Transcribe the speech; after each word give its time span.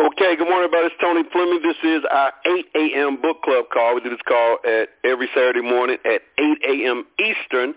Okay, 0.00 0.34
good 0.34 0.48
morning, 0.48 0.64
everybody. 0.64 0.86
It's 0.86 0.94
Tony 0.98 1.24
Fleming. 1.30 1.60
This 1.62 1.76
is 1.84 2.02
our 2.10 2.32
8 2.46 2.64
a.m. 2.74 3.20
book 3.20 3.42
club 3.42 3.66
call. 3.70 3.94
We 3.94 4.00
do 4.00 4.08
this 4.08 4.24
call 4.26 4.56
at 4.64 4.88
every 5.04 5.28
Saturday 5.34 5.60
morning 5.60 5.98
at 6.06 6.22
8 6.38 6.56
a.m. 6.64 7.04
Eastern. 7.20 7.74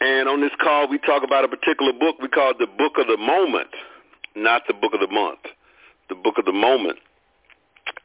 And 0.00 0.28
on 0.28 0.40
this 0.40 0.50
call, 0.60 0.88
we 0.88 0.98
talk 0.98 1.22
about 1.22 1.44
a 1.44 1.48
particular 1.48 1.92
book 1.92 2.16
we 2.20 2.26
call 2.26 2.54
the 2.58 2.66
Book 2.66 2.94
of 2.98 3.06
the 3.06 3.16
Moment, 3.16 3.68
not 4.34 4.62
the 4.66 4.74
Book 4.74 4.94
of 4.94 4.98
the 4.98 5.14
Month, 5.14 5.46
the 6.08 6.16
Book 6.16 6.38
of 6.38 6.44
the 6.44 6.52
Moment. 6.52 6.98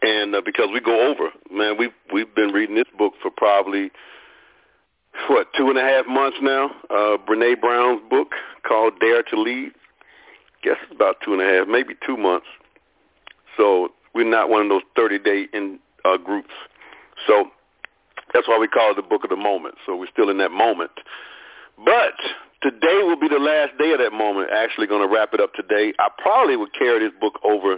And 0.04 0.36
uh, 0.36 0.42
because 0.46 0.70
we 0.72 0.80
go 0.80 1.10
over, 1.10 1.32
man, 1.50 1.76
we've 1.76 1.98
we've 2.14 2.36
been 2.36 2.52
reading 2.52 2.76
this 2.76 2.92
book 3.00 3.14
for 3.20 3.32
probably 3.32 3.90
what 5.28 5.48
two 5.58 5.70
and 5.72 5.80
a 5.80 5.82
half 5.82 6.06
months 6.06 6.38
now. 6.40 6.70
Uh, 6.92 7.18
Brene 7.28 7.60
Brown's 7.60 8.02
book 8.12 8.34
called 8.62 8.94
Dare 9.00 9.24
to 9.24 9.42
Lead. 9.42 9.72
Guess 10.62 10.78
it's 10.84 10.94
about 10.94 11.16
two 11.26 11.34
and 11.34 11.42
a 11.42 11.46
half, 11.46 11.68
maybe 11.68 11.96
two 12.06 12.16
months. 12.16 12.46
So 13.58 13.90
we're 14.14 14.30
not 14.30 14.50
one 14.50 14.62
of 14.64 14.70
those 14.70 14.84
30-day 14.98 15.48
in 15.54 15.80
uh, 16.06 16.18
groups. 16.18 16.54
So 17.26 17.46
that's 18.34 18.48
why 18.48 18.58
we 18.58 18.68
call 18.68 18.92
it 18.92 18.96
the 18.96 19.02
book 19.02 19.24
of 19.24 19.30
the 19.30 19.36
moment. 19.36 19.76
So 19.86 19.96
we're 19.96 20.12
still 20.12 20.30
in 20.30 20.38
that 20.38 20.52
moment. 20.52 20.92
But 21.84 22.16
today 22.62 23.02
will 23.04 23.20
be 23.20 23.28
the 23.28 23.40
last 23.40 23.78
day 23.78 23.92
of 23.92 24.00
that 24.00 24.14
moment. 24.14 24.50
Actually 24.52 24.88
going 24.88 25.08
to 25.08 25.14
wrap 25.14 25.34
it 25.34 25.40
up 25.40 25.54
today. 25.54 25.94
I 26.00 26.10
probably 26.18 26.56
would 26.56 26.74
carry 26.74 27.00
this 27.00 27.18
book 27.20 27.40
over 27.44 27.78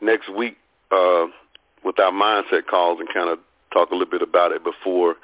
next 0.00 0.32
week 0.32 0.56
uh, 0.90 1.26
with 1.84 1.98
our 1.98 2.12
mindset 2.12 2.66
calls 2.66 3.00
and 3.00 3.08
kind 3.12 3.30
of 3.30 3.38
talk 3.72 3.90
a 3.90 3.94
little 3.94 4.10
bit 4.10 4.22
about 4.22 4.52
it 4.52 4.62
before 4.62 5.16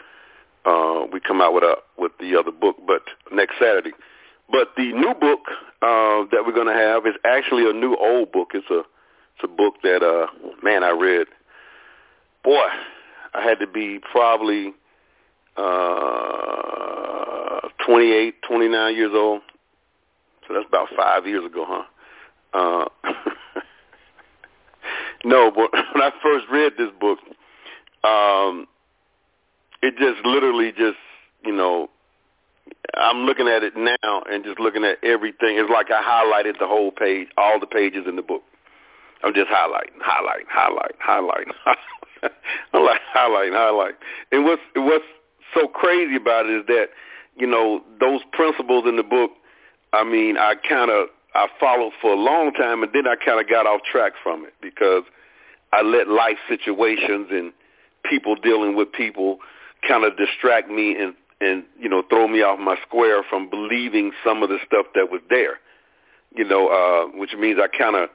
uh, 0.65 1.07
we 1.11 1.21
come 1.21 1.41
out 1.41 1.55
with 1.55 1.65
a 1.65 1.77
with 1.97 2.13
the 2.21 2.37
other 2.37 2.51
book, 2.51 2.77
but 2.87 3.03
next 3.33 3.55
Saturday. 3.59 3.93
But 4.51 4.69
the 4.77 4.93
new 4.93 5.15
book 5.15 5.41
uh, 5.81 6.27
that 6.33 6.45
we're 6.45 6.53
going 6.53 6.67
to 6.67 6.75
have 6.75 7.07
is 7.07 7.15
actually 7.25 7.69
a 7.69 7.73
new 7.73 7.97
old 7.97 8.33
book. 8.33 8.51
It's 8.53 8.69
a 8.71 8.83
it's 9.43 9.51
a 9.51 9.57
book 9.57 9.77
that, 9.83 10.03
uh, 10.03 10.27
man, 10.63 10.85
I 10.85 10.91
read. 10.91 11.27
Boy, 12.45 12.67
I 13.35 13.43
had 13.43 13.59
to 13.61 13.67
be 13.67 14.01
probably 14.13 14.75
uh, 15.57 17.69
28, 17.87 18.35
29 18.47 18.95
years 18.95 19.13
old. 19.15 19.41
So 20.47 20.55
that's 20.55 20.67
about 20.69 20.89
five 20.97 21.27
years 21.27 21.45
ago, 21.45 21.65
huh? 21.67 21.85
Uh, 22.53 22.85
no, 25.25 25.51
but 25.51 25.73
when 25.73 26.03
I 26.03 26.11
first 26.23 26.47
read 26.51 26.73
this 26.77 26.91
book, 27.01 27.19
um, 28.05 28.67
it 29.83 29.95
just 29.99 30.27
literally 30.27 30.73
just, 30.73 30.99
you 31.45 31.53
know, 31.53 31.89
I'm 32.95 33.21
looking 33.21 33.49
at 33.49 33.63
it 33.63 33.75
now 33.77 34.23
and 34.31 34.45
just 34.45 34.59
looking 34.59 34.85
at 34.85 35.03
everything. 35.03 35.59
It's 35.59 35.71
like 35.71 35.91
I 35.91 36.03
highlighted 36.03 36.59
the 36.59 36.67
whole 36.67 36.91
page, 36.91 37.29
all 37.37 37.61
the 37.61 37.67
pages 37.67 38.05
in 38.07 38.17
the 38.17 38.23
book. 38.23 38.43
I'm 39.23 39.35
just 39.35 39.49
highlighting, 39.49 40.01
highlighting, 40.03 40.49
highlighting, 40.55 40.99
highlighting. 41.07 41.53
I'm 42.73 42.85
like 42.85 43.01
highlighting, 43.15 43.53
highlighting. 43.53 43.97
And 44.33 44.45
what's 44.45 44.63
what's 44.77 45.05
so 45.55 45.69
crazy 45.69 46.17
about 46.17 46.47
it 46.47 46.61
is 46.61 46.67
that 46.67 46.87
you 47.37 47.47
know 47.47 47.83
those 48.01 48.21
principles 48.33 48.85
in 48.87 48.97
the 48.97 49.03
book. 49.03 49.33
I 49.93 50.05
mean, 50.05 50.37
I 50.37 50.55
kind 50.69 50.91
of 50.91 51.09
I 51.35 51.49
followed 51.59 51.93
for 52.01 52.13
a 52.13 52.17
long 52.17 52.53
time, 52.53 52.83
and 52.83 52.93
then 52.93 53.07
I 53.07 53.17
kind 53.17 53.41
of 53.41 53.49
got 53.49 53.67
off 53.67 53.83
track 53.91 54.13
from 54.23 54.45
it 54.45 54.55
because 54.61 55.05
I 55.73 55.83
let 55.83 56.09
life 56.09 56.39
situations 56.49 57.29
and 57.31 57.53
people 58.09 58.35
dealing 58.37 58.77
with 58.77 58.91
people 58.93 59.39
kind 59.87 60.05
of 60.05 60.17
distract 60.17 60.71
me 60.71 60.97
and 60.97 61.15
and 61.41 61.65
you 61.79 61.89
know 61.89 62.03
throw 62.09 62.29
me 62.29 62.43
off 62.43 62.59
my 62.59 62.77
square 62.87 63.23
from 63.29 63.49
believing 63.51 64.13
some 64.25 64.43
of 64.43 64.49
the 64.49 64.59
stuff 64.67 64.87
that 64.95 65.11
was 65.11 65.21
there. 65.29 65.59
You 66.35 66.45
know, 66.45 66.69
uh, 66.69 67.19
which 67.19 67.33
means 67.39 67.59
I 67.61 67.67
kind 67.77 67.97
of 67.97 68.09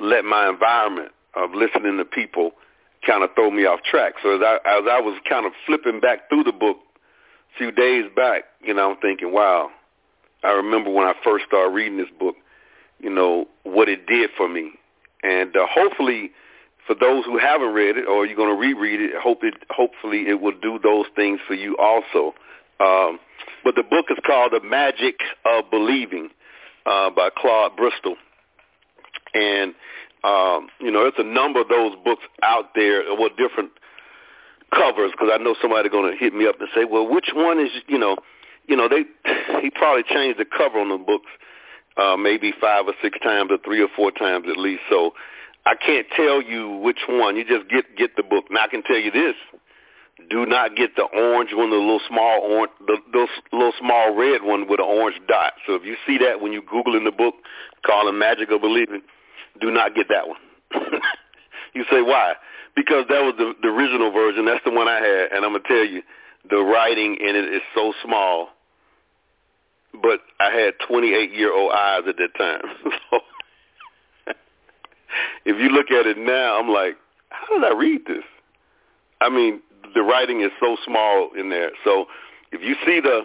let 0.00 0.24
my 0.24 0.48
environment 0.48 1.12
of 1.34 1.50
listening 1.54 1.98
to 1.98 2.04
people 2.04 2.52
kind 3.06 3.22
of 3.22 3.30
throw 3.34 3.50
me 3.50 3.64
off 3.64 3.80
track. 3.82 4.14
So 4.22 4.36
as 4.36 4.40
I 4.42 4.56
as 4.56 4.84
I 4.90 5.00
was 5.00 5.18
kind 5.28 5.46
of 5.46 5.52
flipping 5.66 6.00
back 6.00 6.28
through 6.28 6.44
the 6.44 6.52
book 6.52 6.76
a 7.54 7.58
few 7.58 7.70
days 7.70 8.04
back, 8.14 8.44
you 8.62 8.74
know, 8.74 8.90
I'm 8.90 8.96
thinking, 8.98 9.32
wow, 9.32 9.70
I 10.42 10.50
remember 10.50 10.90
when 10.90 11.06
I 11.06 11.14
first 11.24 11.46
started 11.46 11.74
reading 11.74 11.98
this 11.98 12.10
book, 12.18 12.36
you 12.98 13.10
know, 13.10 13.46
what 13.62 13.88
it 13.88 14.06
did 14.06 14.30
for 14.36 14.48
me. 14.48 14.72
And 15.22 15.56
uh, 15.56 15.66
hopefully 15.70 16.30
for 16.86 16.94
those 16.94 17.24
who 17.24 17.38
haven't 17.38 17.72
read 17.72 17.96
it 17.96 18.06
or 18.06 18.26
you're 18.26 18.36
going 18.36 18.54
to 18.54 18.60
reread 18.60 19.00
it, 19.00 19.10
hope 19.20 19.44
it 19.44 19.54
hopefully 19.70 20.28
it 20.28 20.40
will 20.40 20.58
do 20.60 20.78
those 20.82 21.06
things 21.14 21.40
for 21.46 21.54
you 21.54 21.76
also. 21.76 22.34
Um, 22.80 23.18
but 23.62 23.74
the 23.74 23.82
book 23.82 24.06
is 24.10 24.18
called 24.26 24.52
The 24.52 24.66
Magic 24.66 25.16
of 25.44 25.70
Believing 25.70 26.30
uh, 26.86 27.10
by 27.10 27.28
Claude 27.36 27.76
Bristol. 27.76 28.16
And 29.34 29.74
um, 30.22 30.68
you 30.80 30.90
know, 30.90 31.02
there's 31.02 31.26
a 31.26 31.28
number 31.28 31.60
of 31.60 31.68
those 31.68 31.94
books 32.04 32.24
out 32.42 32.74
there 32.74 33.02
with 33.08 33.32
different 33.36 33.70
covers 34.74 35.12
because 35.12 35.30
I 35.32 35.38
know 35.42 35.54
somebody 35.60 35.88
going 35.88 36.12
to 36.12 36.16
hit 36.16 36.34
me 36.34 36.46
up 36.46 36.60
and 36.60 36.68
say, 36.74 36.84
well, 36.84 37.08
which 37.08 37.30
one 37.34 37.58
is, 37.58 37.70
you 37.88 37.98
know, 37.98 38.16
you 38.66 38.76
know, 38.76 38.88
they 38.88 39.04
he 39.62 39.70
probably 39.70 40.04
changed 40.04 40.38
the 40.38 40.44
cover 40.44 40.78
on 40.78 40.90
the 40.90 40.98
books 40.98 41.30
uh, 41.96 42.16
maybe 42.16 42.52
five 42.60 42.86
or 42.86 42.94
six 43.02 43.18
times 43.20 43.50
or 43.50 43.58
three 43.64 43.82
or 43.82 43.88
four 43.96 44.10
times 44.10 44.46
at 44.50 44.56
least. 44.56 44.82
So 44.88 45.12
I 45.66 45.74
can't 45.74 46.06
tell 46.14 46.42
you 46.42 46.76
which 46.76 47.00
one. 47.08 47.36
You 47.36 47.44
just 47.44 47.68
get 47.70 47.96
get 47.96 48.16
the 48.16 48.22
book. 48.22 48.44
Now 48.50 48.64
I 48.64 48.68
can 48.68 48.82
tell 48.82 48.98
you 48.98 49.10
this: 49.10 49.34
do 50.28 50.46
not 50.46 50.76
get 50.76 50.96
the 50.96 51.04
orange 51.04 51.50
one, 51.52 51.70
the 51.70 51.76
little 51.76 52.00
small 52.08 52.40
orange, 52.42 52.72
the, 52.86 52.98
the 53.12 53.26
little 53.52 53.72
small 53.78 54.14
red 54.14 54.42
one 54.42 54.68
with 54.68 54.80
an 54.80 54.86
orange 54.86 55.20
dot. 55.28 55.54
So 55.66 55.74
if 55.74 55.84
you 55.84 55.96
see 56.06 56.18
that 56.18 56.40
when 56.40 56.52
you 56.52 56.62
Google 56.62 56.96
in 56.96 57.04
the 57.04 57.12
book, 57.12 57.34
call 57.84 58.08
it 58.08 58.12
Magic 58.12 58.50
of 58.50 58.60
Believing 58.60 59.02
do 59.60 59.70
not 59.70 59.94
get 59.94 60.06
that 60.08 60.28
one. 60.28 60.38
you 61.74 61.84
say 61.90 62.02
why? 62.02 62.34
Because 62.76 63.04
that 63.08 63.22
was 63.22 63.34
the, 63.36 63.54
the 63.62 63.68
original 63.68 64.10
version. 64.12 64.44
That's 64.44 64.64
the 64.64 64.70
one 64.70 64.88
I 64.88 64.96
had, 64.96 65.32
and 65.32 65.44
I'm 65.44 65.52
gonna 65.52 65.64
tell 65.66 65.84
you, 65.84 66.02
the 66.48 66.58
writing 66.58 67.16
in 67.20 67.36
it 67.36 67.52
is 67.52 67.62
so 67.74 67.92
small. 68.04 68.50
But 69.92 70.20
I 70.38 70.50
had 70.50 70.74
28 70.86 71.32
year 71.32 71.52
old 71.52 71.72
eyes 71.72 72.02
at 72.08 72.16
that 72.16 72.34
time. 72.38 72.62
so 73.10 73.20
if 75.44 75.58
you 75.58 75.68
look 75.70 75.90
at 75.90 76.06
it 76.06 76.16
now, 76.16 76.58
I'm 76.58 76.68
like, 76.68 76.96
how 77.30 77.58
did 77.58 77.64
I 77.64 77.76
read 77.76 78.02
this? 78.06 78.24
I 79.20 79.28
mean, 79.28 79.60
the 79.94 80.02
writing 80.02 80.42
is 80.42 80.50
so 80.60 80.76
small 80.86 81.30
in 81.38 81.50
there. 81.50 81.70
So 81.84 82.06
if 82.52 82.62
you 82.62 82.74
see 82.86 83.00
the 83.00 83.22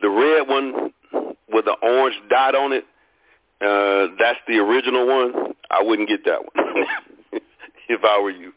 the 0.00 0.10
red 0.10 0.48
one 0.48 0.92
with 1.52 1.64
the 1.64 1.76
orange 1.82 2.16
dot 2.28 2.54
on 2.54 2.72
it, 2.72 2.84
uh, 3.62 4.08
that's 4.18 4.38
the 4.48 4.58
original 4.58 5.06
one. 5.06 5.54
I 5.70 5.82
wouldn't 5.82 6.08
get 6.08 6.24
that 6.24 6.40
one 6.42 6.86
if 7.88 8.00
I 8.04 8.20
were 8.20 8.30
you. 8.30 8.52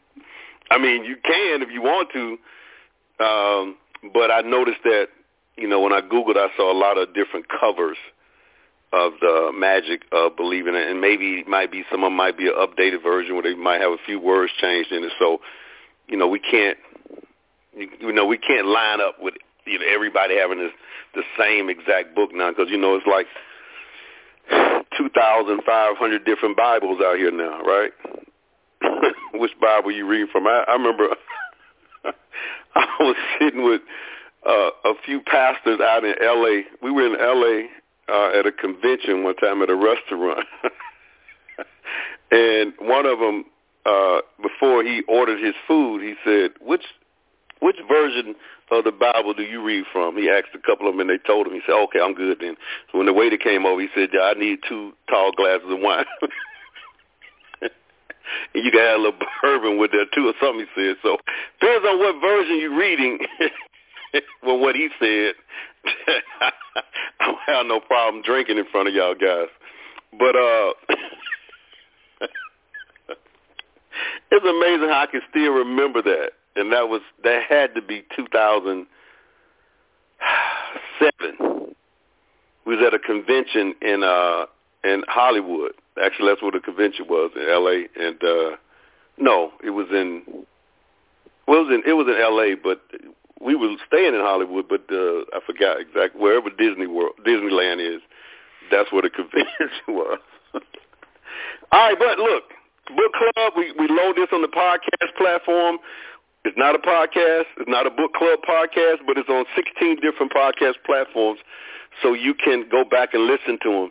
I 0.70 0.78
mean, 0.78 1.04
you 1.04 1.16
can 1.16 1.62
if 1.62 1.70
you 1.70 1.82
want 1.82 2.10
to, 2.12 3.24
um, 3.24 3.76
but 4.12 4.30
I 4.30 4.40
noticed 4.42 4.80
that 4.84 5.08
you 5.56 5.68
know 5.68 5.80
when 5.80 5.92
I 5.92 6.00
googled, 6.00 6.36
I 6.36 6.48
saw 6.56 6.72
a 6.72 6.78
lot 6.78 6.98
of 6.98 7.14
different 7.14 7.46
covers 7.48 7.96
of 8.92 9.12
the 9.20 9.50
magic 9.54 10.02
of 10.12 10.36
believing 10.36 10.74
it, 10.74 10.88
and 10.88 11.00
maybe 11.00 11.44
might 11.46 11.70
be 11.70 11.84
some 11.90 12.02
of 12.04 12.08
them 12.08 12.16
might 12.16 12.38
be 12.38 12.46
an 12.46 12.54
updated 12.54 13.02
version 13.02 13.34
where 13.34 13.42
they 13.42 13.54
might 13.54 13.80
have 13.80 13.92
a 13.92 13.98
few 14.06 14.20
words 14.20 14.52
changed 14.60 14.92
in 14.92 15.04
it. 15.04 15.12
So, 15.18 15.40
you 16.08 16.16
know, 16.16 16.28
we 16.28 16.38
can't, 16.38 16.78
you, 17.76 17.88
you 18.00 18.12
know, 18.12 18.26
we 18.26 18.38
can't 18.38 18.66
line 18.66 19.00
up 19.00 19.16
with 19.20 19.34
you 19.66 19.78
know 19.78 19.86
everybody 19.92 20.36
having 20.38 20.58
this 20.58 20.72
the 21.14 21.22
same 21.38 21.68
exact 21.68 22.14
book 22.14 22.30
now 22.32 22.50
because 22.50 22.70
you 22.70 22.78
know 22.78 22.94
it's 22.94 23.06
like 23.06 23.26
2,500 24.50 26.24
different 26.24 26.56
Bibles 26.56 27.00
out 27.04 27.16
here 27.16 27.30
now, 27.30 27.60
right? 27.62 27.92
Which 29.34 29.52
Bible 29.60 29.92
you 29.92 30.06
reading 30.06 30.28
from? 30.30 30.46
I, 30.46 30.64
I 30.68 30.72
remember 30.72 31.08
I 32.74 32.86
was 33.00 33.16
sitting 33.38 33.64
with 33.64 33.80
uh, 34.46 34.70
a 34.84 34.92
few 35.04 35.20
pastors 35.20 35.80
out 35.80 36.04
in 36.04 36.14
L.A. 36.22 36.64
We 36.82 36.90
were 36.90 37.06
in 37.06 37.20
L.A. 37.20 37.66
Uh, 38.08 38.38
at 38.38 38.46
a 38.46 38.52
convention 38.52 39.24
one 39.24 39.34
time 39.36 39.62
at 39.62 39.70
a 39.70 39.74
restaurant, 39.74 40.46
and 42.30 42.72
one 42.78 43.04
of 43.04 43.18
them, 43.18 43.44
uh, 43.84 44.20
before 44.40 44.84
he 44.84 45.02
ordered 45.08 45.42
his 45.44 45.54
food, 45.66 46.02
he 46.02 46.14
said, 46.24 46.52
"Which 46.60 46.84
which 47.66 47.76
version 47.88 48.36
of 48.70 48.84
the 48.84 48.92
Bible 48.92 49.34
do 49.34 49.42
you 49.42 49.60
read 49.60 49.84
from? 49.92 50.16
He 50.16 50.30
asked 50.30 50.54
a 50.54 50.64
couple 50.64 50.86
of 50.86 50.94
them, 50.94 51.00
and 51.00 51.10
they 51.10 51.18
told 51.18 51.48
him. 51.48 51.52
He 51.52 51.60
said, 51.66 51.74
okay, 51.74 51.98
I'm 52.00 52.14
good 52.14 52.38
then. 52.40 52.56
So 52.92 52.98
when 52.98 53.06
the 53.06 53.12
waiter 53.12 53.36
came 53.36 53.66
over, 53.66 53.80
he 53.80 53.88
said, 53.92 54.10
yeah, 54.12 54.20
I 54.20 54.34
need 54.34 54.60
two 54.68 54.92
tall 55.10 55.32
glasses 55.32 55.66
of 55.68 55.80
wine. 55.80 56.04
and 57.60 57.70
you 58.54 58.70
can 58.70 58.80
add 58.80 58.94
a 58.94 59.02
little 59.02 59.18
bourbon 59.42 59.78
with 59.78 59.90
that 59.90 60.06
too 60.14 60.28
or 60.28 60.34
something, 60.40 60.64
he 60.64 60.80
said. 60.80 60.94
So 61.02 61.18
depends 61.60 61.84
on 61.90 61.98
what 61.98 62.20
version 62.20 62.60
you're 62.60 62.78
reading. 62.78 63.18
well, 64.44 64.60
what 64.60 64.76
he 64.76 64.88
said, 65.00 65.34
I 66.40 66.52
don't 67.18 67.38
have 67.46 67.66
no 67.66 67.80
problem 67.80 68.22
drinking 68.22 68.58
in 68.58 68.66
front 68.70 68.88
of 68.88 68.94
y'all 68.94 69.14
guys. 69.14 69.48
But 70.18 70.36
uh 70.36 70.72
it's 74.30 74.44
amazing 74.44 74.88
how 74.88 75.02
I 75.02 75.06
can 75.10 75.20
still 75.30 75.52
remember 75.52 76.02
that 76.02 76.30
and 76.56 76.72
that 76.72 76.88
was 76.88 77.02
that 77.24 77.42
had 77.48 77.74
to 77.74 77.82
be 77.82 78.04
2007. 78.16 78.86
We 82.66 82.76
was 82.76 82.84
at 82.84 82.94
a 82.94 82.98
convention 82.98 83.74
in 83.80 84.02
uh 84.02 84.46
in 84.84 85.02
Hollywood, 85.08 85.72
Actually, 86.02 86.28
that's 86.28 86.42
where 86.42 86.52
the 86.52 86.60
convention 86.60 87.06
was 87.08 87.30
in 87.34 87.48
L.A. 87.48 87.88
And 87.96 88.22
uh, 88.22 88.56
no, 89.16 89.52
it 89.64 89.70
was 89.70 89.86
in 89.90 90.22
well, 91.48 91.60
it 91.60 91.64
was 91.64 91.72
in 91.72 91.82
it 91.90 91.94
was 91.94 92.06
in 92.06 92.20
L.A. 92.20 92.54
But 92.54 92.82
we 93.40 93.54
were 93.54 93.74
staying 93.86 94.14
in 94.14 94.20
Hollywood, 94.20 94.68
but 94.68 94.84
uh, 94.92 95.24
I 95.32 95.40
forgot 95.46 95.80
exactly 95.80 96.20
wherever 96.20 96.50
Disney 96.50 96.86
World 96.86 97.16
Disneyland 97.24 97.80
is. 97.80 98.02
That's 98.70 98.92
where 98.92 99.02
the 99.02 99.10
convention 99.16 99.88
was. 99.88 100.18
All 101.72 101.80
right, 101.80 101.98
but 101.98 102.18
look, 102.18 102.44
book 102.94 103.12
club. 103.16 103.52
We 103.56 103.72
we 103.78 103.88
load 103.88 104.16
this 104.16 104.28
on 104.32 104.42
the 104.42 104.52
podcast 104.52 105.16
platform. 105.16 105.78
It's 106.46 106.56
not 106.56 106.76
a 106.76 106.78
podcast. 106.78 107.50
It's 107.58 107.68
not 107.68 107.88
a 107.88 107.90
book 107.90 108.14
club 108.14 108.38
podcast, 108.48 109.02
but 109.04 109.18
it's 109.18 109.28
on 109.28 109.46
16 109.56 109.96
different 109.96 110.30
podcast 110.30 110.74
platforms, 110.86 111.40
so 112.00 112.14
you 112.14 112.34
can 112.34 112.68
go 112.70 112.84
back 112.84 113.14
and 113.14 113.26
listen 113.26 113.58
to 113.64 113.70
them. 113.70 113.90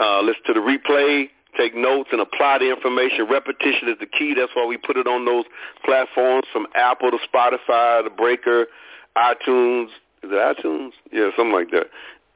Uh, 0.00 0.22
listen 0.22 0.40
to 0.46 0.54
the 0.54 0.60
replay, 0.60 1.28
take 1.58 1.76
notes, 1.76 2.08
and 2.10 2.22
apply 2.22 2.56
the 2.56 2.70
information. 2.70 3.28
Repetition 3.28 3.90
is 3.90 3.98
the 4.00 4.06
key. 4.06 4.32
That's 4.32 4.50
why 4.56 4.64
we 4.64 4.78
put 4.78 4.96
it 4.96 5.06
on 5.06 5.26
those 5.26 5.44
platforms 5.84 6.46
from 6.50 6.66
Apple 6.74 7.10
to 7.10 7.18
Spotify 7.28 8.02
to 8.02 8.08
Breaker, 8.08 8.68
iTunes. 9.18 9.88
Is 10.22 10.32
it 10.32 10.56
iTunes? 10.56 10.92
Yeah, 11.12 11.28
something 11.36 11.52
like 11.52 11.70
that. 11.72 11.88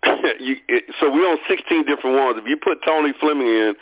you, 0.41 0.57
it, 0.69 0.85
so 1.01 1.11
we're 1.11 1.27
on 1.27 1.39
16 1.49 1.87
different 1.87 2.19
ones. 2.19 2.37
If 2.37 2.47
you 2.47 2.59
put 2.63 2.85
Tony 2.85 3.15
Fleming 3.19 3.49
in 3.49 3.75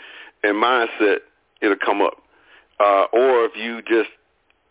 and 0.44 0.62
mindset, 0.62 1.26
it'll 1.60 1.74
come 1.84 2.02
up. 2.02 2.22
Uh, 2.78 3.06
or 3.12 3.46
if 3.46 3.56
you 3.56 3.82
just 3.82 4.10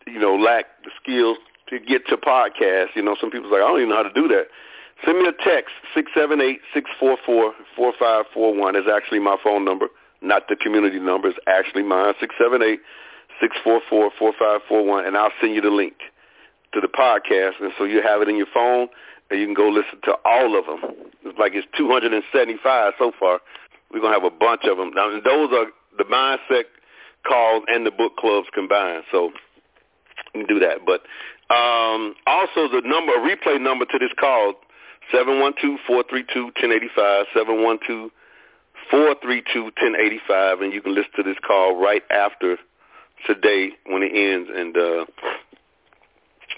you 0.06 0.18
know, 0.18 0.34
lack 0.34 0.66
the 0.84 0.90
skills 1.00 1.38
to 1.68 1.78
get 1.78 2.06
to 2.08 2.16
podcasts. 2.16 2.94
You 2.94 3.02
know, 3.02 3.16
some 3.20 3.30
people's 3.30 3.52
like, 3.52 3.62
I 3.62 3.68
don't 3.68 3.78
even 3.78 3.90
know 3.90 3.96
how 3.96 4.02
to 4.02 4.12
do 4.12 4.28
that. 4.28 4.46
Send 5.04 5.18
me 5.18 5.26
a 5.26 5.32
text, 5.32 5.74
six 5.94 6.10
seven 6.14 6.40
eight 6.40 6.60
six 6.72 6.90
four 7.00 7.16
four 7.26 7.54
four 7.74 7.92
five 7.98 8.26
four 8.32 8.54
one 8.54 8.76
is 8.76 8.84
actually 8.92 9.18
my 9.18 9.36
phone 9.42 9.64
number, 9.64 9.86
not 10.20 10.48
the 10.48 10.56
community 10.56 11.00
number. 11.00 11.28
It's 11.28 11.38
actually 11.46 11.82
mine, 11.82 12.14
six 12.20 12.34
seven 12.38 12.62
eight 12.62 12.80
six 13.40 13.56
four 13.64 13.80
four 13.88 14.10
four 14.18 14.32
five 14.38 14.60
four 14.68 14.84
one, 14.84 15.04
and 15.06 15.16
I'll 15.16 15.32
send 15.40 15.54
you 15.54 15.60
the 15.60 15.70
link 15.70 15.94
to 16.72 16.80
the 16.80 16.88
podcast, 16.88 17.60
and 17.60 17.72
so 17.76 17.84
you 17.84 18.00
have 18.02 18.22
it 18.22 18.28
in 18.28 18.36
your 18.36 18.46
phone, 18.52 18.88
and 19.30 19.40
you 19.40 19.46
can 19.46 19.54
go 19.54 19.68
listen 19.68 20.00
to 20.04 20.14
all 20.24 20.58
of 20.58 20.66
them. 20.66 20.94
It's 21.24 21.38
like 21.38 21.52
it's 21.54 21.66
275 21.76 22.92
so 22.98 23.12
far. 23.18 23.40
We're 23.92 24.00
gonna 24.00 24.14
have 24.14 24.24
a 24.24 24.30
bunch 24.30 24.62
of 24.64 24.78
them. 24.78 24.92
Now, 24.94 25.10
those 25.10 25.50
are 25.52 25.66
the 25.98 26.04
mindset 26.04 26.64
calls 27.26 27.64
and 27.68 27.84
the 27.84 27.90
book 27.90 28.16
clubs 28.16 28.48
combined. 28.54 29.04
So 29.10 29.32
do 30.34 30.58
that. 30.60 30.84
But 30.86 31.02
um, 31.54 32.14
also 32.26 32.68
the 32.68 32.82
number, 32.84 33.12
replay 33.12 33.60
number 33.60 33.84
to 33.86 33.98
this 33.98 34.12
call, 34.18 34.54
seven 35.12 35.40
one 35.40 35.52
two 35.60 35.78
four 35.86 36.04
three 36.08 36.24
two 36.32 36.50
ten 36.56 36.72
eighty 36.72 36.88
five, 36.94 37.26
seven 37.34 37.62
one 37.62 37.78
two 37.86 38.10
four 38.90 39.14
three 39.22 39.42
two 39.52 39.70
ten 39.78 39.94
eighty 39.96 40.20
five, 40.26 40.60
and 40.60 40.72
you 40.72 40.80
can 40.80 40.94
listen 40.94 41.12
to 41.16 41.22
this 41.22 41.36
call 41.46 41.76
right 41.76 42.02
after 42.10 42.56
today 43.26 43.70
when 43.86 44.02
it 44.02 44.12
ends, 44.14 44.50
and 44.54 44.76
uh, 44.76 45.04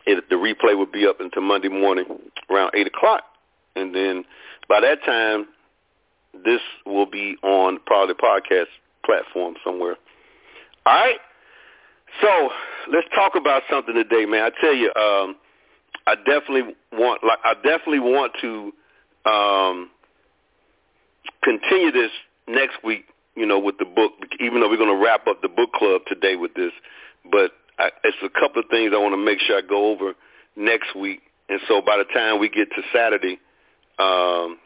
it, 0.06 0.24
the 0.30 0.36
replay 0.36 0.76
will 0.76 0.86
be 0.86 1.06
up 1.06 1.20
until 1.20 1.42
Monday 1.42 1.68
morning 1.68 2.04
around 2.50 2.70
eight 2.74 2.86
o'clock, 2.86 3.22
and 3.76 3.94
then 3.94 4.24
by 4.68 4.80
that 4.80 5.02
time, 5.04 5.46
this 6.44 6.60
will 6.86 7.06
be 7.06 7.36
on 7.42 7.78
probably 7.86 8.14
podcast 8.14 8.66
platform 9.04 9.54
somewhere. 9.64 9.96
All 10.86 10.94
right. 10.94 11.18
So 12.20 12.50
let's 12.92 13.06
talk 13.14 13.32
about 13.36 13.62
something 13.70 13.94
today, 13.94 14.26
man. 14.26 14.42
I 14.44 14.60
tell 14.60 14.74
you, 14.74 14.92
um, 14.94 15.36
I 16.06 16.16
definitely 16.16 16.74
want, 16.92 17.22
like, 17.24 17.38
I 17.44 17.54
definitely 17.54 18.00
want 18.00 18.32
to 18.40 18.72
um, 19.30 19.90
continue 21.42 21.90
this 21.90 22.10
next 22.48 22.82
week. 22.84 23.06
You 23.36 23.46
know, 23.46 23.58
with 23.58 23.78
the 23.78 23.84
book, 23.84 24.12
even 24.38 24.60
though 24.60 24.68
we're 24.68 24.76
going 24.76 24.96
to 24.96 25.04
wrap 25.04 25.26
up 25.26 25.42
the 25.42 25.48
book 25.48 25.72
club 25.72 26.02
today 26.06 26.36
with 26.36 26.54
this, 26.54 26.70
but 27.32 27.50
I, 27.80 27.90
it's 28.04 28.16
a 28.22 28.28
couple 28.28 28.62
of 28.62 28.68
things 28.70 28.92
I 28.94 28.98
want 28.98 29.12
to 29.12 29.16
make 29.16 29.40
sure 29.40 29.58
I 29.58 29.60
go 29.60 29.90
over 29.90 30.12
next 30.54 30.94
week. 30.94 31.20
And 31.48 31.60
so 31.66 31.82
by 31.82 31.96
the 31.96 32.04
time 32.04 32.38
we 32.38 32.48
get 32.48 32.68
to 32.70 32.82
Saturday, 32.94 33.40
um, 33.98 34.58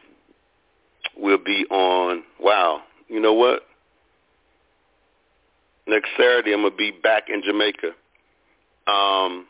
we'll 1.17 1.43
be 1.43 1.65
on. 1.71 2.23
Wow, 2.39 2.83
you 3.07 3.19
know 3.19 3.33
what? 3.33 3.63
Next 5.89 6.09
Saturday 6.17 6.53
I'm 6.53 6.61
gonna 6.61 6.75
be 6.75 6.91
back 6.91 7.23
in 7.29 7.41
Jamaica. 7.43 7.91
Um, 8.87 9.47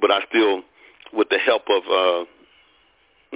but 0.00 0.10
I 0.10 0.20
still, 0.28 0.62
with 1.12 1.28
the 1.28 1.38
help 1.38 1.62
of 1.68 1.82
uh, 1.84 2.24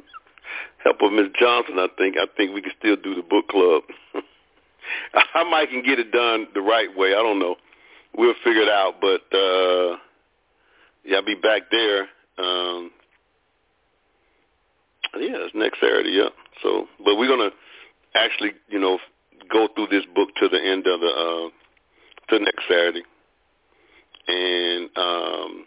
help 0.84 1.02
of 1.02 1.12
Miss 1.12 1.28
Johnson, 1.38 1.78
I 1.78 1.88
think 1.98 2.16
I 2.16 2.26
think 2.36 2.54
we 2.54 2.62
can 2.62 2.72
still 2.78 2.96
do 2.96 3.14
the 3.14 3.22
book 3.22 3.48
club. 3.48 3.82
I 5.34 5.44
might 5.44 5.70
can 5.70 5.82
get 5.82 5.98
it 5.98 6.12
done 6.12 6.48
the 6.54 6.60
right 6.60 6.88
way. 6.96 7.10
I 7.10 7.22
don't 7.22 7.38
know. 7.38 7.56
We'll 8.16 8.34
figure 8.44 8.62
it 8.62 8.68
out. 8.68 8.94
But 9.00 9.22
uh, 9.36 9.96
yeah, 11.04 11.16
I'll 11.16 11.24
be 11.24 11.36
back 11.36 11.62
there. 11.70 12.02
Um, 12.38 12.90
yeah, 15.14 15.44
it's 15.46 15.54
next 15.54 15.80
Saturday. 15.80 16.10
Yeah. 16.10 16.30
So, 16.62 16.86
but 17.04 17.16
we're 17.16 17.28
gonna 17.28 17.50
actually, 18.14 18.52
you 18.68 18.78
know, 18.78 18.98
go 19.50 19.69
through 19.75 19.88
this 19.90 20.04
book 20.14 20.28
to 20.40 20.48
the 20.48 20.58
end 20.62 20.87
of 20.87 21.00
the 21.00 21.06
uh, 21.06 21.48
to 22.28 22.44
next 22.44 22.64
Saturday, 22.69 23.02
and 24.28 24.90
um, 24.96 25.64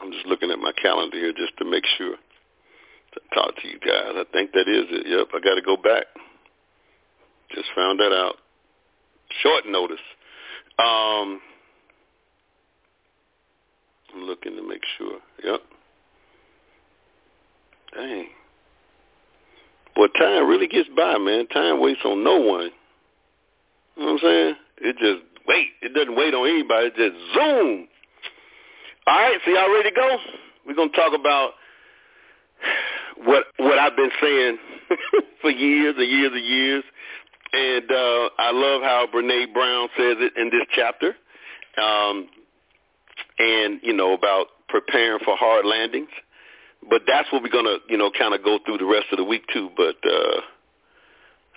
I'm 0.00 0.12
just 0.12 0.26
looking 0.26 0.50
at 0.50 0.58
my 0.58 0.72
calendar 0.80 1.16
here 1.16 1.32
just 1.32 1.56
to 1.58 1.64
make 1.64 1.84
sure 1.98 2.16
to 2.16 3.20
talk 3.34 3.54
to 3.56 3.68
you 3.68 3.78
guys. 3.78 4.14
I 4.16 4.24
think 4.32 4.52
that 4.52 4.68
is 4.68 4.86
it. 4.90 5.06
Yep, 5.06 5.28
I 5.34 5.40
got 5.40 5.54
to 5.54 5.62
go 5.62 5.76
back. 5.76 6.04
Just 7.54 7.68
found 7.74 8.00
that 8.00 8.12
out. 8.12 8.36
Short 9.42 9.64
notice. 9.66 9.96
Um, 10.78 11.40
I'm 14.14 14.22
looking 14.24 14.56
to 14.56 14.66
make 14.66 14.82
sure. 14.98 15.18
Yep. 15.44 15.60
Dang. 17.94 18.26
But 19.94 20.10
time 20.18 20.48
really 20.48 20.68
gets 20.68 20.88
by, 20.96 21.18
man. 21.18 21.46
Time 21.48 21.80
waits 21.80 22.00
on 22.04 22.24
no 22.24 22.38
one. 22.38 22.70
You 23.96 24.02
know 24.02 24.12
what 24.12 24.12
I'm 24.12 24.18
saying? 24.22 24.54
It 24.78 24.96
just 24.98 25.22
wait. 25.46 25.68
It 25.82 25.94
doesn't 25.94 26.16
wait 26.16 26.34
on 26.34 26.48
anybody. 26.48 26.86
It 26.86 26.96
just 26.96 27.34
zoom. 27.34 27.88
All 29.06 29.18
right, 29.18 29.38
so 29.44 29.50
y'all 29.50 29.72
ready 29.72 29.90
to 29.90 29.94
go? 29.94 30.16
We're 30.66 30.74
gonna 30.74 30.90
talk 30.92 31.12
about 31.18 31.52
what 33.24 33.44
what 33.58 33.78
I've 33.78 33.96
been 33.96 34.10
saying 34.20 34.58
for 35.42 35.50
years 35.50 35.94
and 35.98 36.08
years 36.08 36.32
and 36.32 36.44
years. 36.44 36.84
And 37.52 37.90
uh, 37.90 38.28
I 38.38 38.50
love 38.52 38.82
how 38.82 39.06
Brene 39.14 39.52
Brown 39.52 39.88
says 39.96 40.16
it 40.20 40.32
in 40.36 40.46
this 40.46 40.66
chapter. 40.74 41.14
Um, 41.76 42.28
and, 43.38 43.80
you 43.82 43.92
know, 43.92 44.14
about 44.14 44.46
preparing 44.68 45.18
for 45.24 45.36
hard 45.36 45.66
landings 45.66 46.08
but 46.88 47.02
that's 47.06 47.30
what 47.32 47.42
we're 47.42 47.48
gonna, 47.48 47.78
you 47.88 47.96
know, 47.96 48.10
kind 48.16 48.34
of 48.34 48.42
go 48.44 48.58
through 48.64 48.78
the 48.78 48.84
rest 48.84 49.06
of 49.12 49.18
the 49.18 49.24
week 49.24 49.44
too. 49.52 49.70
But 49.76 49.96
uh, 50.04 50.40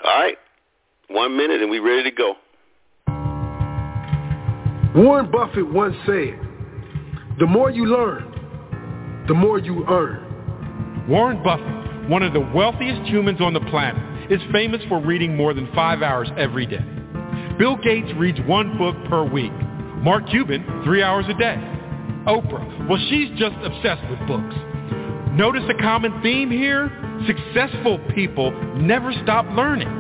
all 0.03 0.20
right, 0.20 0.38
one 1.10 1.36
minute 1.38 1.62
and 1.62 1.70
we 1.70 1.79
ready 1.79 2.10
to 2.10 2.15
go. 2.15 2.36
Warren 4.96 5.29
Buffett 5.29 5.72
once 5.72 5.96
said, 6.05 6.39
"The 7.39 7.46
more 7.46 7.70
you 7.70 7.86
learn, 7.86 9.25
the 9.27 9.34
more 9.34 9.60
you 9.60 9.86
earn." 9.89 11.05
Warren 11.08 11.44
Buffett, 11.44 12.10
one 12.10 12.24
of 12.24 12.34
the 12.34 12.39
wealthiest 12.39 13.08
humans 13.10 13.39
on 13.39 13.53
the 13.53 13.60
planet, 13.70 14.32
is 14.32 14.41
famous 14.51 14.82
for 14.89 15.00
reading 15.00 15.36
more 15.36 15.53
than 15.53 15.72
five 15.75 16.01
hours 16.01 16.29
every 16.38 16.65
day. 16.65 16.84
Bill 17.60 17.77
Gates 17.77 18.12
reads 18.17 18.39
one 18.48 18.77
book 18.77 18.96
per 19.10 19.24
week. 19.24 19.51
Mark 19.98 20.27
Cuban, 20.29 20.82
three 20.84 21.03
hours 21.03 21.25
a 21.29 21.34
day. 21.34 21.55
Oprah, 22.27 22.89
well, 22.89 23.00
she's 23.10 23.29
just 23.38 23.55
obsessed 23.63 24.01
with 24.10 24.20
books. 24.27 24.55
Notice 25.35 25.63
a 25.67 25.73
common 25.73 26.21
theme 26.23 26.49
here? 26.49 26.87
Successful 27.27 27.99
people 28.15 28.51
never 28.79 29.11
stop 29.21 29.45
learning. 29.51 29.91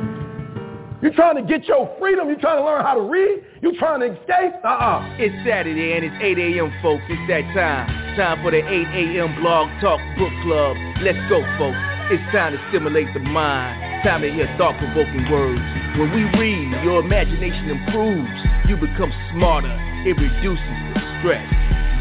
You're 1.01 1.11
trying 1.11 1.35
to 1.35 1.43
get 1.43 1.67
your 1.67 1.93
freedom? 1.99 2.29
You're 2.29 2.39
trying 2.39 2.59
to 2.59 2.63
learn 2.63 2.81
how 2.81 2.95
to 2.95 3.01
read? 3.01 3.43
You're 3.61 3.75
trying 3.75 3.99
to 3.99 4.15
escape? 4.15 4.55
Uh-uh. 4.63 5.19
It's 5.19 5.35
Saturday 5.45 5.91
and 5.91 6.05
it's 6.05 6.15
8 6.23 6.39
a.m., 6.39 6.71
folks. 6.81 7.03
It's 7.09 7.19
that 7.27 7.43
time. 7.51 8.15
Time 8.15 8.41
for 8.43 8.51
the 8.51 8.63
8 8.63 8.63
a.m. 8.63 9.35
Blog 9.43 9.67
Talk 9.81 9.99
Book 10.15 10.31
Club. 10.47 10.77
Let's 11.03 11.19
go, 11.27 11.43
folks. 11.59 11.83
It's 12.15 12.23
time 12.31 12.55
to 12.55 12.59
stimulate 12.71 13.11
the 13.13 13.19
mind. 13.19 14.07
Time 14.07 14.21
to 14.21 14.31
hear 14.31 14.47
thought-provoking 14.57 15.27
words. 15.27 15.59
When 15.99 16.15
we 16.15 16.23
read, 16.39 16.79
your 16.79 17.03
imagination 17.03 17.75
improves. 17.75 18.31
You 18.71 18.79
become 18.79 19.11
smarter. 19.35 19.75
It 20.07 20.15
reduces 20.15 20.63
the 20.95 21.03
stress. 21.19 21.43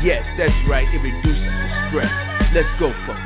Yes, 0.07 0.23
that's 0.39 0.55
right. 0.71 0.87
It 0.87 1.03
reduces 1.03 1.51
the 1.51 1.89
stress. 1.91 2.24
Let's 2.55 2.69
go, 2.79 2.93
folks. 3.05 3.21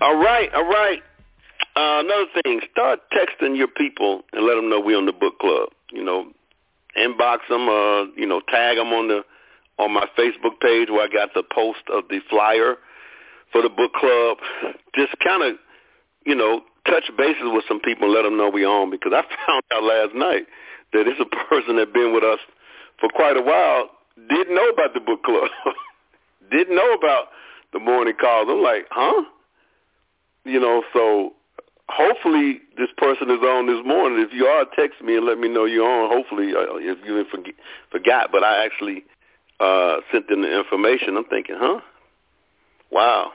All 0.00 0.16
right, 0.16 0.48
all 0.54 0.64
right. 0.64 1.02
Uh, 1.76 2.00
another 2.00 2.24
thing, 2.42 2.60
start 2.72 3.00
texting 3.12 3.58
your 3.58 3.68
people 3.68 4.22
and 4.32 4.46
let 4.46 4.54
them 4.54 4.70
know 4.70 4.80
we're 4.80 4.96
on 4.96 5.04
the 5.04 5.12
book 5.12 5.38
club. 5.38 5.68
You 5.92 6.02
know, 6.02 6.32
inbox 6.98 7.38
them, 7.48 7.68
uh, 7.68 8.06
tag 8.64 8.76
them 8.76 8.88
on 8.88 9.08
the 9.08 9.20
on 9.78 9.92
my 9.92 10.06
Facebook 10.16 10.60
page 10.60 10.88
where 10.88 11.02
I 11.02 11.08
got 11.12 11.34
the 11.34 11.42
post 11.42 11.82
of 11.92 12.04
the 12.08 12.20
flyer 12.30 12.76
for 13.50 13.60
the 13.60 13.68
book 13.68 13.92
club. 13.92 14.38
Just 14.94 15.14
kind 15.18 15.42
of, 15.42 15.56
you 16.24 16.34
know, 16.34 16.62
touch 16.86 17.10
bases 17.18 17.50
with 17.50 17.64
some 17.66 17.80
people 17.80 18.08
let 18.08 18.22
them 18.22 18.36
know 18.36 18.48
we 18.48 18.64
on 18.64 18.90
because 18.90 19.12
I 19.12 19.22
found 19.46 19.62
out 19.72 19.82
last 19.82 20.14
night 20.14 20.46
that 20.92 21.08
it's 21.08 21.20
a 21.20 21.48
person 21.48 21.76
that 21.76 21.92
been 21.92 22.14
with 22.14 22.22
us 22.22 22.38
for 23.00 23.08
quite 23.08 23.36
a 23.36 23.42
while 23.42 23.90
didn't 24.28 24.54
know 24.54 24.68
about 24.68 24.94
the 24.94 25.00
book 25.00 25.22
club, 25.24 25.50
didn't 26.50 26.76
know 26.76 26.94
about 26.94 27.28
the 27.72 27.80
morning 27.80 28.14
calls. 28.20 28.46
I'm 28.48 28.62
like, 28.62 28.86
huh? 28.90 29.24
You 30.44 30.60
know, 30.60 30.84
so 30.92 31.32
hopefully 31.88 32.60
this 32.76 32.88
person 32.96 33.30
is 33.30 33.40
on 33.40 33.66
this 33.66 33.84
morning. 33.86 34.20
If 34.20 34.32
you 34.32 34.46
are, 34.46 34.64
text 34.76 35.02
me 35.02 35.16
and 35.16 35.26
let 35.26 35.38
me 35.38 35.48
know 35.48 35.64
you're 35.64 35.88
on. 35.88 36.10
Hopefully, 36.10 36.52
uh, 36.56 36.76
if 36.76 36.98
you 37.04 37.24
forgot, 37.90 38.30
but 38.32 38.42
I 38.42 38.64
actually 38.64 39.04
uh, 39.60 39.96
sent 40.12 40.28
them 40.28 40.42
the 40.42 40.58
information. 40.58 41.16
I'm 41.16 41.24
thinking, 41.24 41.56
huh? 41.58 41.80
Wow. 42.90 43.32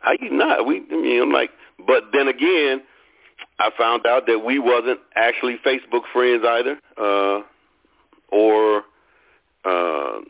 How 0.00 0.12
you 0.20 0.30
not? 0.30 0.66
We, 0.66 0.82
I 0.90 0.94
mean, 0.94 1.22
I'm 1.22 1.32
like, 1.32 1.50
but 1.86 2.04
then 2.12 2.28
again, 2.28 2.82
I 3.58 3.70
found 3.76 4.06
out 4.06 4.26
that 4.26 4.40
we 4.44 4.58
wasn't 4.58 5.00
actually 5.16 5.56
Facebook 5.64 6.02
friends 6.12 6.44
either, 6.46 6.78
uh, 6.98 7.42
or 8.28 8.82
uh, 9.64 10.20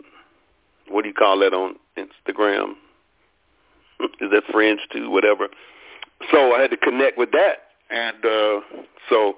what 0.88 1.02
do 1.02 1.09
you 1.09 1.14
call 1.14 1.38
that 1.40 1.52
on 1.52 1.76
Instagram? 1.97 2.75
Is 4.21 4.30
that 4.30 4.42
friends 4.50 4.80
too? 4.92 5.11
Whatever. 5.11 5.49
So 6.30 6.54
I 6.54 6.61
had 6.61 6.71
to 6.71 6.76
connect 6.76 7.18
with 7.18 7.30
that, 7.33 7.56
and 7.90 8.25
uh, 8.25 8.61
so, 9.09 9.35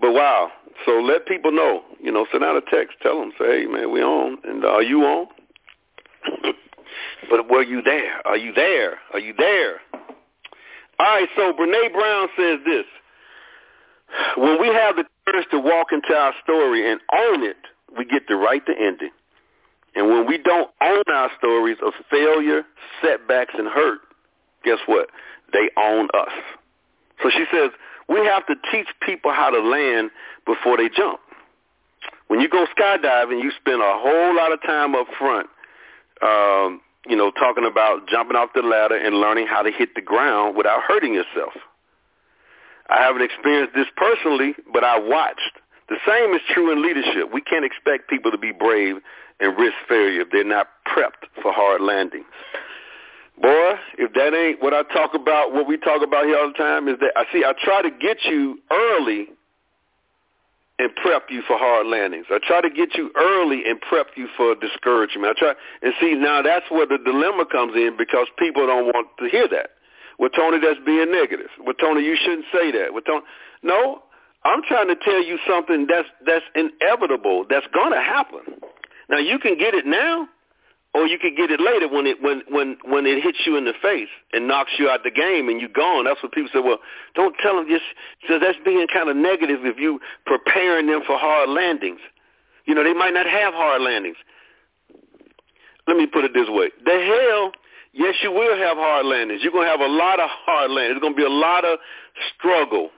but 0.00 0.12
wow. 0.12 0.50
So 0.86 0.92
let 0.92 1.26
people 1.26 1.52
know. 1.52 1.82
You 2.00 2.12
know, 2.12 2.26
send 2.32 2.44
out 2.44 2.56
a 2.56 2.62
text, 2.70 2.96
tell 3.02 3.20
them, 3.20 3.32
say, 3.38 3.62
hey 3.62 3.66
man, 3.66 3.92
we 3.92 4.02
on, 4.02 4.38
and 4.44 4.64
uh, 4.64 4.68
are 4.68 4.82
you 4.82 5.02
on? 5.02 5.26
but 7.30 7.48
were 7.48 7.62
you 7.62 7.82
there? 7.82 8.26
Are 8.26 8.36
you 8.36 8.52
there? 8.52 8.98
Are 9.12 9.20
you 9.20 9.34
there? 9.36 9.80
All 10.98 11.06
right. 11.06 11.28
So 11.36 11.52
Brene 11.52 11.92
Brown 11.92 12.28
says 12.36 12.58
this: 12.64 12.84
When 14.36 14.60
we 14.60 14.68
have 14.68 14.96
the 14.96 15.04
courage 15.26 15.46
to 15.50 15.58
walk 15.58 15.88
into 15.92 16.14
our 16.14 16.34
story 16.42 16.90
and 16.90 17.00
own 17.12 17.42
it, 17.42 17.56
we 17.96 18.04
get 18.04 18.28
the 18.28 18.36
right 18.36 18.64
to 18.66 18.72
end 18.72 19.02
it. 19.02 19.12
And 19.94 20.08
when 20.08 20.26
we 20.26 20.38
don't 20.38 20.70
own 20.80 21.04
our 21.08 21.30
stories 21.38 21.76
of 21.84 21.92
failure, 22.10 22.62
setbacks, 23.00 23.54
and 23.56 23.68
hurt, 23.68 24.00
guess 24.64 24.78
what? 24.86 25.08
They 25.54 25.70
own 25.80 26.08
us. 26.12 26.34
So 27.22 27.30
she 27.30 27.44
says, 27.50 27.70
we 28.08 28.18
have 28.26 28.44
to 28.48 28.54
teach 28.70 28.88
people 29.00 29.32
how 29.32 29.48
to 29.48 29.60
land 29.60 30.10
before 30.44 30.76
they 30.76 30.90
jump. 30.94 31.20
When 32.26 32.40
you 32.40 32.48
go 32.48 32.66
skydiving, 32.76 33.42
you 33.42 33.52
spend 33.60 33.80
a 33.80 33.96
whole 33.96 34.36
lot 34.36 34.52
of 34.52 34.60
time 34.62 34.94
up 34.94 35.06
front, 35.16 35.48
um, 36.20 36.80
you 37.06 37.16
know, 37.16 37.30
talking 37.30 37.64
about 37.64 38.08
jumping 38.08 38.36
off 38.36 38.50
the 38.54 38.62
ladder 38.62 38.96
and 38.96 39.16
learning 39.16 39.46
how 39.46 39.62
to 39.62 39.70
hit 39.70 39.94
the 39.94 40.02
ground 40.02 40.56
without 40.56 40.82
hurting 40.82 41.14
yourself. 41.14 41.52
I 42.90 43.00
haven't 43.00 43.22
experienced 43.22 43.74
this 43.74 43.86
personally, 43.96 44.54
but 44.72 44.84
I 44.84 44.98
watched. 44.98 45.62
The 45.88 45.96
same 46.06 46.34
is 46.34 46.40
true 46.52 46.72
in 46.72 46.82
leadership. 46.82 47.32
We 47.32 47.40
can't 47.40 47.64
expect 47.64 48.10
people 48.10 48.30
to 48.30 48.38
be 48.38 48.52
brave 48.52 48.96
and 49.40 49.56
risk 49.56 49.76
failure 49.88 50.22
if 50.22 50.28
they're 50.30 50.44
not 50.44 50.68
prepped 50.86 51.28
for 51.42 51.52
hard 51.52 51.80
landings. 51.80 52.26
Boy, 53.40 53.72
if 53.98 54.12
that 54.14 54.32
ain't 54.32 54.62
what 54.62 54.72
I 54.72 54.82
talk 54.94 55.14
about, 55.14 55.52
what 55.52 55.66
we 55.66 55.76
talk 55.76 56.02
about 56.02 56.24
here 56.24 56.38
all 56.38 56.48
the 56.48 56.58
time 56.58 56.88
is 56.88 56.98
that 57.00 57.12
I 57.16 57.24
see 57.32 57.44
I 57.44 57.52
try 57.64 57.82
to 57.82 57.90
get 57.90 58.18
you 58.24 58.60
early 58.70 59.28
and 60.78 60.94
prep 60.96 61.30
you 61.30 61.42
for 61.46 61.58
hard 61.58 61.86
landings. 61.86 62.26
I 62.30 62.38
try 62.46 62.60
to 62.60 62.70
get 62.70 62.94
you 62.94 63.10
early 63.16 63.62
and 63.66 63.80
prep 63.80 64.08
you 64.16 64.28
for 64.36 64.54
discouragement. 64.54 65.36
I 65.36 65.38
try 65.38 65.54
and 65.82 65.94
see 66.00 66.14
now 66.14 66.42
that's 66.42 66.66
where 66.70 66.86
the 66.86 66.98
dilemma 66.98 67.46
comes 67.50 67.74
in 67.76 67.96
because 67.96 68.26
people 68.38 68.66
don't 68.66 68.86
want 68.86 69.08
to 69.18 69.28
hear 69.28 69.48
that. 69.48 69.70
Well, 70.18 70.30
Tony, 70.30 70.58
that's 70.60 70.78
being 70.86 71.10
negative. 71.10 71.50
Well, 71.64 71.74
Tony, 71.74 72.04
you 72.04 72.16
shouldn't 72.16 72.46
say 72.52 72.70
that. 72.72 72.92
Well, 72.92 73.02
Tony, 73.02 73.24
no, 73.62 74.02
I'm 74.44 74.62
trying 74.62 74.88
to 74.88 74.96
tell 74.96 75.24
you 75.24 75.38
something 75.48 75.86
that's 75.88 76.08
that's 76.26 76.44
inevitable. 76.54 77.46
That's 77.48 77.66
going 77.74 77.92
to 77.92 78.00
happen. 78.00 78.60
Now 79.08 79.18
you 79.18 79.38
can 79.38 79.58
get 79.58 79.74
it 79.74 79.86
now, 79.86 80.28
or 80.94 81.06
you 81.08 81.18
could 81.18 81.36
get 81.36 81.50
it 81.50 81.60
later 81.60 81.88
when 81.88 82.06
it 82.06 82.22
when 82.22 82.42
when 82.48 82.78
when 82.84 83.04
it 83.04 83.22
hits 83.22 83.38
you 83.44 83.56
in 83.56 83.64
the 83.64 83.74
face 83.82 84.08
and 84.32 84.46
knocks 84.46 84.70
you 84.78 84.88
out 84.88 85.02
the 85.02 85.10
game 85.10 85.48
and 85.48 85.60
you're 85.60 85.68
gone. 85.68 86.04
That's 86.04 86.22
what 86.22 86.32
people 86.32 86.50
say. 86.54 86.60
Well, 86.60 86.78
don't 87.14 87.34
tell 87.42 87.56
them 87.56 87.66
just 87.68 87.84
so 88.28 88.38
that's 88.38 88.58
being 88.64 88.86
kind 88.86 89.10
of 89.10 89.16
negative 89.16 89.66
if 89.66 89.76
you 89.78 90.00
preparing 90.24 90.86
them 90.86 91.02
for 91.04 91.18
hard 91.18 91.50
landings. 91.50 92.00
You 92.64 92.74
know, 92.74 92.84
they 92.84 92.94
might 92.94 93.12
not 93.12 93.26
have 93.26 93.52
hard 93.52 93.82
landings. 93.82 94.16
Let 95.86 95.96
me 95.96 96.06
put 96.06 96.24
it 96.24 96.32
this 96.32 96.48
way: 96.48 96.70
the 96.84 96.92
hell, 96.92 97.52
yes, 97.92 98.14
you 98.22 98.30
will 98.30 98.56
have 98.56 98.76
hard 98.76 99.04
landings. 99.04 99.42
You're 99.42 99.52
gonna 99.52 99.68
have 99.68 99.80
a 99.80 99.90
lot 99.90 100.20
of 100.20 100.30
hard 100.30 100.70
landings. 100.70 100.94
There's 100.94 101.02
gonna 101.02 101.16
be 101.16 101.26
a 101.26 101.28
lot 101.28 101.64
of 101.64 101.80
struggle, 102.38 102.90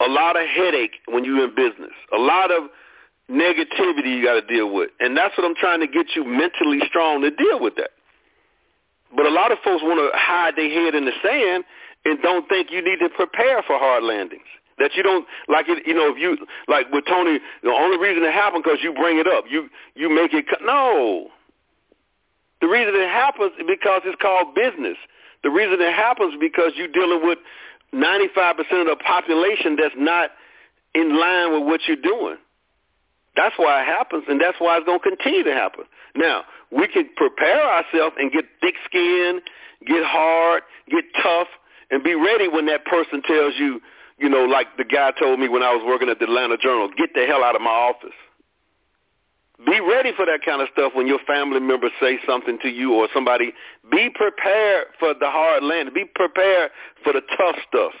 a 0.00 0.08
lot 0.08 0.40
of 0.40 0.46
headache 0.46 1.02
when 1.08 1.24
you're 1.24 1.42
in 1.42 1.54
business, 1.56 1.92
a 2.14 2.18
lot 2.18 2.52
of 2.52 2.70
negativity 3.30 4.18
you 4.18 4.24
got 4.24 4.34
to 4.34 4.46
deal 4.46 4.72
with. 4.72 4.90
And 5.00 5.16
that's 5.16 5.36
what 5.36 5.44
I'm 5.46 5.54
trying 5.54 5.80
to 5.80 5.86
get 5.86 6.14
you 6.14 6.24
mentally 6.24 6.80
strong 6.86 7.22
to 7.22 7.30
deal 7.30 7.60
with 7.60 7.76
that. 7.76 7.90
But 9.16 9.26
a 9.26 9.30
lot 9.30 9.52
of 9.52 9.58
folks 9.64 9.82
want 9.82 9.98
to 9.98 10.10
hide 10.18 10.56
their 10.56 10.68
head 10.68 10.94
in 10.94 11.04
the 11.04 11.12
sand 11.22 11.64
and 12.04 12.20
don't 12.22 12.48
think 12.48 12.70
you 12.70 12.82
need 12.84 12.98
to 12.98 13.08
prepare 13.08 13.62
for 13.62 13.78
hard 13.78 14.02
landings. 14.02 14.48
That 14.78 14.90
you 14.96 15.04
don't 15.04 15.24
like 15.48 15.66
it, 15.68 15.86
you 15.86 15.94
know. 15.94 16.10
If 16.10 16.18
you 16.18 16.36
like 16.66 16.90
with 16.90 17.04
Tony, 17.06 17.38
the 17.62 17.70
only 17.70 17.96
reason 17.96 18.24
it 18.24 18.32
happened 18.32 18.64
because 18.64 18.80
you 18.82 18.92
bring 18.92 19.20
it 19.20 19.26
up. 19.28 19.44
You 19.48 19.68
you 19.94 20.10
make 20.10 20.34
it 20.34 20.46
no. 20.62 21.28
The 22.60 22.66
reason 22.66 22.92
it 22.96 23.08
happens 23.08 23.52
is 23.56 23.64
because 23.68 24.02
it's 24.04 24.20
called 24.20 24.56
business. 24.56 24.96
The 25.44 25.50
reason 25.50 25.80
it 25.80 25.94
happens 25.94 26.34
is 26.34 26.40
because 26.40 26.72
you're 26.74 26.88
dealing 26.88 27.20
with 27.22 27.38
95% 27.94 28.58
of 28.58 28.86
the 28.88 28.96
population 28.96 29.76
that's 29.76 29.94
not 29.96 30.30
in 30.94 31.20
line 31.20 31.52
with 31.52 31.62
what 31.62 31.80
you're 31.86 31.96
doing. 31.96 32.36
That's 33.36 33.54
why 33.56 33.82
it 33.82 33.86
happens, 33.86 34.24
and 34.28 34.40
that's 34.40 34.58
why 34.60 34.76
it's 34.76 34.86
going 34.86 35.00
to 35.00 35.16
continue 35.16 35.42
to 35.42 35.52
happen. 35.52 35.84
Now, 36.14 36.44
we 36.70 36.86
can 36.86 37.08
prepare 37.16 37.62
ourselves 37.62 38.14
and 38.18 38.30
get 38.30 38.44
thick 38.60 38.74
skin, 38.84 39.40
get 39.86 40.04
hard, 40.04 40.62
get 40.88 41.04
tough, 41.20 41.48
and 41.90 42.02
be 42.02 42.14
ready 42.14 42.48
when 42.48 42.66
that 42.66 42.84
person 42.84 43.22
tells 43.22 43.54
you, 43.58 43.80
you 44.18 44.28
know, 44.28 44.44
like 44.44 44.68
the 44.76 44.84
guy 44.84 45.10
told 45.18 45.40
me 45.40 45.48
when 45.48 45.62
I 45.62 45.74
was 45.74 45.82
working 45.84 46.08
at 46.08 46.18
the 46.18 46.26
Atlanta 46.26 46.56
Journal, 46.56 46.88
get 46.96 47.10
the 47.14 47.26
hell 47.26 47.42
out 47.42 47.56
of 47.56 47.62
my 47.62 47.70
office. 47.70 48.14
Be 49.66 49.80
ready 49.80 50.12
for 50.16 50.26
that 50.26 50.40
kind 50.44 50.60
of 50.60 50.68
stuff 50.72 50.92
when 50.94 51.06
your 51.06 51.20
family 51.26 51.60
members 51.60 51.92
say 52.00 52.18
something 52.26 52.58
to 52.62 52.68
you 52.68 52.92
or 52.94 53.08
somebody. 53.14 53.52
Be 53.90 54.10
prepared 54.14 54.86
for 54.98 55.14
the 55.14 55.30
hard 55.30 55.62
land. 55.62 55.94
Be 55.94 56.04
prepared 56.04 56.70
for 57.02 57.12
the 57.12 57.22
tough 57.36 57.56
stuff. 57.68 57.92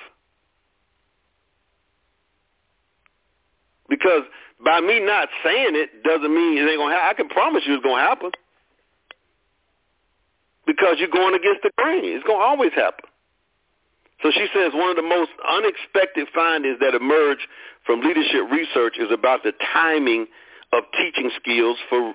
Because 3.88 4.22
by 4.62 4.80
me 4.80 5.00
not 5.00 5.28
saying 5.42 5.74
it 5.74 6.02
doesn't 6.04 6.32
mean 6.34 6.58
it 6.58 6.68
ain't 6.68 6.78
gonna 6.78 6.94
happen. 6.94 7.10
I 7.10 7.14
can 7.14 7.28
promise 7.28 7.62
you 7.66 7.74
it's 7.74 7.84
gonna 7.84 8.02
happen 8.02 8.30
because 10.66 10.96
you're 10.98 11.08
going 11.08 11.34
against 11.34 11.62
the 11.62 11.70
grain. 11.76 12.04
It's 12.04 12.24
gonna 12.24 12.44
always 12.44 12.72
happen. 12.74 13.04
So 14.22 14.30
she 14.30 14.46
says 14.54 14.72
one 14.72 14.90
of 14.90 14.96
the 14.96 15.02
most 15.02 15.30
unexpected 15.46 16.28
findings 16.34 16.78
that 16.80 16.94
emerge 16.94 17.48
from 17.84 18.00
leadership 18.00 18.50
research 18.50 18.96
is 18.98 19.10
about 19.12 19.42
the 19.42 19.52
timing 19.72 20.26
of 20.72 20.84
teaching 20.96 21.30
skills 21.40 21.78
for 21.88 22.14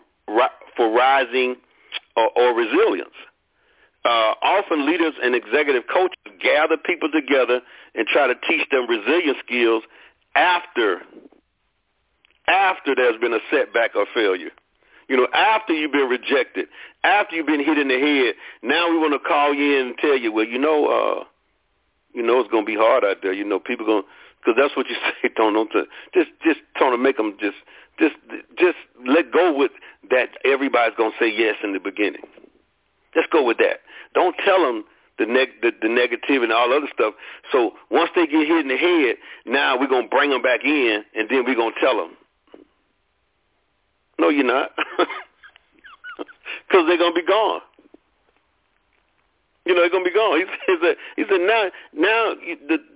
for 0.76 0.92
rising 0.92 1.56
or, 2.16 2.30
or 2.38 2.56
resilience. 2.56 3.16
Uh, 4.06 4.34
often 4.42 4.86
leaders 4.86 5.14
and 5.22 5.36
executive 5.36 5.84
coaches 5.92 6.18
gather 6.42 6.78
people 6.78 7.10
together 7.12 7.60
and 7.96 8.08
try 8.08 8.28
to 8.28 8.36
teach 8.48 8.68
them 8.72 8.88
resilience 8.88 9.38
skills 9.46 9.84
after 10.36 11.02
after 12.50 12.96
there's 12.96 13.20
been 13.22 13.34
a 13.34 13.40
setback 13.52 13.96
or 13.96 14.06
failure. 14.14 14.50
You 15.08 15.18
know, 15.18 15.28
after 15.34 15.74
you've 15.74 15.92
been 15.92 16.10
rejected, 16.10 16.68
after 17.04 17.36
you've 17.36 17.48
been 17.48 17.64
hit 17.64 17.78
in 17.78 17.88
the 17.88 18.00
head, 18.00 18.36
now 18.62 18.90
we 18.90 18.98
want 18.98 19.14
to 19.14 19.20
call 19.20 19.54
you 19.54 19.80
in 19.80 19.88
and 19.88 19.98
tell 19.98 20.18
you, 20.18 20.32
well, 20.32 20.46
you 20.46 20.60
know, 20.60 20.86
uh, 20.86 21.24
you 22.14 22.24
know, 22.24 22.40
it's 22.40 22.50
gonna 22.52 22.66
be 22.66 22.76
hard 22.76 23.04
out 23.04 23.18
there. 23.22 23.34
You 23.34 23.46
know, 23.46 23.60
people 23.60 23.86
gonna, 23.86 24.04
because 24.40 24.56
that's 24.60 24.76
what 24.76 24.88
you 24.90 24.96
say. 25.22 25.30
Don't 25.36 25.72
just 26.14 26.30
just 26.44 26.60
trying 26.76 26.92
to 26.92 26.98
make 26.98 27.18
them 27.18 27.38
just 27.40 27.58
just 28.00 28.16
just 28.58 28.78
let 29.08 29.32
go 29.32 29.56
with 29.56 29.72
that. 30.10 30.30
Everybody's 30.46 30.96
gonna 30.98 31.16
say 31.20 31.32
yes 31.32 31.56
in 31.64 31.74
the 31.74 31.80
beginning. 31.80 32.24
Just 33.14 33.30
go 33.32 33.44
with 33.44 33.58
that. 33.58 33.82
Don't 34.14 34.36
tell 34.46 34.62
them 34.62 34.86
the, 35.18 35.26
neg- 35.26 35.62
the 35.62 35.72
the 35.82 35.90
negative 35.90 36.44
and 36.44 36.52
all 36.52 36.74
other 36.74 36.88
stuff. 36.94 37.14
So 37.52 37.74
once 37.90 38.10
they 38.16 38.26
get 38.26 38.48
hit 38.48 38.60
in 38.60 38.68
the 38.68 38.78
head, 38.78 39.16
now 39.46 39.80
we're 39.80 39.88
gonna 39.88 40.08
bring 40.08 40.30
them 40.30 40.42
back 40.42 40.64
in, 40.64 41.04
and 41.16 41.30
then 41.30 41.46
we're 41.46 41.56
gonna 41.56 41.76
tell 41.82 41.98
them, 41.98 42.16
no, 44.20 44.30
you're 44.30 44.44
not. 44.44 44.72
Because 46.68 46.86
they're 46.88 46.98
going 46.98 47.14
to 47.14 47.20
be 47.20 47.26
gone. 47.26 47.62
You 49.70 49.76
know, 49.76 49.82
they're 49.82 49.92
gonna 49.92 50.04
be 50.04 50.12
gone. 50.12 50.40
He 50.68 50.76
said, 50.82 50.96
he 51.16 51.24
said 51.30 51.42
now, 51.42 51.70
now 51.94 52.34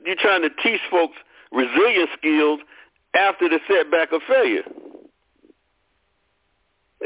you're 0.06 0.16
trying 0.18 0.42
to 0.42 0.50
teach 0.64 0.82
folks 0.90 1.14
resilience 1.52 2.10
skills 2.18 2.62
after 3.14 3.48
the 3.48 3.60
setback 3.68 4.12
of 4.12 4.22
failure. 4.28 4.64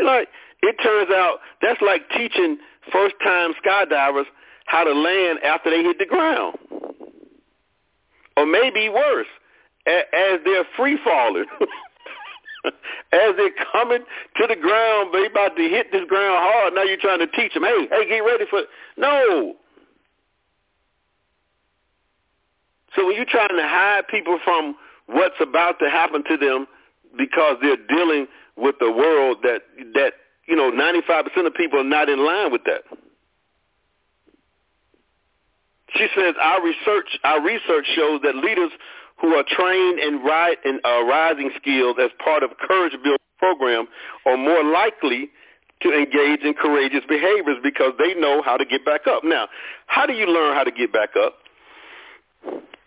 Like 0.02 0.30
it 0.62 0.76
turns 0.82 1.10
out 1.12 1.40
that's 1.62 1.82
like 1.82 2.10
teaching 2.12 2.58
first 2.94 3.16
time 3.22 3.52
skydivers 3.62 4.24
how 4.68 4.86
to 4.86 4.94
land 4.94 5.40
after 5.44 5.70
they 5.70 5.84
hit 5.84 6.00
the 6.00 6.06
ground. 6.06 6.58
Or 8.38 8.46
maybe 8.46 8.88
worse, 8.88 9.28
as 9.86 10.40
they're 10.46 10.68
free 10.78 10.98
falling. 11.04 11.46
as 13.14 13.36
they're 13.38 13.56
coming 13.72 14.04
to 14.38 14.48
the 14.48 14.56
ground, 14.56 15.14
they 15.14 15.26
about 15.26 15.56
to 15.56 15.64
hit 15.64 15.92
this 15.92 16.04
ground 16.08 16.38
hard. 16.38 16.74
Now 16.74 16.84
you're 16.84 16.98
trying 16.98 17.20
to 17.20 17.28
teach 17.28 17.54
them, 17.54 17.64
hey, 17.64 17.88
hey, 17.90 18.08
get 18.08 18.20
ready 18.20 18.46
for 18.50 18.60
it. 18.60 18.68
No. 18.98 19.56
So 22.96 23.06
when 23.06 23.16
you're 23.16 23.26
trying 23.26 23.50
to 23.50 23.64
hide 23.64 24.08
people 24.10 24.40
from 24.44 24.76
what's 25.06 25.36
about 25.40 25.80
to 25.80 25.90
happen 25.90 26.24
to 26.30 26.38
them 26.38 26.68
because 27.18 27.58
they're 27.62 27.78
dealing 27.88 28.28
with 28.56 28.76
a 28.82 28.92
world 28.92 29.38
that 29.44 29.62
that 29.94 30.14
you 30.48 30.56
know 30.56 30.72
95% 30.72 31.46
of 31.46 31.54
people 31.54 31.80
are 31.80 31.84
not 31.84 32.10
in 32.10 32.26
line 32.26 32.52
with 32.52 32.64
that. 32.66 32.82
She 35.96 36.08
says 36.16 36.36
our 36.42 36.64
research 36.64 37.20
our 37.24 37.42
research 37.42 37.86
shows 37.96 38.22
that 38.24 38.36
leaders 38.36 38.72
who 39.20 39.34
are 39.36 39.44
trained 39.48 40.00
in, 40.00 40.24
ri- 40.24 40.58
in 40.66 40.80
uh, 40.86 41.04
rising 41.04 41.52
skills 41.58 41.98
as 42.02 42.10
part 42.24 42.44
of 42.44 42.52
courage 42.60 42.94
building 43.04 43.18
program 43.40 43.88
are 44.26 44.38
more 44.38 44.64
likely 44.64 45.30
to 45.82 45.94
engage 45.94 46.42
in 46.42 46.54
courageous 46.54 47.04
behaviors 47.08 47.58
because 47.64 47.94
they 48.00 48.14
know 48.16 48.42
how 48.42 48.58
to 48.58 48.66
get 48.66 48.84
back 48.86 49.06
up. 49.08 49.24
Now, 49.24 49.48
how 49.86 50.06
do 50.06 50.14
you 50.14 50.26
learn 50.26 50.56
how 50.56 50.64
to 50.64 50.72
get 50.72 50.92
back 50.92 51.10
up? 51.16 51.36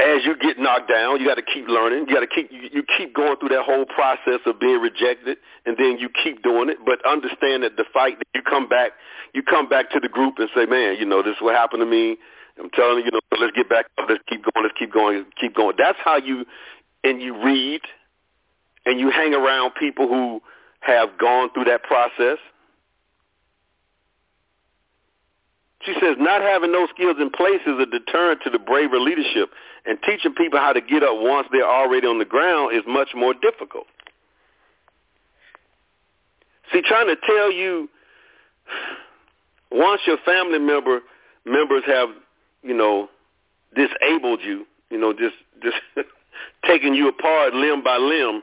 As 0.01 0.25
you 0.25 0.35
get 0.41 0.59
knocked 0.59 0.89
down, 0.89 1.21
you 1.21 1.27
got 1.27 1.35
to 1.35 1.43
keep 1.43 1.69
learning. 1.69 2.07
You 2.09 2.15
got 2.15 2.21
to 2.21 2.27
keep 2.27 2.51
you, 2.51 2.71
you 2.73 2.83
keep 2.97 3.15
going 3.15 3.37
through 3.37 3.51
that 3.51 3.65
whole 3.65 3.85
process 3.85 4.41
of 4.47 4.59
being 4.59 4.81
rejected, 4.81 5.37
and 5.67 5.77
then 5.77 5.99
you 5.99 6.09
keep 6.09 6.43
doing 6.43 6.71
it. 6.71 6.79
But 6.87 7.05
understand 7.07 7.63
that 7.65 7.77
the 7.77 7.85
fight, 7.93 8.19
that 8.19 8.27
you 8.35 8.41
come 8.41 8.67
back, 8.67 8.93
you 9.35 9.43
come 9.43 9.69
back 9.69 9.91
to 9.91 10.01
the 10.01 10.09
group 10.09 10.39
and 10.39 10.49
say, 10.57 10.65
"Man, 10.65 10.97
you 10.99 11.05
know 11.05 11.23
this 11.23 11.37
is 11.37 11.43
what 11.43 11.55
happened 11.55 11.81
to 11.81 11.87
me. 11.87 12.17
I'm 12.61 12.71
telling 12.71 12.99
you, 12.99 13.05
you 13.07 13.11
know, 13.11 13.21
let's 13.39 13.57
get 13.57 13.69
back 13.69 13.87
up. 13.99 14.07
Let's 14.09 14.23
keep 14.29 14.43
going. 14.43 14.65
Let's 14.65 14.79
keep 14.79 14.93
going. 14.93 15.25
Keep 15.41 15.57
going. 15.57 15.77
That's 15.79 15.99
how 16.05 16.19
you, 16.19 16.45
and 17.03 17.21
you 17.21 17.43
read, 17.43 17.81
and 18.85 19.01
you 19.01 19.11
hang 19.11 19.35
around 19.35 19.73
people 19.75 20.09
who 20.09 20.43
have 20.81 21.19
gone 21.19 21.51
through 21.53 21.65
that 21.65 21.83
process. 21.83 22.39
She 25.83 25.95
says 25.95 26.17
not 26.19 26.43
having 26.43 26.73
those 26.73 26.89
skills 26.95 27.17
in 27.19 27.31
place 27.31 27.61
is 27.67 27.79
a 27.81 27.87
deterrent 27.87 28.43
to 28.45 28.51
the 28.51 28.59
braver 28.59 29.01
leadership, 29.01 29.51
and 29.87 29.99
teaching 30.03 30.35
people 30.35 30.59
how 30.59 30.75
to 30.75 30.81
get 30.81 31.03
up 31.03 31.15
once 31.15 31.49
they're 31.51 31.67
already 31.67 32.07
on 32.07 32.19
the 32.19 32.27
ground 32.27 32.77
is 32.77 32.83
much 32.87 33.09
more 33.15 33.33
difficult. 33.33 33.87
See, 36.73 36.83
trying 36.83 37.09
to 37.09 37.17
tell 37.27 37.51
you 37.51 37.89
once 39.73 40.03
your 40.07 40.19
family 40.25 40.59
member 40.59 41.01
members 41.47 41.83
have 41.87 42.11
you 42.63 42.75
know, 42.75 43.09
disabled 43.75 44.41
you, 44.43 44.67
you 44.91 44.99
know, 44.99 45.13
just 45.13 45.37
just 45.63 45.77
taking 46.67 46.95
you 46.95 47.09
apart 47.09 47.55
limb 47.55 47.83
by 47.83 47.97
limb. 47.97 48.43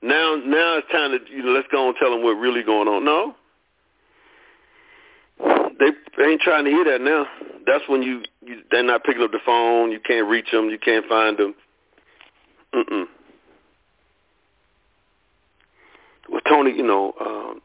Now, 0.00 0.36
now 0.36 0.78
it's 0.78 0.90
time 0.92 1.10
to 1.10 1.18
you 1.30 1.42
know, 1.42 1.52
let's 1.52 1.68
go 1.72 1.88
and 1.88 1.96
tell 1.98 2.10
them 2.10 2.22
what's 2.22 2.38
really 2.40 2.62
going 2.62 2.88
on. 2.88 3.04
No, 3.04 3.34
they 6.18 6.24
ain't 6.24 6.40
trying 6.40 6.64
to 6.64 6.70
hear 6.70 6.84
that 6.84 7.00
now. 7.00 7.26
That's 7.66 7.84
when 7.88 8.02
you, 8.02 8.22
you 8.44 8.62
they're 8.70 8.82
not 8.82 9.04
picking 9.04 9.22
up 9.22 9.30
the 9.30 9.38
phone. 9.44 9.92
You 9.92 10.00
can't 10.00 10.26
reach 10.26 10.50
them. 10.50 10.68
You 10.68 10.78
can't 10.78 11.06
find 11.06 11.38
them. 11.38 11.54
Mm-mm. 12.74 13.04
Well, 16.28 16.40
Tony, 16.48 16.72
you 16.76 16.82
know, 16.82 17.12
um, 17.20 17.62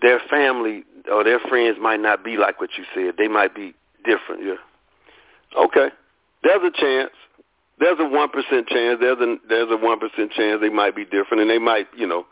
their 0.00 0.20
family 0.30 0.84
or 1.10 1.22
their 1.24 1.38
friends 1.40 1.78
might 1.80 2.00
not 2.00 2.24
be 2.24 2.36
like 2.36 2.60
what 2.60 2.70
you 2.76 2.84
said. 2.94 3.14
They 3.18 3.28
might 3.28 3.54
be 3.54 3.74
different. 4.04 4.44
Yeah. 4.44 5.62
Okay. 5.64 5.88
There's 6.42 6.62
a 6.62 6.70
chance. 6.70 7.10
There's 7.78 7.98
a 7.98 8.08
one 8.08 8.28
percent 8.30 8.68
chance. 8.68 8.98
There's 9.00 9.18
a 9.18 9.36
there's 9.48 9.68
a 9.70 9.76
one 9.76 9.98
percent 9.98 10.32
chance 10.32 10.60
they 10.60 10.68
might 10.68 10.94
be 10.94 11.04
different, 11.04 11.40
and 11.40 11.50
they 11.50 11.58
might 11.58 11.86
you 11.96 12.06
know, 12.06 12.26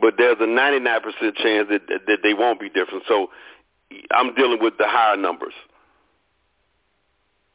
but 0.00 0.14
there's 0.18 0.36
a 0.40 0.46
ninety 0.46 0.80
nine 0.80 1.00
percent 1.00 1.36
chance 1.36 1.68
that 1.70 1.82
that 2.06 2.18
they 2.22 2.34
won't 2.34 2.60
be 2.60 2.68
different. 2.68 3.04
So 3.06 3.28
I'm 4.10 4.34
dealing 4.34 4.58
with 4.60 4.74
the 4.78 4.86
higher 4.86 5.16
numbers 5.16 5.54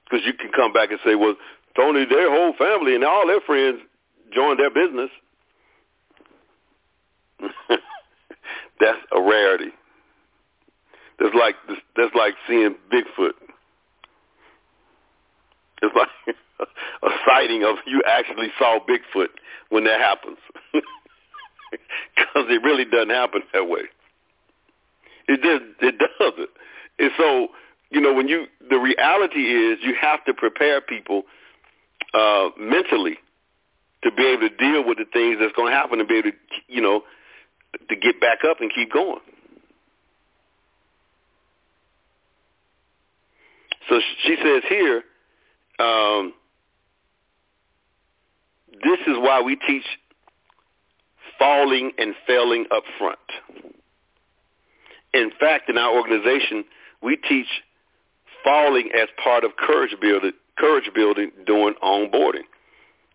because 0.05 0.25
you 0.25 0.33
can 0.33 0.51
come 0.51 0.73
back 0.73 0.91
and 0.91 0.99
say, 1.05 1.15
well, 1.15 1.35
Tony, 1.75 2.05
their 2.05 2.29
whole 2.29 2.53
family 2.57 2.95
and 2.95 3.03
all 3.03 3.27
their 3.27 3.41
friends 3.41 3.79
joined 4.33 4.59
their 4.59 4.69
business. 4.69 5.09
that's 8.79 8.99
a 9.15 9.21
rarity. 9.21 9.71
That's 11.19 11.35
like 11.35 11.55
that's 11.95 12.13
like 12.15 12.33
seeing 12.47 12.75
Bigfoot. 12.91 13.33
It's 15.83 15.95
like 16.59 16.67
a 17.03 17.09
sighting 17.27 17.63
of 17.63 17.75
you 17.85 18.01
actually 18.07 18.47
saw 18.57 18.79
Bigfoot 18.87 19.29
when 19.69 19.83
that 19.85 19.99
happens. 19.99 20.37
Because 22.15 22.45
it 22.49 22.61
really 22.61 22.85
doesn't 22.85 23.09
happen 23.09 23.41
that 23.51 23.67
way. 23.67 23.81
It 25.27 25.41
just 25.41 25.63
it 25.81 25.95
doesn't. 26.19 26.49
And 26.99 27.11
so, 27.17 27.47
you 27.89 27.99
know, 27.99 28.13
when 28.13 28.27
you 28.27 28.45
the 28.69 28.77
reality 28.77 29.39
is 29.39 29.79
you 29.81 29.95
have 29.99 30.23
to 30.25 30.35
prepare 30.35 30.81
people 30.81 31.23
uh 32.13 32.49
mentally 32.59 33.17
to 34.03 34.11
be 34.11 34.23
able 34.23 34.49
to 34.49 34.55
deal 34.55 34.85
with 34.85 34.99
the 34.99 35.05
things 35.11 35.37
that's 35.39 35.55
going 35.55 35.71
to 35.71 35.75
happen 35.75 35.99
and 35.99 36.07
be 36.07 36.19
able 36.19 36.29
to, 36.29 36.37
you 36.67 36.81
know, 36.81 37.01
to 37.89 37.95
get 37.95 38.21
back 38.21 38.39
up 38.47 38.57
and 38.61 38.71
keep 38.73 38.91
going. 38.91 39.21
So 43.89 43.99
she 44.25 44.35
says 44.43 44.63
here, 44.69 45.03
um, 45.83 46.33
this 48.83 48.99
is 49.07 49.17
why 49.17 49.41
we 49.41 49.55
teach 49.55 49.85
falling 51.37 51.91
and 51.97 52.15
failing 52.25 52.65
up 52.71 52.83
front. 52.97 53.19
In 55.13 55.31
fact, 55.39 55.69
in 55.69 55.77
our 55.77 55.95
organization, 55.95 56.65
we 57.01 57.17
teach 57.17 57.47
falling 58.43 58.89
as 58.99 59.07
part 59.23 59.43
of 59.43 59.55
courage 59.57 59.95
building, 60.01 60.31
courage 60.57 60.89
building 60.93 61.31
during 61.45 61.75
onboarding. 61.83 62.45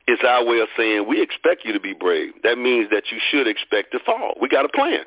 It's 0.07 0.23
our 0.27 0.45
way 0.45 0.61
of 0.61 0.69
saying 0.77 1.07
we 1.07 1.21
expect 1.21 1.65
you 1.65 1.73
to 1.73 1.81
be 1.81 1.93
brave. 1.93 2.33
That 2.43 2.57
means 2.57 2.89
that 2.91 3.05
you 3.11 3.19
should 3.31 3.47
expect 3.47 3.93
to 3.93 3.99
fall. 3.99 4.35
We 4.41 4.49
got 4.49 4.65
a 4.65 4.69
plan. 4.69 5.05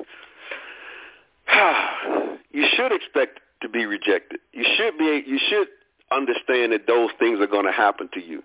you 2.52 2.66
should 2.76 2.92
expect 2.92 3.40
to 3.62 3.68
be 3.68 3.84
rejected. 3.84 4.40
You 4.52 4.64
should 4.76 4.98
be. 4.98 5.24
You 5.26 5.38
should 5.48 5.68
understand 6.12 6.72
that 6.72 6.86
those 6.86 7.10
things 7.18 7.40
are 7.40 7.46
going 7.46 7.66
to 7.66 7.72
happen 7.72 8.08
to 8.14 8.20
you. 8.20 8.42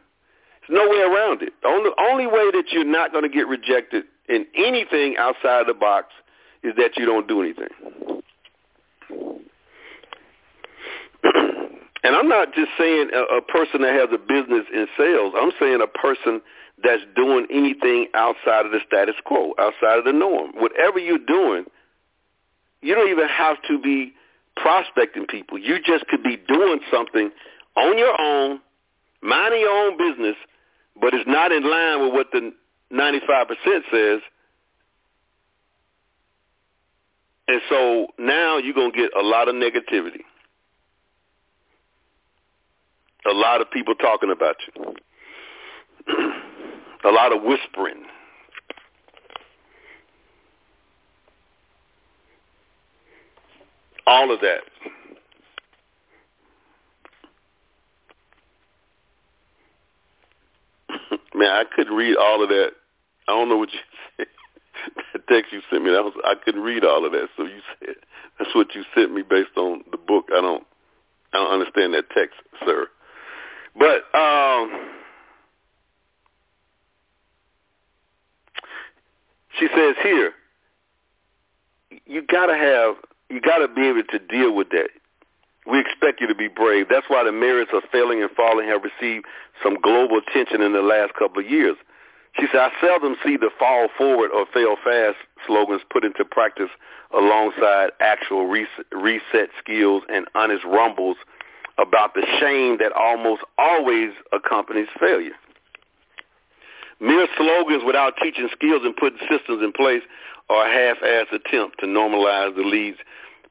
There's 0.68 0.80
no 0.84 0.90
way 0.90 1.00
around 1.00 1.42
it. 1.42 1.54
The 1.62 1.70
only, 1.70 1.92
only 1.98 2.28
way 2.28 2.52
that 2.52 2.66
you're 2.72 2.84
not 2.84 3.12
going 3.12 3.24
to 3.24 3.30
get 3.30 3.48
rejected 3.48 4.06
in 4.28 4.46
anything 4.56 5.16
outside 5.18 5.62
of 5.62 5.68
the 5.68 5.74
box 5.74 6.08
is 6.64 6.74
that 6.78 6.98
you 6.98 7.06
don't 7.06 7.28
do 7.28 7.42
anything. 7.42 7.70
and 12.04 12.16
I'm 12.16 12.28
not 12.28 12.54
just 12.54 12.70
saying 12.78 13.10
a, 13.14 13.38
a 13.38 13.42
person 13.42 13.82
that 13.82 13.94
has 13.94 14.10
a 14.14 14.18
business 14.18 14.66
in 14.74 14.88
sales. 14.98 15.34
I'm 15.38 15.52
saying 15.60 15.80
a 15.82 15.88
person 15.88 16.42
that's 16.84 17.04
doing 17.16 17.48
anything 17.50 18.08
outside 18.14 18.66
of 18.66 18.72
the 18.72 18.80
status 18.86 19.16
quo, 19.26 19.54
outside 19.60 19.98
of 19.98 20.06
the 20.06 20.14
norm. 20.14 20.52
Whatever 20.56 21.00
you're 21.00 21.18
doing, 21.18 21.66
you 22.82 22.94
don't 22.94 23.10
even 23.10 23.28
have 23.28 23.58
to 23.68 23.80
be 23.80 24.14
prospecting 24.56 25.26
people. 25.26 25.58
You 25.58 25.78
just 25.84 26.08
could 26.08 26.24
be 26.24 26.38
doing 26.48 26.80
something 26.92 27.32
on 27.78 27.98
your 27.98 28.20
own, 28.20 28.60
minding 29.22 29.62
your 29.62 29.88
own 29.88 29.98
business, 29.98 30.36
but 31.00 31.14
it's 31.14 31.28
not 31.28 31.52
in 31.52 31.64
line 31.64 32.02
with 32.04 32.14
what 32.14 32.28
the 32.32 32.52
95% 32.92 33.48
says. 33.92 34.22
And 37.48 37.62
so 37.70 38.08
now 38.20 38.58
you're 38.58 38.74
going 38.74 38.92
to 38.92 38.98
get 38.98 39.12
a 39.18 39.24
lot 39.24 39.48
of 39.48 39.56
negativity. 39.56 40.22
A 43.30 43.34
lot 43.34 43.62
of 43.62 43.70
people 43.72 43.96
talking 43.96 44.32
about 44.32 44.56
you. 44.76 44.94
a 47.06 47.12
lot 47.12 47.34
of 47.34 47.44
whispering. 47.44 48.04
All 54.06 54.34
of 54.34 54.40
that. 54.42 54.62
Man, 61.36 61.50
I 61.50 61.64
couldn't 61.76 61.94
read 61.96 62.16
all 62.18 62.44
of 62.44 62.50
that. 62.50 62.72
I 63.28 63.32
don't 63.32 63.50
know 63.50 63.58
what 63.58 63.72
you 63.74 63.80
said. 64.18 64.28
the 65.14 65.20
text 65.30 65.52
you 65.52 65.62
sent 65.70 65.84
me, 65.84 65.92
that 65.92 66.04
was, 66.04 66.14
I 66.24 66.36
couldn't 66.44 66.62
read 66.62 66.84
all 66.84 67.06
of 67.06 67.12
that. 67.12 67.28
So 67.36 67.44
you 67.44 67.60
said 67.80 67.96
that's 68.40 68.54
what 68.56 68.74
you 68.76 68.84
sent 68.96 69.14
me 69.14 69.22
based 69.22 69.58
on 69.58 69.84
the 69.92 69.98
book. 69.98 70.26
I 70.36 70.42
don't. 70.42 70.66
I 71.34 71.38
don't 71.38 71.52
understand 71.52 71.94
that 71.94 72.10
text, 72.12 72.36
sir. 72.66 72.88
But 73.78 74.18
um, 74.18 74.72
she 79.60 79.68
says 79.76 79.96
here, 80.02 80.32
you 82.06 82.22
gotta 82.22 82.56
have, 82.56 82.96
you 83.30 83.42
gotta 83.42 83.68
be 83.68 83.88
able 83.88 84.04
to 84.10 84.20
deal 84.20 84.56
with 84.56 84.70
that. 84.70 84.90
We 85.70 85.80
expect 85.80 86.22
you 86.22 86.28
to 86.28 86.36
be 86.36 86.48
brave. 86.48 86.88
That's 86.90 87.10
why 87.10 87.24
the 87.24 87.32
merits 87.32 87.72
of 87.74 87.84
failing 87.92 88.22
and 88.22 88.32
falling 88.32 88.68
have 88.70 88.82
received 88.84 89.26
some 89.62 89.76
global 89.82 90.20
attention 90.20 90.62
in 90.62 90.74
the 90.74 90.82
last 90.82 91.14
couple 91.16 91.44
of 91.44 91.50
years. 91.50 91.76
She 92.40 92.46
said, 92.52 92.62
I 92.62 92.72
seldom 92.80 93.16
see 93.26 93.36
the 93.36 93.50
fall 93.58 93.90
forward 93.98 94.32
or 94.32 94.46
fail 94.54 94.76
fast 94.84 95.18
slogans 95.46 95.82
put 95.92 96.06
into 96.06 96.24
practice 96.24 96.70
alongside 97.14 97.90
actual 98.00 98.46
reset 98.46 99.50
skills 99.60 100.04
and 100.10 100.28
honest 100.36 100.64
rumbles 100.64 101.18
about 101.78 102.14
the 102.14 102.26
shame 102.40 102.78
that 102.80 102.92
almost 102.94 103.42
always 103.58 104.12
accompanies 104.32 104.88
failure. 105.00 105.36
Mere 107.00 107.28
slogans 107.38 107.84
without 107.86 108.14
teaching 108.22 108.50
skills 108.52 108.82
and 108.84 108.96
putting 108.96 109.20
systems 109.30 109.62
in 109.62 109.72
place 109.72 110.02
are 110.50 110.68
a 110.68 110.72
half-assed 110.72 111.34
attempt 111.34 111.80
to 111.80 111.86
normalize 111.86 112.56
the 112.56 112.64
leads 112.64 112.98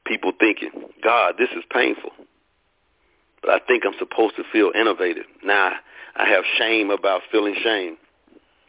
people 0.07 0.31
thinking, 0.39 0.71
God, 1.03 1.35
this 1.37 1.49
is 1.55 1.63
painful. 1.71 2.11
But 3.41 3.51
I 3.51 3.59
think 3.65 3.83
I'm 3.85 3.97
supposed 3.99 4.35
to 4.37 4.43
feel 4.51 4.71
innovative. 4.73 5.25
Now 5.43 5.73
I 6.15 6.27
have 6.27 6.43
shame 6.57 6.89
about 6.89 7.21
feeling 7.31 7.55
shame. 7.63 7.97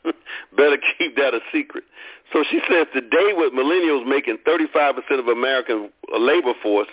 Better 0.57 0.79
keep 0.99 1.17
that 1.17 1.35
a 1.35 1.41
secret. 1.53 1.85
So 2.33 2.45
she 2.51 2.61
says 2.71 2.87
today 2.93 3.33
with 3.33 3.53
millennials 3.53 4.07
making 4.07 4.39
35% 4.47 5.19
of 5.19 5.29
American 5.29 5.91
uh, 6.13 6.19
labor 6.19 6.53
force, 6.63 6.89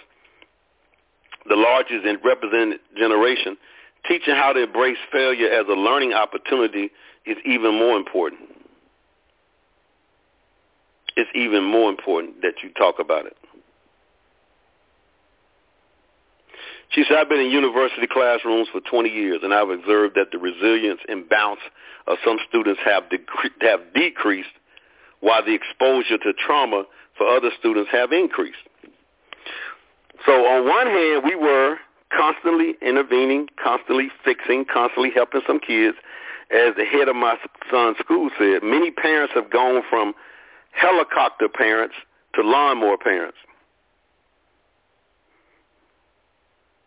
the 1.48 1.56
largest 1.56 2.06
and 2.06 2.18
represented 2.24 2.80
generation, 2.98 3.58
teaching 4.08 4.34
how 4.34 4.54
to 4.54 4.64
embrace 4.64 4.98
failure 5.12 5.50
as 5.50 5.66
a 5.68 5.74
learning 5.74 6.14
opportunity 6.14 6.90
is 7.26 7.38
even 7.46 7.78
more 7.78 7.98
important. 7.98 8.42
It's 11.18 11.30
even 11.34 11.64
more 11.64 11.90
important 11.90 12.42
that 12.42 12.56
you 12.64 12.70
talk 12.72 12.96
about 13.00 13.26
it. 13.26 13.38
She 16.96 17.04
said, 17.10 17.18
I've 17.18 17.28
been 17.28 17.42
in 17.42 17.52
university 17.52 18.08
classrooms 18.08 18.70
for 18.72 18.80
20 18.80 19.10
years, 19.10 19.42
and 19.44 19.54
I've 19.54 19.70
observed 19.70 20.16
that 20.16 20.32
the 20.32 20.38
resilience 20.38 21.02
and 21.10 21.28
bounce 21.28 21.60
of 22.08 22.18
some 22.24 22.38
students 22.48 22.80
have, 22.86 23.04
have 23.60 23.82
decreased 23.94 24.56
while 25.20 25.44
the 25.44 25.54
exposure 25.54 26.18
to 26.18 26.32
trauma 26.34 26.86
for 27.18 27.28
other 27.28 27.50
students 27.60 27.92
have 27.92 28.14
increased. 28.14 28.64
So 30.26 30.32
on 30.32 30.66
one 30.66 30.88
hand, 30.88 31.24
we 31.26 31.36
were 31.36 31.76
constantly 32.16 32.76
intervening, 32.82 33.50
constantly 33.62 34.08
fixing, 34.24 34.64
constantly 34.64 35.12
helping 35.14 35.42
some 35.46 35.60
kids. 35.60 35.98
As 36.50 36.76
the 36.78 36.86
head 36.86 37.10
of 37.10 37.16
my 37.18 37.36
son's 37.70 37.98
school 37.98 38.30
said, 38.40 38.64
many 38.64 38.92
parents 38.92 39.34
have 39.36 39.52
gone 39.52 39.82
from 39.90 40.14
helicopter 40.72 41.50
parents 41.50 41.96
to 42.36 42.42
lawnmower 42.42 42.98
parents. 42.98 43.38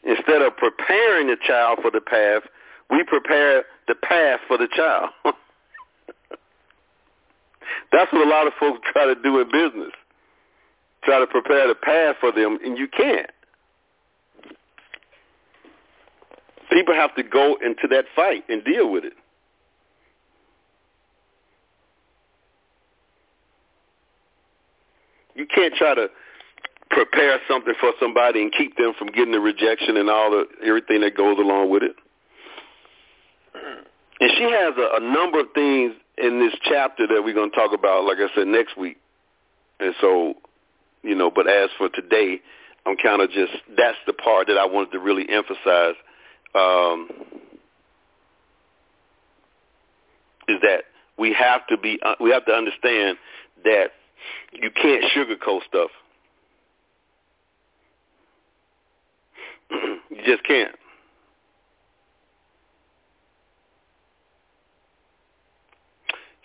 Instead 0.09 0.41
of 0.41 0.57
preparing 0.57 1.27
the 1.27 1.37
child 1.47 1.81
for 1.83 1.91
the 1.91 2.01
path, 2.01 2.43
we 2.89 3.05
prepare 3.05 3.65
the 3.89 3.95
path 3.95 4.41
for 4.49 4.57
the 4.57 4.67
child. 4.75 5.11
That's 7.93 8.11
what 8.11 8.27
a 8.27 8.31
lot 8.31 8.47
of 8.47 8.55
folks 8.59 8.81
try 8.91 9.05
to 9.05 9.15
do 9.15 9.39
in 9.39 9.51
business. 9.53 9.93
Try 11.05 11.21
to 11.21 11.27
prepare 11.27 11.69
the 11.69 11.75
path 11.75 12.17
for 12.21 12.33
them, 12.33 12.59
and 12.65 12.79
you 12.79 12.89
can't. 12.89 13.31
People 16.73 16.95
have 16.95 17.15
to 17.17 17.23
go 17.23 17.59
into 17.63 17.87
that 17.91 18.07
fight 18.17 18.45
and 18.49 18.65
deal 18.65 18.91
with 18.91 19.05
it. 19.05 19.13
You 25.35 25.47
can't 25.47 25.75
try 25.75 25.95
to 25.95 26.09
prepare 26.99 27.39
something 27.47 27.75
for 27.79 27.93
somebody 28.01 28.43
and 28.43 28.53
keep 28.53 28.77
them 28.77 28.93
from 28.99 29.07
getting 29.09 29.31
the 29.31 29.39
rejection 29.39 29.97
and 29.97 30.11
all 30.11 30.33
the 30.33 30.47
everything 30.67 31.01
that 31.03 31.17
goes 31.17 31.39
along 31.39 31.71
with 31.71 31.85
it. 31.85 31.95
And 34.21 34.31
she 34.37 34.43
has 34.43 34.75
a, 34.77 34.97
a 34.97 35.01
number 35.01 35.39
of 35.39 35.47
things 35.55 35.95
in 36.17 36.41
this 36.41 36.53
chapter 36.65 37.07
that 37.07 37.23
we're 37.23 37.35
going 37.35 37.51
to 37.51 37.57
talk 37.57 37.73
about, 37.73 38.05
like 38.05 38.19
I 38.19 38.27
said, 38.35 38.49
next 38.49 38.77
week. 38.77 38.97
And 39.79 39.95
so, 40.01 40.35
you 41.05 41.15
know, 41.15 41.31
but 41.31 41.49
as 41.49 41.71
for 41.79 41.89
today, 41.89 42.41
I'm 42.85 42.97
kind 42.97 43.23
of 43.23 43.31
just, 43.31 43.53
that's 43.77 43.99
the 44.09 44.13
part 44.13 44.49
that 44.49 44.59
I 44.59 44.67
wanted 44.67 44.91
to 44.93 44.99
really 44.99 45.29
emphasize, 45.29 45.95
um, 46.57 47.09
is 50.49 50.59
that 50.63 50.83
we 51.17 51.33
have 51.33 51.65
to 51.69 51.77
be, 51.77 52.01
uh, 52.05 52.15
we 52.21 52.31
have 52.31 52.45
to 52.47 52.53
understand 52.53 53.19
that 53.63 53.93
you 54.53 54.71
can't 54.71 55.05
sugarcoat 55.15 55.61
stuff. 55.69 55.91
You 60.19 60.25
just 60.25 60.45
can't. 60.45 60.75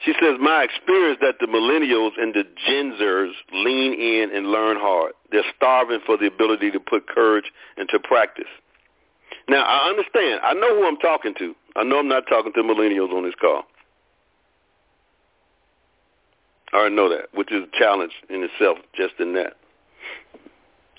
She 0.05 0.13
says, 0.21 0.35
my 0.39 0.63
experience 0.63 1.19
that 1.21 1.35
the 1.39 1.47
millennials 1.47 2.11
and 2.21 2.33
the 2.33 2.43
Gen 2.67 2.97
Zers 3.01 3.31
lean 3.53 3.93
in 3.93 4.35
and 4.35 4.47
learn 4.47 4.75
hard. 4.77 5.13
They're 5.31 5.43
starving 5.55 5.99
for 6.05 6.17
the 6.17 6.27
ability 6.27 6.71
to 6.71 6.79
put 6.79 7.07
courage 7.07 7.45
into 7.77 7.99
practice. 7.99 8.51
Now, 9.47 9.63
I 9.63 9.89
understand. 9.89 10.41
I 10.43 10.53
know 10.53 10.75
who 10.75 10.85
I'm 10.85 10.97
talking 10.97 11.33
to. 11.39 11.55
I 11.77 11.83
know 11.83 11.99
I'm 11.99 12.09
not 12.09 12.25
talking 12.27 12.51
to 12.53 12.63
millennials 12.63 13.13
on 13.13 13.23
this 13.23 13.33
call. 13.39 13.63
I 16.73 16.77
already 16.77 16.95
know 16.95 17.07
that, 17.09 17.27
which 17.33 17.51
is 17.51 17.63
a 17.63 17.77
challenge 17.77 18.11
in 18.29 18.43
itself, 18.43 18.79
just 18.95 19.13
in 19.19 19.33
that. 19.35 19.53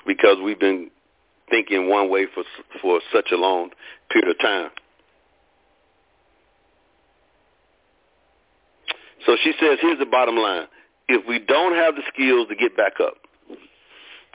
Because 0.06 0.36
we've 0.42 0.60
been 0.60 0.90
thinking 1.50 1.88
one 1.88 2.10
way 2.10 2.26
for 2.32 2.44
for 2.80 3.00
such 3.12 3.28
a 3.32 3.36
long 3.36 3.70
period 4.10 4.30
of 4.30 4.38
time. 4.40 4.70
So 9.26 9.36
she 9.42 9.52
says, 9.60 9.78
here's 9.80 9.98
the 9.98 10.06
bottom 10.06 10.36
line. 10.36 10.66
If 11.08 11.26
we 11.26 11.38
don't 11.38 11.74
have 11.74 11.94
the 11.96 12.02
skills 12.12 12.48
to 12.48 12.56
get 12.56 12.76
back 12.76 12.94
up, 13.00 13.14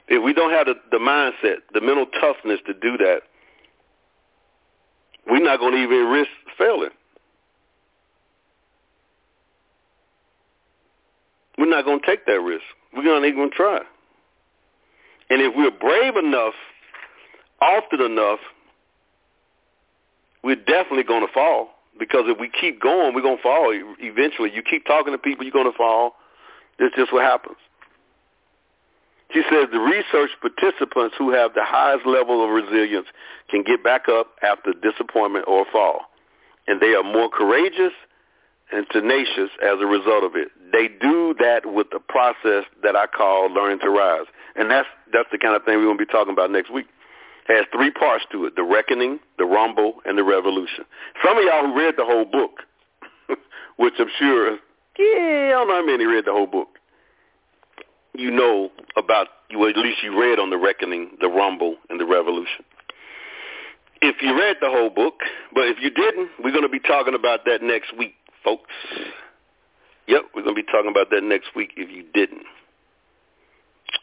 if 0.08 0.22
we 0.22 0.32
don't 0.32 0.50
have 0.50 0.66
the, 0.66 0.74
the 0.90 0.98
mindset, 0.98 1.58
the 1.72 1.80
mental 1.80 2.06
toughness 2.20 2.58
to 2.66 2.74
do 2.74 2.96
that, 2.98 3.20
we're 5.28 5.42
not 5.42 5.60
going 5.60 5.74
to 5.74 5.82
even 5.82 6.06
risk 6.06 6.30
failing. 6.58 6.90
We're 11.56 11.70
not 11.70 11.84
going 11.84 12.00
to 12.00 12.06
take 12.06 12.26
that 12.26 12.40
risk. 12.40 12.64
We're 12.92 13.04
not 13.04 13.24
even 13.24 13.36
going 13.36 13.50
to 13.50 13.56
try. 13.56 13.80
And 15.28 15.40
if 15.40 15.54
we're 15.54 15.70
brave 15.70 16.16
enough, 16.16 16.54
often 17.60 18.00
enough, 18.00 18.40
we're 20.42 20.56
definitely 20.56 21.04
going 21.04 21.26
to 21.26 21.32
fall. 21.32 21.70
Because 21.98 22.24
if 22.26 22.38
we 22.38 22.48
keep 22.48 22.80
going, 22.80 23.14
we're 23.14 23.22
going 23.22 23.36
to 23.36 23.42
fall 23.42 23.72
eventually. 23.98 24.50
You 24.54 24.62
keep 24.62 24.86
talking 24.86 25.12
to 25.12 25.18
people, 25.18 25.44
you're 25.44 25.52
going 25.52 25.70
to 25.70 25.76
fall. 25.76 26.14
It's 26.78 26.96
just 26.96 27.12
what 27.12 27.22
happens. 27.22 27.58
She 29.32 29.42
says 29.50 29.68
the 29.70 29.78
research 29.78 30.30
participants 30.40 31.14
who 31.18 31.30
have 31.30 31.54
the 31.54 31.64
highest 31.64 32.06
level 32.06 32.42
of 32.42 32.50
resilience 32.50 33.06
can 33.48 33.62
get 33.62 33.84
back 33.84 34.08
up 34.08 34.34
after 34.42 34.72
disappointment 34.72 35.44
or 35.46 35.66
fall. 35.70 36.10
And 36.66 36.80
they 36.80 36.94
are 36.94 37.04
more 37.04 37.28
courageous 37.28 37.92
and 38.72 38.86
tenacious 38.90 39.50
as 39.62 39.78
a 39.80 39.86
result 39.86 40.24
of 40.24 40.36
it. 40.36 40.48
They 40.72 40.88
do 40.88 41.34
that 41.38 41.66
with 41.66 41.88
the 41.92 42.00
process 42.00 42.64
that 42.82 42.96
I 42.96 43.06
call 43.06 43.52
learning 43.52 43.80
to 43.80 43.90
rise. 43.90 44.26
And 44.56 44.70
that's 44.70 44.88
that's 45.12 45.28
the 45.30 45.38
kind 45.38 45.54
of 45.54 45.64
thing 45.64 45.76
we're 45.78 45.84
going 45.84 45.98
to 45.98 46.06
be 46.06 46.10
talking 46.10 46.32
about 46.32 46.50
next 46.50 46.72
week 46.72 46.86
has 47.50 47.66
three 47.72 47.90
parts 47.90 48.24
to 48.32 48.46
it, 48.46 48.56
the 48.56 48.62
reckoning, 48.62 49.18
the 49.38 49.44
rumble, 49.44 49.94
and 50.04 50.16
the 50.16 50.24
revolution. 50.24 50.84
Some 51.24 51.38
of 51.38 51.44
y'all 51.44 51.66
who 51.66 51.78
read 51.78 51.94
the 51.96 52.04
whole 52.04 52.24
book, 52.24 52.60
which 53.76 53.94
I'm 53.98 54.10
sure, 54.18 54.58
yeah, 54.98 55.48
I 55.48 55.50
don't 55.50 55.68
know 55.68 55.74
how 55.74 55.86
many 55.86 56.04
read 56.04 56.24
the 56.26 56.32
whole 56.32 56.46
book. 56.46 56.68
You 58.14 58.30
know 58.30 58.70
about, 58.96 59.28
well, 59.54 59.70
at 59.70 59.76
least 59.76 60.02
you 60.02 60.18
read 60.20 60.38
on 60.38 60.50
the 60.50 60.58
reckoning, 60.58 61.10
the 61.20 61.28
rumble, 61.28 61.76
and 61.88 62.00
the 62.00 62.06
revolution. 62.06 62.64
If 64.02 64.16
you 64.22 64.36
read 64.38 64.56
the 64.60 64.68
whole 64.68 64.90
book, 64.90 65.20
but 65.54 65.68
if 65.68 65.76
you 65.80 65.90
didn't, 65.90 66.30
we're 66.42 66.52
going 66.52 66.62
to 66.62 66.68
be 66.68 66.80
talking 66.80 67.14
about 67.14 67.44
that 67.44 67.62
next 67.62 67.96
week, 67.96 68.14
folks. 68.42 68.70
Yep, 70.08 70.22
we're 70.34 70.42
going 70.42 70.56
to 70.56 70.62
be 70.62 70.66
talking 70.70 70.90
about 70.90 71.10
that 71.10 71.22
next 71.22 71.54
week 71.54 71.72
if 71.76 71.90
you 71.90 72.04
didn't. 72.12 72.44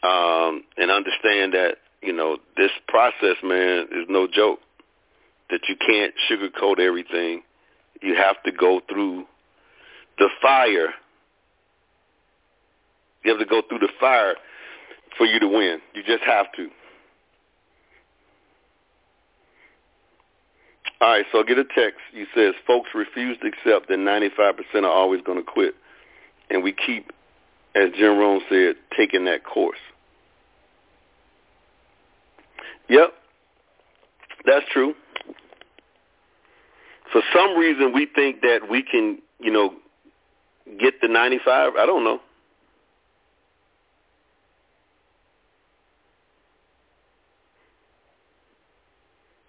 Um, 0.02 0.64
and 0.76 0.90
understand 0.90 1.54
that 1.54 1.78
you 2.02 2.12
know, 2.12 2.38
this 2.56 2.70
process, 2.86 3.36
man, 3.42 3.86
is 3.92 4.06
no 4.08 4.26
joke. 4.26 4.60
That 5.50 5.60
you 5.68 5.76
can't 5.76 6.12
sugarcoat 6.30 6.78
everything. 6.78 7.42
You 8.02 8.14
have 8.16 8.42
to 8.44 8.52
go 8.52 8.80
through 8.86 9.24
the 10.18 10.28
fire. 10.42 10.92
You 13.24 13.30
have 13.30 13.40
to 13.40 13.46
go 13.46 13.62
through 13.66 13.78
the 13.78 13.88
fire 13.98 14.34
for 15.16 15.26
you 15.26 15.40
to 15.40 15.48
win. 15.48 15.80
You 15.94 16.02
just 16.04 16.22
have 16.24 16.52
to. 16.56 16.68
All 21.00 21.10
right, 21.10 21.24
so 21.30 21.40
I 21.40 21.42
get 21.44 21.58
a 21.58 21.64
text. 21.64 22.00
You 22.12 22.26
says 22.34 22.54
folks 22.66 22.90
refuse 22.94 23.38
to 23.38 23.46
accept 23.46 23.88
that 23.88 23.98
95% 23.98 24.82
are 24.82 24.86
always 24.86 25.22
going 25.22 25.38
to 25.38 25.44
quit, 25.44 25.74
and 26.50 26.62
we 26.62 26.72
keep, 26.72 27.12
as 27.76 27.90
Jim 27.96 28.18
Rohn 28.18 28.40
said, 28.48 28.74
taking 28.96 29.24
that 29.26 29.44
course. 29.44 29.78
Yep, 32.88 33.10
that's 34.46 34.66
true. 34.72 34.94
For 37.12 37.22
some 37.34 37.56
reason, 37.58 37.92
we 37.94 38.06
think 38.14 38.42
that 38.42 38.60
we 38.70 38.82
can, 38.82 39.18
you 39.40 39.52
know, 39.52 39.74
get 40.80 40.94
the 41.02 41.08
95. 41.08 41.74
I 41.78 41.86
don't 41.86 42.04
know. 42.04 42.20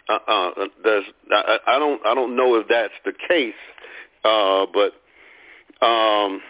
uh, 0.09 0.51
there's, 0.83 1.05
I, 1.31 1.59
I 1.67 1.79
don't 1.79 2.05
I 2.05 2.13
don't 2.15 2.35
know 2.35 2.55
if 2.55 2.67
that's 2.67 2.93
the 3.05 3.13
case, 3.29 3.53
uh, 4.25 4.65
but 4.73 4.93
um, 5.85 6.41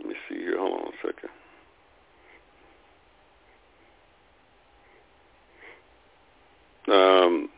let 0.00 0.08
me 0.08 0.14
see 0.28 0.36
here. 0.36 0.58
Hold 0.58 0.80
on 0.80 0.86
a 0.88 0.96
second. 1.06 1.30
Um, 6.88 7.48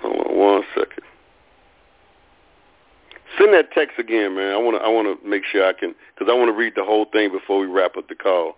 hold 0.00 0.26
on 0.26 0.36
one 0.36 0.62
second. 0.74 1.02
Send 3.38 3.52
that 3.54 3.70
text 3.72 3.98
again, 3.98 4.34
man. 4.34 4.52
I 4.52 4.56
want 4.56 4.76
to 4.76 4.82
I 4.82 4.88
want 4.88 5.20
to 5.20 5.28
make 5.28 5.44
sure 5.44 5.66
I 5.66 5.72
can 5.72 5.94
because 6.14 6.30
I 6.30 6.36
want 6.36 6.48
to 6.48 6.56
read 6.56 6.72
the 6.74 6.84
whole 6.84 7.04
thing 7.04 7.30
before 7.30 7.60
we 7.60 7.66
wrap 7.66 7.96
up 7.96 8.08
the 8.08 8.14
call. 8.14 8.56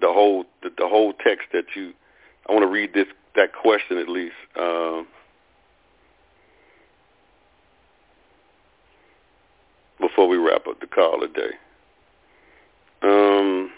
The 0.00 0.12
whole 0.12 0.44
the, 0.62 0.70
the 0.76 0.88
whole 0.88 1.12
text 1.12 1.48
that 1.52 1.64
you. 1.74 1.92
I 2.48 2.52
want 2.52 2.64
to 2.64 2.70
read 2.70 2.92
this 2.92 3.06
that 3.36 3.54
question 3.54 3.96
at 3.96 4.08
least. 4.08 4.34
Um, 4.58 5.06
before 10.00 10.28
we 10.28 10.36
wrap 10.36 10.66
up 10.66 10.80
the 10.80 10.86
call 10.86 11.20
today. 11.20 11.54
Um, 13.02 13.70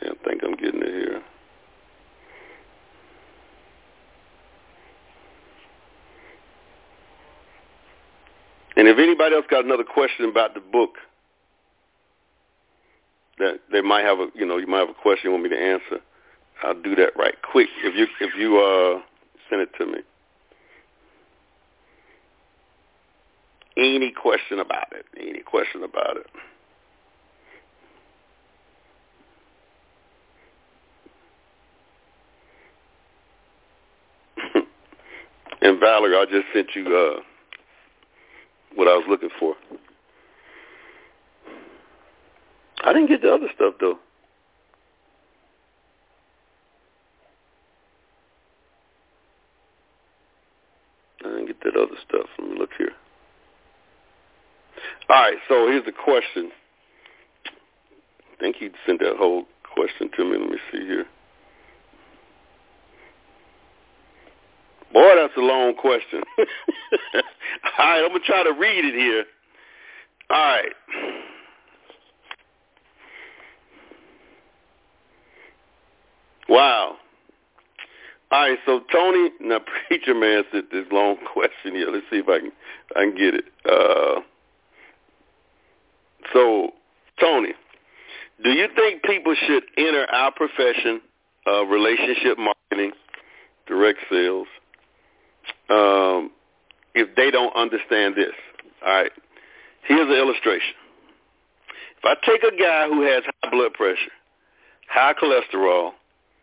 can't 0.00 0.22
think 0.24 0.42
I'm 0.44 0.56
getting 0.56 0.82
it 0.82 0.88
here. 0.88 1.22
And 8.78 8.86
if 8.86 8.96
anybody 8.96 9.34
else 9.34 9.44
got 9.50 9.64
another 9.64 9.82
question 9.82 10.26
about 10.26 10.54
the 10.54 10.60
book, 10.60 10.94
that 13.38 13.58
they 13.72 13.80
might 13.80 14.04
have 14.04 14.20
a 14.20 14.28
you 14.36 14.46
know 14.46 14.56
you 14.56 14.68
might 14.68 14.78
have 14.78 14.88
a 14.88 14.94
question 14.94 15.24
you 15.24 15.32
want 15.32 15.42
me 15.42 15.50
to 15.50 15.60
answer, 15.60 16.00
I'll 16.62 16.80
do 16.80 16.94
that 16.94 17.16
right 17.16 17.34
quick 17.42 17.68
if 17.82 17.96
you 17.96 18.06
if 18.20 18.34
you 18.38 18.58
uh 18.58 19.00
send 19.50 19.62
it 19.62 19.70
to 19.78 19.86
me. 19.86 19.98
Any 23.76 24.12
question 24.12 24.60
about 24.60 24.92
it? 24.92 25.06
Any 25.18 25.40
question 25.40 25.82
about 25.82 26.16
it? 26.16 26.26
and 35.62 35.80
Valerie, 35.80 36.16
I 36.16 36.24
just 36.26 36.46
sent 36.54 36.68
you 36.76 36.86
uh 36.96 37.22
what 38.78 38.86
I 38.86 38.94
was 38.94 39.06
looking 39.08 39.30
for. 39.40 39.56
I 42.84 42.92
didn't 42.92 43.08
get 43.08 43.22
the 43.22 43.34
other 43.34 43.48
stuff 43.52 43.74
though. 43.80 43.98
I 51.24 51.28
didn't 51.30 51.46
get 51.46 51.60
that 51.64 51.74
other 51.76 51.96
stuff. 52.08 52.26
Let 52.38 52.50
me 52.50 52.56
look 52.56 52.70
here. 52.78 52.92
All 55.08 55.22
right, 55.22 55.38
so 55.48 55.66
here's 55.66 55.84
the 55.84 55.90
question. 55.90 56.52
I 57.46 58.36
think 58.38 58.56
he 58.60 58.70
sent 58.86 59.00
that 59.00 59.16
whole 59.16 59.46
question 59.74 60.08
to 60.16 60.24
me. 60.24 60.38
Let 60.38 60.50
me 60.50 60.58
see 60.70 60.86
here. 60.86 61.06
Boy, 64.92 65.10
that's 65.16 65.36
a 65.36 65.40
long 65.40 65.74
question. 65.74 66.22
All 66.38 66.42
right, 67.78 68.02
I'm 68.02 68.08
going 68.08 68.20
to 68.20 68.26
try 68.26 68.42
to 68.42 68.52
read 68.52 68.84
it 68.84 68.94
here. 68.94 69.24
All 70.30 70.36
right. 70.36 70.72
Wow. 76.48 76.96
All 78.30 78.40
right, 78.40 78.58
so 78.66 78.80
Tony, 78.92 79.30
now 79.40 79.60
preacher 79.88 80.14
man 80.14 80.44
said 80.52 80.64
this 80.70 80.86
long 80.92 81.16
question 81.32 81.74
here. 81.74 81.90
Let's 81.90 82.04
see 82.10 82.18
if 82.18 82.28
I 82.28 82.40
can 82.40 82.52
I 82.96 83.00
can 83.00 83.14
get 83.14 83.34
it. 83.34 83.44
Uh, 83.64 84.20
so, 86.32 86.72
Tony, 87.20 87.52
do 88.44 88.50
you 88.50 88.66
think 88.76 89.02
people 89.02 89.34
should 89.46 89.64
enter 89.78 90.06
our 90.12 90.30
profession 90.30 91.00
of 91.46 91.68
relationship 91.68 92.38
marketing, 92.38 92.92
direct 93.66 93.98
sales, 94.10 94.46
um, 95.70 96.30
if 96.94 97.14
they 97.16 97.30
don't 97.30 97.54
understand 97.54 98.14
this. 98.16 98.34
All 98.84 98.92
right. 98.92 99.12
Here's 99.86 100.08
an 100.08 100.14
illustration. 100.14 100.74
If 101.98 102.04
I 102.04 102.14
take 102.26 102.42
a 102.42 102.56
guy 102.56 102.86
who 102.88 103.02
has 103.02 103.24
high 103.24 103.50
blood 103.50 103.72
pressure, 103.74 104.12
high 104.88 105.14
cholesterol, 105.14 105.92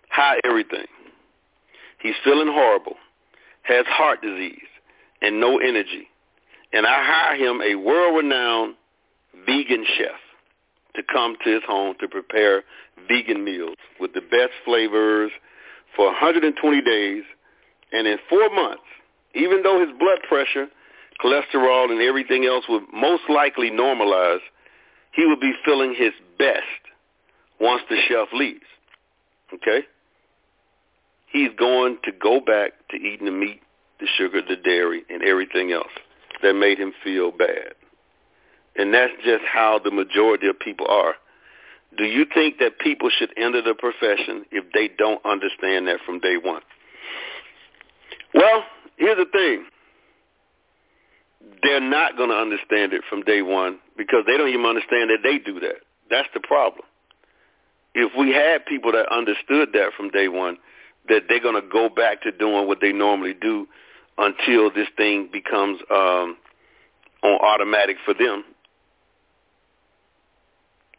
high 0.09 0.39
everything, 0.43 0.85
he's 2.01 2.15
feeling 2.23 2.47
horrible, 2.47 2.95
has 3.63 3.85
heart 3.87 4.21
disease, 4.21 4.67
and 5.21 5.39
no 5.39 5.59
energy, 5.59 6.07
and 6.73 6.85
I 6.85 7.03
hire 7.03 7.35
him 7.35 7.61
a 7.61 7.75
world-renowned 7.75 8.75
vegan 9.45 9.85
chef 9.97 10.19
to 10.95 11.03
come 11.11 11.35
to 11.43 11.53
his 11.53 11.63
home 11.67 11.95
to 11.99 12.07
prepare 12.07 12.63
vegan 13.07 13.43
meals 13.43 13.77
with 13.99 14.13
the 14.13 14.21
best 14.21 14.51
flavors 14.65 15.31
for 15.95 16.07
120 16.07 16.81
days, 16.81 17.23
and 17.91 18.07
in 18.07 18.17
four 18.29 18.49
months, 18.49 18.83
even 19.35 19.63
though 19.63 19.79
his 19.79 19.89
blood 19.99 20.19
pressure, 20.27 20.67
cholesterol, 21.23 21.91
and 21.91 22.01
everything 22.01 22.45
else 22.45 22.65
would 22.69 22.83
most 22.93 23.23
likely 23.29 23.69
normalize, 23.69 24.39
he 25.11 25.25
would 25.25 25.39
be 25.39 25.53
feeling 25.63 25.93
his 25.97 26.11
best 26.37 26.63
once 27.59 27.81
the 27.89 27.97
chef 28.07 28.27
leaves. 28.33 28.65
Okay? 29.53 29.85
He's 31.27 31.49
going 31.57 31.97
to 32.03 32.11
go 32.11 32.39
back 32.39 32.73
to 32.89 32.97
eating 32.97 33.25
the 33.25 33.31
meat, 33.31 33.61
the 33.99 34.07
sugar, 34.17 34.41
the 34.47 34.55
dairy, 34.55 35.03
and 35.09 35.23
everything 35.23 35.71
else 35.71 35.91
that 36.41 36.53
made 36.53 36.77
him 36.77 36.93
feel 37.03 37.31
bad. 37.31 37.73
And 38.77 38.93
that's 38.93 39.13
just 39.23 39.43
how 39.51 39.79
the 39.83 39.91
majority 39.91 40.47
of 40.47 40.59
people 40.59 40.87
are. 40.89 41.15
Do 41.97 42.03
you 42.03 42.25
think 42.33 42.57
that 42.59 42.79
people 42.79 43.09
should 43.09 43.31
enter 43.37 43.61
the 43.61 43.73
profession 43.73 44.45
if 44.51 44.65
they 44.73 44.89
don't 44.97 45.25
understand 45.25 45.87
that 45.87 45.99
from 46.05 46.19
day 46.19 46.35
one? 46.37 46.61
Well, 48.33 48.63
here's 48.97 49.17
the 49.17 49.25
thing. 49.31 49.65
They're 51.63 51.81
not 51.81 52.17
going 52.17 52.29
to 52.29 52.35
understand 52.35 52.93
it 52.93 53.01
from 53.09 53.21
day 53.21 53.41
one 53.41 53.79
because 53.97 54.23
they 54.25 54.37
don't 54.37 54.49
even 54.49 54.65
understand 54.65 55.09
that 55.09 55.19
they 55.23 55.37
do 55.37 55.59
that. 55.59 55.77
That's 56.09 56.27
the 56.33 56.39
problem. 56.39 56.85
If 57.93 58.11
we 58.17 58.31
had 58.31 58.65
people 58.65 58.91
that 58.91 59.11
understood 59.11 59.69
that 59.73 59.91
from 59.95 60.09
day 60.09 60.27
one, 60.27 60.57
that 61.07 61.23
they're 61.29 61.39
going 61.39 61.61
to 61.61 61.67
go 61.67 61.87
back 61.89 62.21
to 62.23 62.31
doing 62.31 62.67
what 62.67 62.79
they 62.81 62.91
normally 62.91 63.33
do 63.33 63.67
until 64.17 64.71
this 64.71 64.87
thing 64.97 65.29
becomes 65.31 65.79
um, 65.91 66.37
on 67.23 67.39
automatic 67.41 67.97
for 68.05 68.13
them 68.13 68.43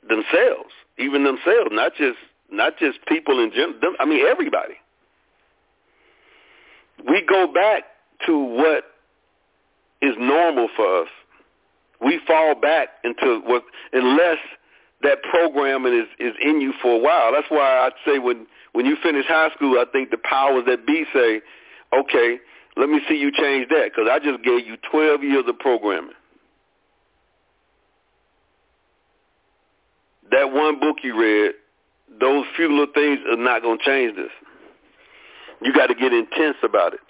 themselves, 0.09 0.71
even 0.99 1.25
themselves, 1.25 1.71
not 1.73 1.93
just 1.97 2.19
not 2.51 2.79
just 2.79 2.99
people 3.07 3.43
in 3.43 3.51
general. 3.51 3.75
I 3.99 4.05
mean, 4.05 4.25
everybody. 4.27 4.75
We 7.09 7.23
go 7.29 7.53
back 7.53 7.85
to 8.27 8.39
what 8.39 8.85
is 10.01 10.15
normal 10.19 10.69
for 10.77 11.03
us. 11.03 11.09
We 12.01 12.21
fall 12.27 12.55
back 12.55 12.89
into 13.05 13.41
what 13.45 13.65
unless 13.93 14.39
that 15.03 15.23
programming 15.23 15.95
is 15.95 16.07
is 16.19 16.35
in 16.41 16.61
you 16.61 16.73
for 16.83 16.95
a 16.95 16.99
while. 16.99 17.33
That's 17.33 17.51
why 17.51 17.87
I'd 17.87 17.93
say 18.05 18.19
when 18.19 18.47
when 18.73 18.87
you 18.87 18.97
finish 19.03 19.25
high 19.27 19.51
school, 19.55 19.79
I 19.79 19.85
think 19.91 20.11
the 20.11 20.19
powers 20.19 20.65
that 20.67 20.87
be 20.87 21.05
say, 21.15 21.41
okay, 21.99 22.39
let 22.77 22.91
me 22.91 23.01
see 23.09 23.15
you 23.17 23.33
change 23.33 23.69
that 23.71 23.91
because 23.91 24.09
I 24.11 24.19
just 24.19 24.45
gave 24.45 24.67
you 24.67 24.77
12 24.91 25.23
years 25.23 25.45
of 25.49 25.59
programming. 25.59 26.13
That 30.31 30.53
one 30.53 30.79
book 30.79 30.97
you 31.03 31.19
read, 31.19 31.53
those 32.21 32.45
few 32.57 32.69
little 32.69 32.93
things 32.93 33.21
are 33.31 33.37
not 33.37 33.63
going 33.63 33.79
to 33.79 33.85
change 33.85 34.17
this. 34.17 34.31
You 35.62 35.73
got 35.75 35.87
to 35.88 35.95
get 35.95 36.12
intense 36.12 36.57
about 36.62 36.95
it. 36.95 37.01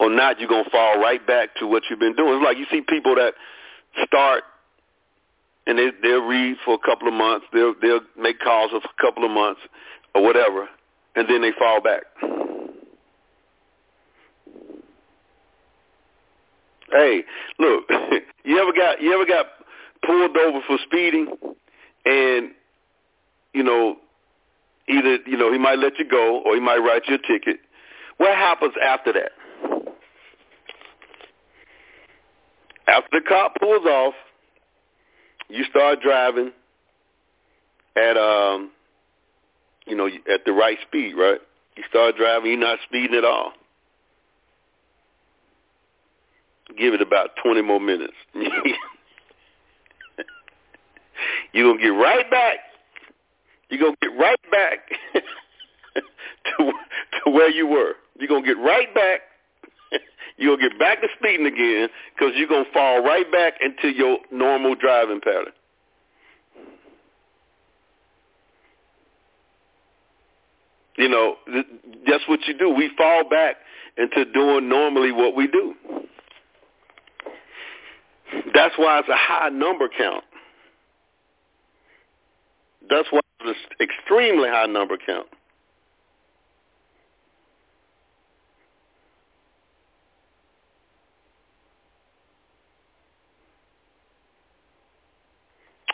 or 0.00 0.10
not, 0.10 0.40
you're 0.40 0.48
gonna 0.48 0.68
fall 0.70 0.98
right 1.00 1.24
back 1.26 1.54
to 1.56 1.66
what 1.66 1.84
you've 1.90 2.00
been 2.00 2.16
doing. 2.16 2.36
It's 2.36 2.44
like 2.44 2.56
you 2.56 2.66
see 2.70 2.80
people 2.80 3.14
that 3.16 3.34
start 4.06 4.44
and 5.66 5.78
they 5.78 5.90
they'll 6.02 6.26
read 6.26 6.56
for 6.64 6.74
a 6.74 6.78
couple 6.78 7.06
of 7.08 7.14
months, 7.14 7.46
they'll 7.52 7.74
they'll 7.80 8.00
make 8.18 8.40
calls 8.40 8.70
for 8.70 8.78
a 8.78 9.00
couple 9.00 9.24
of 9.24 9.30
months 9.30 9.60
or 10.14 10.22
whatever, 10.22 10.68
and 11.16 11.28
then 11.28 11.42
they 11.42 11.52
fall 11.58 11.80
back. 11.82 12.02
Hey, 16.90 17.22
look, 17.58 17.84
you 18.44 18.58
ever 18.58 18.72
got 18.72 19.02
you 19.02 19.12
ever 19.14 19.26
got 19.26 19.46
pulled 20.04 20.36
over 20.36 20.60
for 20.66 20.78
speeding 20.86 21.28
and 22.06 22.50
you 23.52 23.62
know 23.62 23.96
either 24.90 25.18
you 25.26 25.36
know 25.36 25.52
he 25.52 25.58
might 25.58 25.78
let 25.78 25.98
you 25.98 26.04
go 26.08 26.42
or 26.44 26.54
he 26.54 26.60
might 26.60 26.78
write 26.78 27.02
you 27.08 27.16
a 27.16 27.18
ticket. 27.18 27.60
What 28.16 28.36
happens 28.36 28.74
after 28.82 29.12
that? 29.12 29.32
After 32.86 33.20
the 33.20 33.20
cop 33.26 33.54
pulls 33.60 33.86
off, 33.86 34.14
you 35.48 35.64
start 35.64 36.00
driving 36.02 36.52
at 37.96 38.16
um 38.16 38.70
you 39.86 39.96
know 39.96 40.08
at 40.32 40.44
the 40.44 40.52
right 40.52 40.78
speed, 40.86 41.14
right? 41.14 41.40
You 41.76 41.84
start 41.88 42.16
driving, 42.16 42.50
you're 42.50 42.60
not 42.60 42.78
speeding 42.86 43.16
at 43.16 43.24
all. 43.24 43.52
Give 46.78 46.94
it 46.94 47.00
about 47.00 47.30
20 47.42 47.62
more 47.62 47.80
minutes. 47.80 48.12
you're 51.52 51.64
going 51.64 51.78
to 51.78 51.82
get 51.82 51.88
right 51.88 52.30
back. 52.30 52.58
You're 53.70 53.80
going 53.80 53.94
to 54.00 54.08
get 54.08 54.18
right 54.18 54.38
back 54.50 54.78
to, 55.94 56.72
to 57.24 57.30
where 57.30 57.50
you 57.50 57.66
were. 57.66 57.94
You're 58.18 58.28
going 58.28 58.44
to 58.44 58.54
get 58.54 58.60
right 58.60 58.92
back. 58.94 59.20
You're 60.36 60.56
going 60.56 60.68
to 60.68 60.68
get 60.70 60.78
back 60.78 61.00
to 61.00 61.08
speeding 61.18 61.46
again 61.46 61.88
because 62.14 62.32
you're 62.36 62.48
going 62.48 62.64
to 62.64 62.72
fall 62.72 63.04
right 63.04 63.30
back 63.30 63.54
into 63.60 63.94
your 63.94 64.18
normal 64.32 64.74
driving 64.74 65.20
pattern. 65.20 65.52
You 70.96 71.08
know, 71.08 71.36
that's 72.06 72.24
what 72.26 72.40
you 72.46 72.56
do. 72.56 72.68
We 72.70 72.90
fall 72.96 73.28
back 73.28 73.56
into 73.96 74.24
doing 74.32 74.68
normally 74.68 75.12
what 75.12 75.34
we 75.36 75.46
do. 75.46 75.74
That's 78.54 78.74
why 78.76 78.98
it's 78.98 79.08
a 79.08 79.16
high 79.16 79.48
number 79.48 79.88
count. 79.88 80.24
That's 82.90 83.08
why 83.10 83.20
it's 83.42 83.58
an 83.78 83.86
extremely 83.88 84.48
high 84.48 84.66
number 84.66 84.96
count. 84.98 85.28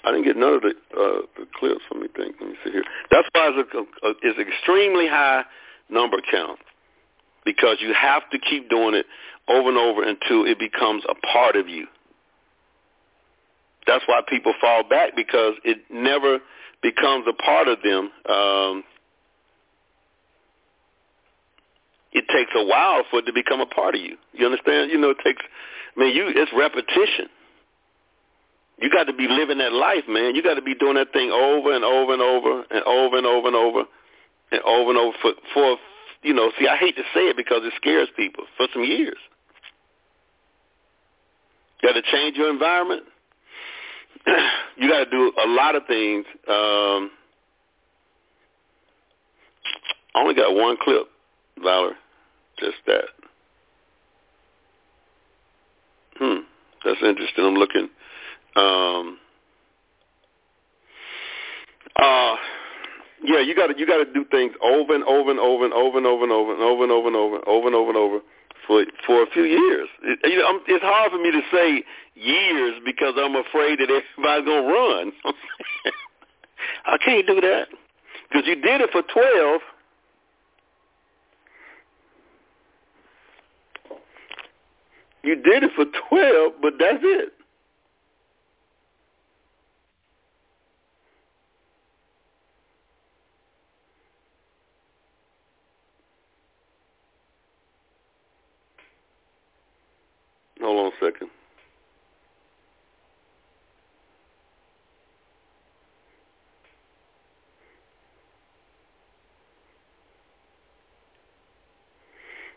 I 0.04 0.12
didn't 0.12 0.24
get 0.24 0.36
none 0.36 0.54
of 0.54 0.62
the, 0.62 0.68
uh, 0.96 1.22
the 1.36 1.46
clips. 1.58 1.82
Let 1.90 2.00
me 2.00 2.08
think. 2.16 2.36
Let 2.40 2.50
me 2.50 2.56
see 2.64 2.70
here. 2.70 2.84
That's 3.10 3.28
why 3.32 3.50
it's, 3.52 3.74
a, 3.74 4.08
it's 4.22 4.38
an 4.38 4.46
extremely 4.46 5.08
high 5.08 5.42
number 5.90 6.18
count 6.30 6.60
because 7.44 7.78
you 7.80 7.92
have 7.94 8.28
to 8.30 8.38
keep 8.38 8.70
doing 8.70 8.94
it 8.94 9.06
over 9.48 9.68
and 9.68 9.78
over 9.78 10.02
until 10.02 10.44
it 10.44 10.58
becomes 10.58 11.04
a 11.08 11.14
part 11.26 11.56
of 11.56 11.68
you. 11.68 11.86
That's 13.86 14.04
why 14.06 14.20
people 14.28 14.54
fall 14.60 14.82
back 14.88 15.14
because 15.16 15.54
it 15.64 15.78
never 15.90 16.38
becomes 16.86 17.26
a 17.26 17.32
part 17.34 17.66
of 17.66 17.78
them. 17.82 18.10
Um, 18.30 18.84
it 22.12 22.24
takes 22.30 22.52
a 22.54 22.64
while 22.64 23.02
for 23.10 23.18
it 23.18 23.26
to 23.26 23.32
become 23.32 23.60
a 23.60 23.66
part 23.66 23.96
of 23.96 24.00
you. 24.00 24.16
You 24.32 24.46
understand? 24.46 24.92
You 24.92 24.98
know, 24.98 25.10
it 25.10 25.18
takes. 25.24 25.42
I 25.96 26.00
mean, 26.00 26.14
you 26.14 26.30
it's 26.30 26.52
repetition. 26.54 27.26
You 28.78 28.90
got 28.90 29.04
to 29.04 29.14
be 29.14 29.26
living 29.26 29.58
that 29.58 29.72
life, 29.72 30.04
man. 30.06 30.36
You 30.36 30.42
got 30.42 30.54
to 30.54 30.62
be 30.62 30.74
doing 30.74 30.94
that 30.94 31.12
thing 31.12 31.30
over 31.30 31.74
and 31.74 31.84
over 31.84 32.12
and 32.12 32.22
over 32.22 32.62
and 32.70 32.84
over 32.84 33.16
and 33.16 33.26
over 33.26 33.48
and 33.48 33.56
over 33.56 33.84
and 34.52 34.60
over 34.62 34.90
and 34.90 34.98
over 34.98 35.16
for 35.20 35.32
for 35.52 35.76
you 36.22 36.34
know. 36.34 36.52
See, 36.58 36.68
I 36.68 36.76
hate 36.76 36.94
to 36.96 37.02
say 37.12 37.26
it 37.28 37.36
because 37.36 37.62
it 37.64 37.72
scares 37.76 38.08
people 38.16 38.44
for 38.56 38.68
some 38.72 38.84
years. 38.84 39.18
You 41.82 41.88
got 41.88 41.94
to 41.98 42.02
change 42.02 42.36
your 42.36 42.50
environment. 42.50 43.02
You 44.76 44.88
got 44.88 45.04
to 45.04 45.10
do 45.10 45.32
a 45.44 45.48
lot 45.48 45.74
of 45.74 45.82
things. 45.86 46.24
Um, 46.48 47.10
I 50.14 50.20
only 50.22 50.34
got 50.34 50.54
one 50.54 50.76
clip, 50.80 51.06
Valor. 51.62 51.92
Just 52.58 52.76
that. 52.86 53.04
Hmm, 56.18 56.40
that's 56.84 57.02
interesting. 57.02 57.44
I'm 57.44 57.54
looking. 57.54 57.88
Um, 58.56 59.18
uh, 62.00 62.36
yeah, 63.24 63.40
you 63.40 63.54
got 63.54 63.68
to 63.68 63.74
you 63.78 63.86
got 63.86 63.98
to 63.98 64.12
do 64.12 64.24
things 64.30 64.52
over 64.62 64.94
and 64.94 65.04
over 65.04 65.30
and 65.30 65.40
over 65.40 65.64
and 65.66 65.74
over 65.74 65.98
and 65.98 66.06
over 66.06 66.24
and 66.24 66.32
over 66.32 66.52
and 66.52 66.62
over 66.62 66.84
and 66.84 66.92
over 66.92 67.06
and 67.08 67.16
over 67.16 67.36
and 67.36 67.44
over 67.46 67.66
and 67.66 67.74
over 67.74 67.88
and 67.88 67.96
over 67.98 68.20
for 68.66 68.84
for 69.06 69.22
a 69.22 69.26
few 69.32 69.44
years. 69.44 69.88
It, 70.02 70.18
you 70.24 70.38
know, 70.38 70.60
it's 70.66 70.84
hard 70.84 71.12
for 71.12 71.18
me 71.18 71.30
to 71.30 71.40
say 71.52 71.84
years 72.14 72.74
because 72.84 73.14
I'm 73.16 73.36
afraid 73.36 73.78
that 73.78 73.90
everybody's 73.90 74.46
gonna 74.46 74.66
run. 74.66 75.12
I 76.86 76.96
can't 76.98 77.26
do 77.26 77.40
that 77.40 77.68
because 78.28 78.46
you 78.46 78.56
did 78.56 78.80
it 78.80 78.90
for 78.90 79.02
twelve. 79.02 79.60
You 85.22 85.36
did 85.36 85.64
it 85.64 85.70
for 85.74 85.84
twelve, 86.08 86.54
but 86.62 86.74
that's 86.78 87.02
it. 87.02 87.35
Hold 100.66 100.86
on 100.86 100.86
a 100.86 101.12
second. 101.12 101.30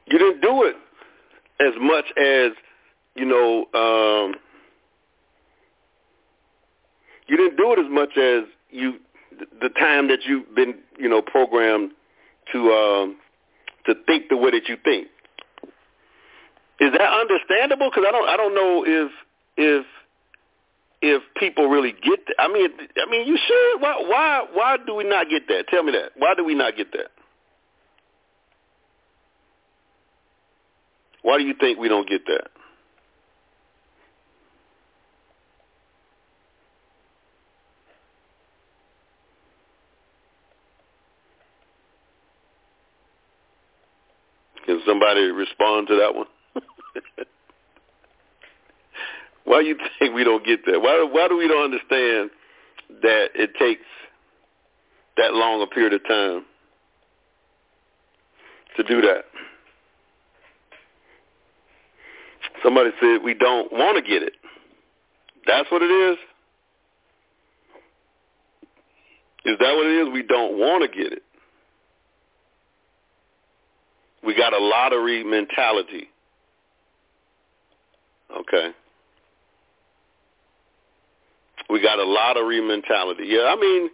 You 0.08 0.18
didn't 0.18 0.42
do 0.42 0.64
it 0.64 0.76
as 1.60 1.74
much 1.80 2.06
as, 2.18 2.54
you 3.14 3.26
know, 3.26 3.66
um, 3.76 4.34
you 7.28 7.38
didn't 7.38 7.58
do 7.58 7.74
it 7.74 7.78
as 7.78 7.92
much 7.92 8.18
as 8.18 8.46
you 8.72 8.96
the 9.62 9.70
time 9.70 10.08
that 10.08 10.22
you've 10.26 10.56
been, 10.56 10.80
you 10.98 11.08
know, 11.08 11.22
programmed 11.22 11.92
to 12.54 12.72
um, 12.72 13.18
to 13.86 13.94
think 14.08 14.30
the 14.30 14.38
way 14.38 14.50
that 14.50 14.68
you 14.68 14.78
think. 14.84 15.10
Is 16.80 16.92
that 16.94 17.02
understandable? 17.02 17.90
Because 17.90 18.06
I 18.08 18.12
don't 18.12 18.30
I 18.30 18.38
don't 18.38 18.56
know 18.56 18.84
if 18.86 19.12
if 19.58 19.86
if 21.02 21.24
people 21.36 21.68
really 21.68 21.92
get 21.92 22.26
that. 22.28 22.36
I 22.40 22.48
mean, 22.48 22.70
I 22.72 23.10
mean, 23.10 23.28
you 23.28 23.38
should. 23.38 23.82
Why 23.82 23.96
why 24.08 24.46
why 24.54 24.78
do 24.86 24.96
we 24.96 25.04
not 25.04 25.30
get 25.30 25.48
that? 25.50 25.68
Tell 25.70 25.84
me 25.84 25.92
that. 25.92 26.12
Why 26.18 26.36
do 26.36 26.44
we 26.46 26.56
not 26.56 26.78
get 26.78 26.92
that? 26.94 27.12
Why 31.22 31.38
do 31.38 31.44
you 31.44 31.54
think 31.60 31.80
we 31.80 31.90
don't 31.90 32.08
get 32.08 32.26
that? 32.28 32.48
Can 44.66 44.82
somebody 44.86 45.32
respond 45.32 45.88
to 45.88 45.96
that 45.98 46.16
one? 46.16 46.28
why 49.46 49.62
do 49.62 49.68
you 49.68 49.78
think 50.00 50.16
we 50.16 50.24
don't 50.24 50.46
get 50.46 50.66
that? 50.66 50.80
Why 50.82 51.08
why 51.12 51.28
do 51.28 51.38
we 51.38 51.48
don't 51.48 51.66
understand 51.66 52.30
that 53.02 53.30
it 53.36 53.52
takes 53.60 53.86
that 55.18 55.34
long 55.34 55.62
a 55.62 55.68
period 55.68 55.94
of 55.94 56.08
time 56.08 56.46
to 58.78 58.84
do 58.84 59.02
that? 59.02 59.26
Somebody 62.64 62.92
said 63.00 63.24
we 63.24 63.34
don't 63.34 63.72
want 63.72 64.04
to 64.04 64.10
get 64.10 64.24
it. 64.24 64.34
That's 65.48 65.72
what 65.72 65.82
it 65.82 65.92
is. 65.92 66.18
Is 69.46 69.58
that 69.60 69.76
what 69.76 69.86
it 69.86 70.08
is? 70.08 70.14
We 70.14 70.24
don't 70.24 70.58
want 70.60 70.84
to 70.84 70.96
get 70.96 71.14
it. 71.14 71.24
We 74.26 74.36
got 74.36 74.54
a 74.54 74.60
lottery 74.60 75.24
mentality. 75.24 76.10
Okay. 78.38 78.70
We 81.70 81.82
got 81.82 82.00
a 82.00 82.04
lottery 82.04 82.62
mentality. 82.62 83.26
Yeah, 83.28 83.54
I 83.54 83.56
mean, 83.56 83.90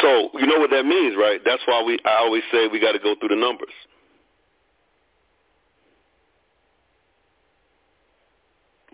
So 0.00 0.30
you 0.34 0.46
know 0.46 0.58
what 0.58 0.70
that 0.70 0.84
means, 0.84 1.16
right? 1.16 1.40
That's 1.44 1.62
why 1.66 1.82
we 1.82 1.98
I 2.04 2.16
always 2.18 2.42
say 2.50 2.66
we 2.68 2.80
got 2.80 2.92
to 2.92 2.98
go 2.98 3.14
through 3.18 3.28
the 3.28 3.36
numbers. 3.36 3.72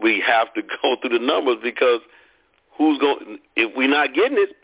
We 0.02 0.22
have 0.26 0.52
to 0.54 0.62
go 0.82 0.96
through 1.00 1.18
the 1.18 1.24
numbers 1.24 1.56
because 1.62 2.00
who's 2.76 2.98
going 2.98 3.38
if 3.56 3.74
we're 3.76 3.88
not 3.88 4.14
getting 4.14 4.38
it 4.38 4.56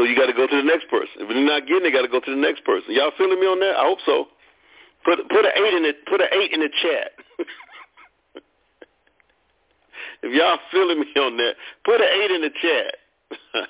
So 0.00 0.04
you 0.04 0.16
got 0.16 0.26
to 0.26 0.32
go 0.32 0.46
to 0.46 0.56
the 0.56 0.62
next 0.62 0.88
person. 0.88 1.12
If 1.20 1.28
you're 1.28 1.44
not 1.44 1.68
getting 1.68 1.84
it, 1.84 1.92
got 1.92 2.00
to 2.00 2.08
go 2.08 2.20
to 2.20 2.30
the 2.30 2.40
next 2.40 2.64
person. 2.64 2.94
Y'all 2.96 3.12
feeling 3.18 3.38
me 3.38 3.44
on 3.44 3.60
that? 3.60 3.76
I 3.76 3.84
hope 3.84 3.98
so. 4.06 4.28
Put 5.04 5.20
put 5.28 5.44
an 5.44 5.52
eight 5.52 5.74
in 5.76 5.84
it. 5.84 6.06
Put 6.08 6.22
an 6.22 6.28
eight 6.32 6.52
in 6.56 6.60
the 6.60 6.70
chat. 6.80 7.12
if 10.24 10.32
y'all 10.32 10.56
feeling 10.72 11.00
me 11.00 11.06
on 11.20 11.36
that, 11.36 11.52
put 11.84 12.00
an 12.00 12.08
eight 12.08 12.30
in 12.30 12.40
the 12.40 12.48
chat. 12.48 12.96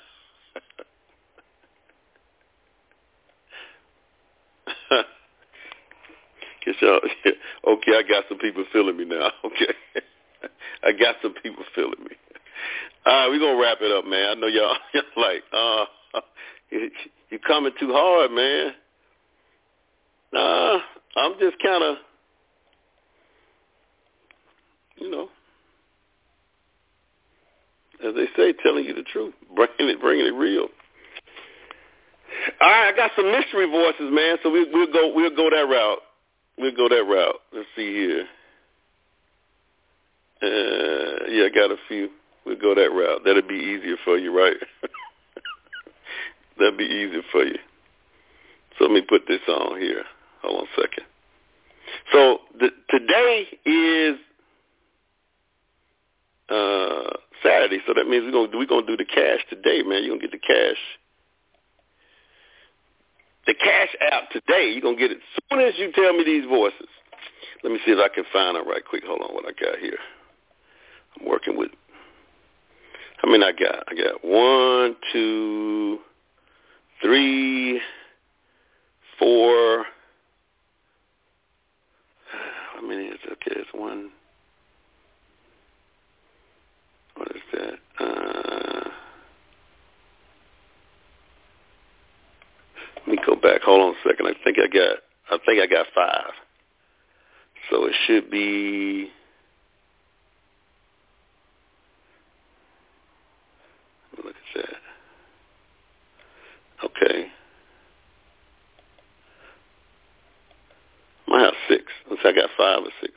Okay, 7.67 7.91
I 7.91 8.03
got 8.07 8.23
some 8.29 8.37
people 8.37 8.63
feeling 8.71 8.95
me 8.95 9.03
now. 9.05 9.31
Okay, 9.43 9.73
I 10.83 10.91
got 10.93 11.15
some 11.21 11.33
people 11.43 11.63
feeling 11.75 11.99
me. 11.99 12.15
All 13.05 13.13
right, 13.13 13.27
we're 13.27 13.39
gonna 13.39 13.59
wrap 13.59 13.79
it 13.81 13.91
up, 13.91 14.05
man. 14.05 14.29
I 14.29 14.33
know 14.35 14.47
y'all, 14.47 14.77
y'all 14.93 15.03
like, 15.17 15.43
uh, 15.51 15.85
you're 16.71 17.39
coming 17.47 17.71
too 17.79 17.91
hard, 17.91 18.31
man. 18.31 18.73
Nah, 20.33 20.79
I'm 21.17 21.33
just 21.39 21.57
kind 21.61 21.83
of, 21.83 21.97
you 24.97 25.09
know, 25.09 25.29
as 28.05 28.15
they 28.15 28.27
say, 28.35 28.53
telling 28.63 28.85
you 28.85 28.93
the 28.93 29.03
truth, 29.03 29.33
bringing 29.55 29.95
it, 29.95 30.01
bringing 30.01 30.25
it 30.25 30.33
real. 30.33 30.67
All 32.61 32.69
right, 32.69 32.91
I 32.93 32.95
got 32.95 33.11
some 33.15 33.31
mystery 33.31 33.69
voices, 33.69 34.09
man. 34.11 34.37
So 34.41 34.49
we, 34.49 34.65
we'll 34.71 34.91
go, 34.91 35.13
we'll 35.13 35.35
go 35.35 35.49
that 35.49 35.67
route. 35.67 35.99
We'll 36.57 36.75
go 36.75 36.89
that 36.89 37.03
route. 37.03 37.35
Let's 37.53 37.67
see 37.75 37.93
here. 37.93 38.25
Uh, 40.41 41.27
yeah, 41.29 41.45
I 41.45 41.49
got 41.53 41.71
a 41.71 41.77
few. 41.87 42.09
We'll 42.45 42.57
go 42.57 42.73
that 42.73 42.91
route. 42.91 43.21
That'll 43.25 43.47
be 43.47 43.55
easier 43.55 43.97
for 44.03 44.17
you, 44.17 44.35
right? 44.35 44.55
That'd 46.61 46.77
be 46.77 46.85
easy 46.85 47.21
for 47.31 47.43
you. 47.43 47.57
So 48.77 48.85
let 48.85 48.93
me 48.93 49.01
put 49.01 49.23
this 49.27 49.41
on 49.47 49.79
here. 49.79 50.03
Hold 50.43 50.61
on 50.61 50.67
a 50.67 50.81
second. 50.81 51.05
So 52.13 52.39
the, 52.59 52.69
today 52.89 53.47
is 53.65 54.15
uh, 56.49 57.17
Saturday, 57.43 57.79
so 57.87 57.93
that 57.95 58.07
means 58.07 58.25
we're 58.25 58.31
gonna 58.31 58.57
we're 58.57 58.67
gonna 58.67 58.85
do 58.85 58.95
the 58.95 59.05
cash 59.05 59.39
today, 59.49 59.81
man. 59.83 60.03
You're 60.03 60.15
gonna 60.15 60.21
get 60.21 60.31
the 60.31 60.37
cash. 60.37 60.77
The 63.47 63.55
cash 63.55 63.95
app 64.11 64.29
today, 64.29 64.69
you're 64.71 64.81
gonna 64.81 64.97
get 64.97 65.11
it 65.11 65.17
as 65.17 65.43
soon 65.49 65.61
as 65.61 65.73
you 65.77 65.91
tell 65.93 66.13
me 66.13 66.23
these 66.23 66.45
voices. 66.45 66.87
Let 67.63 67.73
me 67.73 67.79
see 67.85 67.91
if 67.91 67.99
I 67.99 68.13
can 68.13 68.23
find 68.31 68.55
them 68.55 68.67
right 68.67 68.85
quick. 68.87 69.03
Hold 69.05 69.21
on, 69.21 69.33
what 69.33 69.45
I 69.45 69.51
got 69.51 69.79
here. 69.79 69.97
I'm 71.19 71.27
working 71.27 71.57
with. 71.57 71.71
How 73.17 73.31
many 73.31 73.43
I 73.43 73.51
got? 73.51 73.83
I 73.87 73.95
got 73.95 74.23
one, 74.23 74.95
two, 75.11 75.99
three, 77.01 77.81
four. 79.19 79.85
How 82.75 82.81
many 82.87 83.05
is 83.05 83.19
okay? 83.25 83.59
It's 83.59 83.69
one. 83.73 84.11
What 87.15 87.29
is 87.29 87.41
that? 87.53 88.03
Uh, 88.03 88.89
let 92.97 93.07
me 93.07 93.17
go 93.25 93.35
back. 93.35 93.61
Hold 93.63 93.81
on 93.81 93.89
a 93.95 94.09
second. 94.09 94.27
I 94.27 94.33
think 94.43 94.57
I 94.59 94.67
got. 94.67 94.97
I 95.31 95.37
think 95.45 95.61
I 95.61 95.67
got 95.67 95.85
five. 95.93 96.33
So 97.69 97.85
it 97.85 97.93
should 98.05 98.29
be. 98.31 99.09
Look 104.17 104.27
at 104.27 104.33
that. 104.55 104.75
Okay. 106.83 107.27
I 111.31 111.39
have 111.39 111.53
six. 111.69 111.83
Let's 112.09 112.21
say 112.23 112.29
I 112.29 112.33
got 112.33 112.49
five 112.57 112.79
or 112.79 112.91
six. 112.99 113.13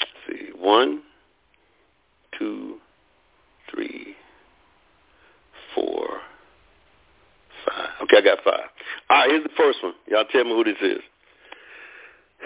Let's 0.00 0.12
see. 0.40 0.50
One, 0.56 1.02
two, 2.38 2.76
three, 3.70 4.14
four, 5.74 6.20
five. 7.66 7.88
Okay, 8.02 8.18
I 8.18 8.20
got 8.20 8.38
five. 8.44 8.70
All 9.10 9.18
right, 9.18 9.30
here's 9.30 9.42
the 9.42 9.50
first 9.56 9.82
one. 9.82 9.94
Y'all 10.06 10.24
tell 10.30 10.44
me 10.44 10.50
who 10.50 10.64
this 10.64 10.76
is. 10.80 11.00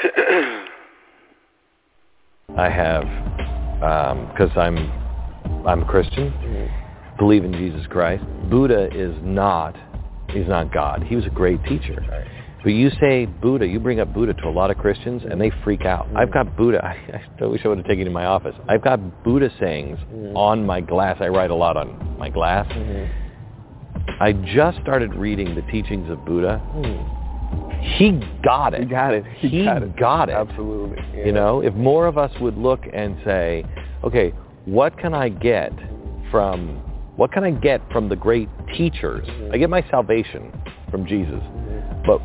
I 2.56 2.68
have, 2.68 3.04
because 3.80 4.50
um, 4.56 4.58
I'm, 4.58 5.66
I'm 5.66 5.82
a 5.82 5.86
Christian, 5.86 6.30
mm-hmm. 6.30 7.16
believe 7.18 7.44
in 7.44 7.52
Jesus 7.52 7.86
Christ. 7.88 8.22
Buddha 8.50 8.88
is 8.94 9.14
not, 9.22 9.74
he's 10.28 10.46
not 10.46 10.72
God. 10.72 11.02
He 11.02 11.16
was 11.16 11.24
a 11.24 11.30
great 11.30 11.62
teacher. 11.64 12.04
Right. 12.08 12.26
But 12.62 12.70
you 12.70 12.90
say 13.00 13.24
Buddha, 13.24 13.66
you 13.66 13.80
bring 13.80 14.00
up 14.00 14.12
Buddha 14.12 14.34
to 14.34 14.48
a 14.48 14.50
lot 14.50 14.70
of 14.70 14.76
Christians, 14.76 15.22
and 15.28 15.40
they 15.40 15.50
freak 15.64 15.86
out. 15.86 16.06
Mm-hmm. 16.08 16.18
I've 16.18 16.32
got 16.32 16.56
Buddha. 16.56 16.84
I, 16.84 17.22
I 17.42 17.46
wish 17.46 17.62
I 17.64 17.68
would 17.68 17.78
have 17.78 17.86
taken 17.86 18.00
you 18.00 18.04
to 18.04 18.10
my 18.10 18.26
office. 18.26 18.54
I've 18.68 18.82
got 18.82 19.24
Buddha 19.24 19.50
sayings 19.58 19.98
mm-hmm. 19.98 20.36
on 20.36 20.66
my 20.66 20.82
glass. 20.82 21.16
I 21.20 21.28
write 21.28 21.50
a 21.50 21.54
lot 21.54 21.78
on 21.78 22.18
my 22.18 22.28
glass. 22.28 22.66
Mm-hmm. 22.70 24.22
I 24.22 24.32
just 24.54 24.78
started 24.82 25.14
reading 25.14 25.54
the 25.54 25.62
teachings 25.72 26.10
of 26.10 26.24
Buddha. 26.26 26.60
Mm 27.52 27.70
he 27.80 28.12
got 28.42 28.74
it. 28.74 28.80
He 28.80 28.86
got 28.86 29.14
it. 29.14 29.24
He, 29.38 29.48
he 29.48 29.64
got, 29.64 29.82
it. 29.82 29.96
got, 29.96 30.28
it. 30.28 30.32
Absolutely. 30.32 30.98
Yeah. 31.14 31.26
You 31.26 31.32
know, 31.32 31.60
if 31.60 31.74
more 31.74 32.06
of 32.06 32.18
us 32.18 32.30
would 32.40 32.56
look 32.56 32.80
and 32.92 33.16
say, 33.24 33.64
okay, 34.04 34.30
what 34.64 34.96
can 34.98 35.14
I 35.14 35.28
get 35.28 35.72
from 36.30 36.82
what 37.16 37.32
can 37.32 37.44
I 37.44 37.50
get 37.50 37.82
from 37.92 38.08
the 38.08 38.16
great 38.16 38.48
teachers? 38.74 39.26
Mm-hmm. 39.26 39.52
I 39.52 39.58
get 39.58 39.68
my 39.68 39.84
salvation 39.90 40.50
from 40.90 41.06
Jesus. 41.06 41.34
Mm-hmm. 41.34 42.06
But 42.06 42.22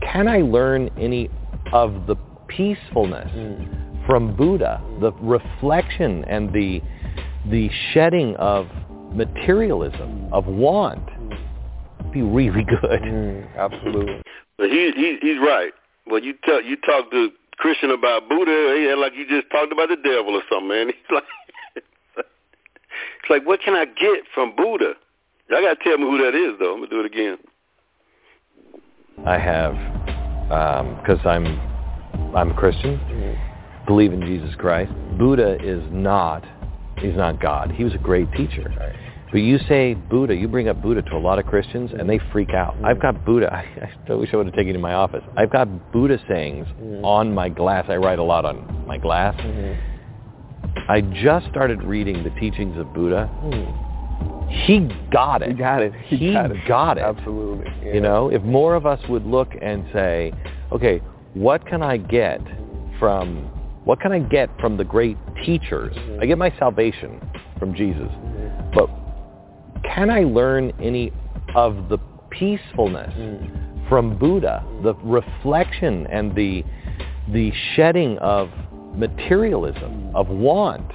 can 0.00 0.28
I 0.28 0.42
learn 0.42 0.90
any 0.96 1.28
of 1.72 2.06
the 2.06 2.14
peacefulness 2.46 3.30
mm-hmm. 3.34 4.06
from 4.06 4.36
Buddha, 4.36 4.80
the 5.00 5.12
reflection 5.14 6.24
and 6.26 6.52
the 6.52 6.80
the 7.50 7.70
shedding 7.92 8.36
of 8.36 8.68
materialism, 9.12 10.28
of 10.32 10.46
want? 10.46 11.08
Be 12.16 12.22
really 12.22 12.64
good. 12.64 13.02
Mm, 13.02 13.56
absolutely. 13.58 14.22
But 14.56 14.70
he, 14.70 14.90
he 14.96 15.18
he's 15.20 15.38
right. 15.38 15.70
When 16.06 16.24
you 16.24 16.32
tell 16.44 16.62
you 16.62 16.76
talk 16.76 17.10
to 17.10 17.28
Christian 17.58 17.90
about 17.90 18.26
Buddha, 18.26 18.74
he 18.74 18.94
like 18.98 19.12
you 19.14 19.28
just 19.28 19.50
talked 19.50 19.70
about 19.70 19.90
the 19.90 19.96
devil 19.96 20.34
or 20.34 20.40
something, 20.50 20.68
man. 20.68 20.86
He's 20.96 21.14
like, 21.14 21.24
it's 22.16 23.28
like, 23.28 23.46
what 23.46 23.60
can 23.60 23.74
I 23.74 23.84
get 23.84 24.24
from 24.32 24.56
Buddha? 24.56 24.94
Y'all 25.50 25.60
gotta 25.60 25.76
tell 25.84 25.98
me 25.98 26.04
who 26.04 26.16
that 26.24 26.34
is, 26.34 26.58
though. 26.58 26.72
I'm 26.72 26.78
gonna 26.78 26.88
do 26.88 27.00
it 27.00 27.06
again. 27.06 27.36
I 29.26 29.36
have, 29.36 29.74
because 31.02 31.20
um, 31.26 31.28
I'm 31.28 32.34
I'm 32.34 32.50
a 32.52 32.54
Christian, 32.54 32.96
mm-hmm. 32.96 33.86
believe 33.86 34.14
in 34.14 34.22
Jesus 34.22 34.54
Christ. 34.56 34.90
Buddha 35.18 35.58
is 35.62 35.82
not, 35.92 36.46
he's 36.96 37.16
not 37.16 37.42
God. 37.42 37.72
He 37.72 37.84
was 37.84 37.92
a 37.92 37.98
great 37.98 38.32
teacher. 38.32 38.74
Right. 38.78 39.06
But 39.36 39.42
you 39.42 39.58
say 39.68 39.92
Buddha, 39.92 40.34
you 40.34 40.48
bring 40.48 40.66
up 40.70 40.80
Buddha 40.80 41.02
to 41.02 41.14
a 41.14 41.18
lot 41.18 41.38
of 41.38 41.44
Christians, 41.44 41.90
and 41.92 42.08
they 42.08 42.18
freak 42.32 42.54
out. 42.54 42.74
I've 42.82 42.98
got 42.98 43.22
Buddha. 43.26 43.52
I, 44.08 44.10
I 44.10 44.14
wish 44.14 44.30
I 44.32 44.38
would 44.38 44.46
have 44.46 44.54
taken 44.54 44.68
you 44.68 44.72
to 44.72 44.78
my 44.78 44.94
office. 44.94 45.22
I've 45.36 45.50
got 45.50 45.92
Buddha 45.92 46.18
sayings 46.26 46.66
mm-hmm. 46.68 47.04
on 47.04 47.34
my 47.34 47.50
glass. 47.50 47.84
I 47.90 47.96
write 47.96 48.18
a 48.18 48.22
lot 48.22 48.46
on 48.46 48.86
my 48.86 48.96
glass. 48.96 49.34
Mm-hmm. 49.38 50.90
I 50.90 51.02
just 51.22 51.50
started 51.50 51.82
reading 51.82 52.24
the 52.24 52.30
teachings 52.40 52.78
of 52.78 52.94
Buddha. 52.94 53.28
Mm. 53.44 54.64
He 54.64 54.88
got 55.12 55.42
it. 55.42 55.48
He 55.48 55.54
got 55.54 55.82
it. 55.82 55.92
He, 56.06 56.16
he 56.16 56.32
got, 56.32 56.50
it. 56.50 56.56
got, 56.66 56.96
it. 56.96 57.02
Absolutely. 57.02 57.66
Yeah. 57.84 57.92
You 57.92 58.00
know, 58.00 58.30
if 58.30 58.40
more 58.40 58.74
of 58.74 58.86
us 58.86 59.06
would 59.10 59.26
look 59.26 59.50
and 59.60 59.84
say, 59.92 60.32
okay, 60.72 61.02
what 61.34 61.66
can 61.66 61.82
I 61.82 61.98
get 61.98 62.40
from 62.98 63.50
what 63.84 64.00
can 64.00 64.12
I 64.12 64.18
get 64.18 64.48
from 64.58 64.78
the 64.78 64.84
great 64.84 65.18
teachers? 65.44 65.94
Mm-hmm. 65.94 66.22
I 66.22 66.24
get 66.24 66.38
my 66.38 66.58
salvation 66.58 67.20
from 67.58 67.74
Jesus. 67.74 68.00
Mm-hmm. 68.00 68.70
But 68.72 68.88
can 69.84 70.10
I 70.10 70.20
learn 70.20 70.72
any 70.80 71.12
of 71.54 71.88
the 71.88 71.98
peacefulness 72.30 73.12
mm. 73.14 73.88
from 73.88 74.18
Buddha, 74.18 74.64
the 74.82 74.94
reflection 74.96 76.06
and 76.08 76.34
the 76.34 76.64
the 77.32 77.52
shedding 77.74 78.18
of 78.18 78.50
materialism, 78.94 80.14
of 80.14 80.28
want? 80.28 80.88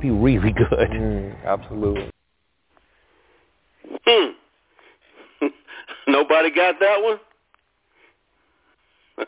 Be 0.00 0.10
really 0.10 0.52
good. 0.52 0.90
Mm, 0.90 1.44
absolutely. 1.44 2.10
Hmm. 4.04 4.30
Nobody 6.08 6.50
got 6.50 6.80
that 6.80 7.02
one? 7.02 7.20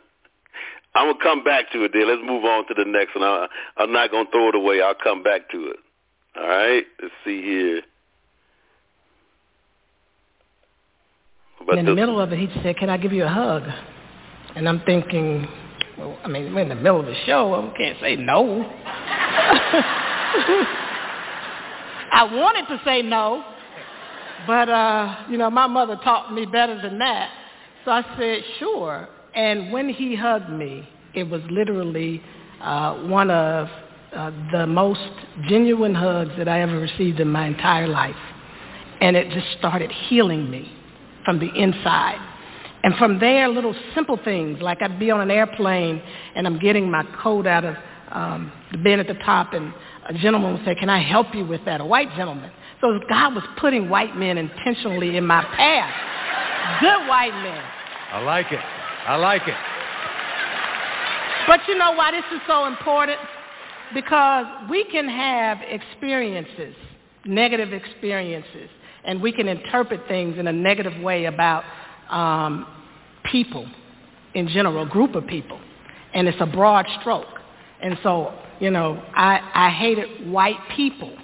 I'm 0.95 1.13
gonna 1.13 1.23
come 1.23 1.45
back 1.45 1.71
to 1.73 1.85
it. 1.85 1.93
Then 1.93 2.09
let's 2.09 2.23
move 2.25 2.45
on 2.45 2.67
to 2.69 2.75
the 2.75 2.85
next 2.85 3.15
one. 3.15 3.25
I, 3.25 3.47
I'm 3.77 3.93
not 3.93 4.11
gonna 4.11 4.29
throw 4.31 4.49
it 4.49 4.55
away. 4.55 4.83
I'll 4.83 4.95
come 4.95 5.23
back 5.23 5.49
to 5.51 5.69
it. 5.69 5.77
All 6.37 6.49
right. 6.49 6.85
Let's 7.01 7.15
see 7.25 7.41
here. 7.43 7.83
And 11.69 11.81
in 11.81 11.87
the 11.87 11.95
middle 11.95 12.21
of 12.21 12.33
it, 12.33 12.39
he 12.39 12.49
said, 12.63 12.77
"Can 12.77 12.91
I 12.91 12.97
give 12.97 13.13
you 13.13 13.25
a 13.25 13.29
hug?" 13.29 13.63
And 14.55 14.69
I'm 14.69 14.81
thinking, 14.81 15.49
well, 15.99 16.19
I 16.25 16.29
mean, 16.29 16.55
we're 16.55 16.63
in 16.63 16.69
the 16.69 16.75
middle 16.75 17.01
of 17.01 17.09
a 17.09 17.15
show. 17.25 17.55
I 17.55 17.77
can't 17.77 17.99
say 18.01 18.17
no. 18.17 18.63
I 22.13 22.25
wanted 22.33 22.67
to 22.69 22.81
say 22.85 23.03
no, 23.03 23.45
but 24.47 24.69
uh, 24.69 25.25
you 25.29 25.39
know, 25.39 25.51
my 25.51 25.67
mother 25.67 25.99
taught 26.05 26.33
me 26.33 26.47
better 26.47 26.81
than 26.81 26.99
that. 26.99 27.31
So 27.85 27.91
I 27.91 28.03
said, 28.19 28.43
"Sure." 28.59 29.09
And 29.35 29.73
when 29.73 29.89
he 29.89 30.15
hugged 30.15 30.51
me, 30.51 30.89
it 31.15 31.25
was 31.25 31.43
literally 31.51 32.23
uh, 32.61 32.95
one 33.07 33.31
of 33.31 33.69
uh, 34.13 34.31
the 34.53 34.67
most 34.67 35.01
genuine 35.49 35.95
hugs 35.95 36.31
that 36.39 36.47
I 36.49 36.61
ever 36.61 36.79
received 36.79 37.19
in 37.19 37.29
my 37.29 37.47
entire 37.47 37.89
life. 37.89 38.15
And 39.01 39.17
it 39.17 39.31
just 39.33 39.59
started 39.59 39.91
healing 39.91 40.49
me 40.49 40.73
from 41.25 41.39
the 41.39 41.53
inside. 41.55 42.19
And 42.83 42.95
from 42.97 43.19
there, 43.19 43.49
little 43.49 43.75
simple 43.95 44.19
things, 44.23 44.61
like 44.61 44.83
I'd 44.83 44.99
be 44.99 45.11
on 45.11 45.21
an 45.21 45.31
airplane 45.31 46.03
and 46.35 46.47
I'm 46.47 46.59
getting 46.59 46.91
my 46.91 47.03
coat 47.23 47.47
out 47.47 47.65
of 47.65 47.77
um, 48.13 48.53
the 48.73 48.79
bin 48.79 49.01
at 49.01 49.07
the 49.07 49.15
top 49.15 49.55
and 49.55 49.73
a 50.07 50.13
gentleman 50.15 50.53
would 50.53 50.65
say, 50.67 50.75
can 50.75 50.91
I 50.91 51.03
help 51.03 51.35
you 51.35 51.47
with 51.47 51.65
that? 51.65 51.81
A 51.81 51.85
white 51.85 52.15
gentleman. 52.15 52.51
So 52.81 53.01
God 53.09 53.35
was 53.35 53.45
putting 53.59 53.89
white 53.89 54.17
men 54.17 54.37
intentionally 54.37 55.17
in 55.17 55.27
my 55.27 55.43
path. 55.43 56.81
Good 56.81 57.09
white 57.09 57.33
men. 57.33 57.65
I 58.13 58.23
like 58.23 58.53
it. 58.53 58.61
I 58.61 59.17
like 59.17 59.43
it. 59.49 59.57
But 61.47 61.61
you 61.69 61.79
know 61.79 61.93
why 61.93 62.11
this 62.11 62.25
is 62.33 62.41
so 62.47 62.67
important? 62.67 63.19
Because 63.95 64.47
we 64.69 64.85
can 64.85 65.09
have 65.09 65.59
experiences, 65.63 66.75
negative 67.25 67.73
experiences, 67.73 68.69
and 69.05 69.21
we 69.21 69.33
can 69.33 69.49
interpret 69.49 70.01
things 70.09 70.39
in 70.39 70.47
a 70.47 70.53
negative 70.53 71.01
way 71.03 71.27
about 71.27 71.65
um, 72.11 72.67
people 73.31 73.67
in 74.35 74.49
general, 74.49 74.83
a 74.83 74.89
group 74.89 75.15
of 75.15 75.27
people. 75.27 75.59
And 76.13 76.29
it's 76.29 76.41
a 76.41 76.47
broad 76.47 76.87
stroke. 77.01 77.27
And 77.83 77.99
so, 78.03 78.33
you 78.61 78.71
know, 78.71 79.03
I, 79.15 79.41
I 79.55 79.71
hated 79.71 80.31
white 80.31 80.59
people. 80.77 81.17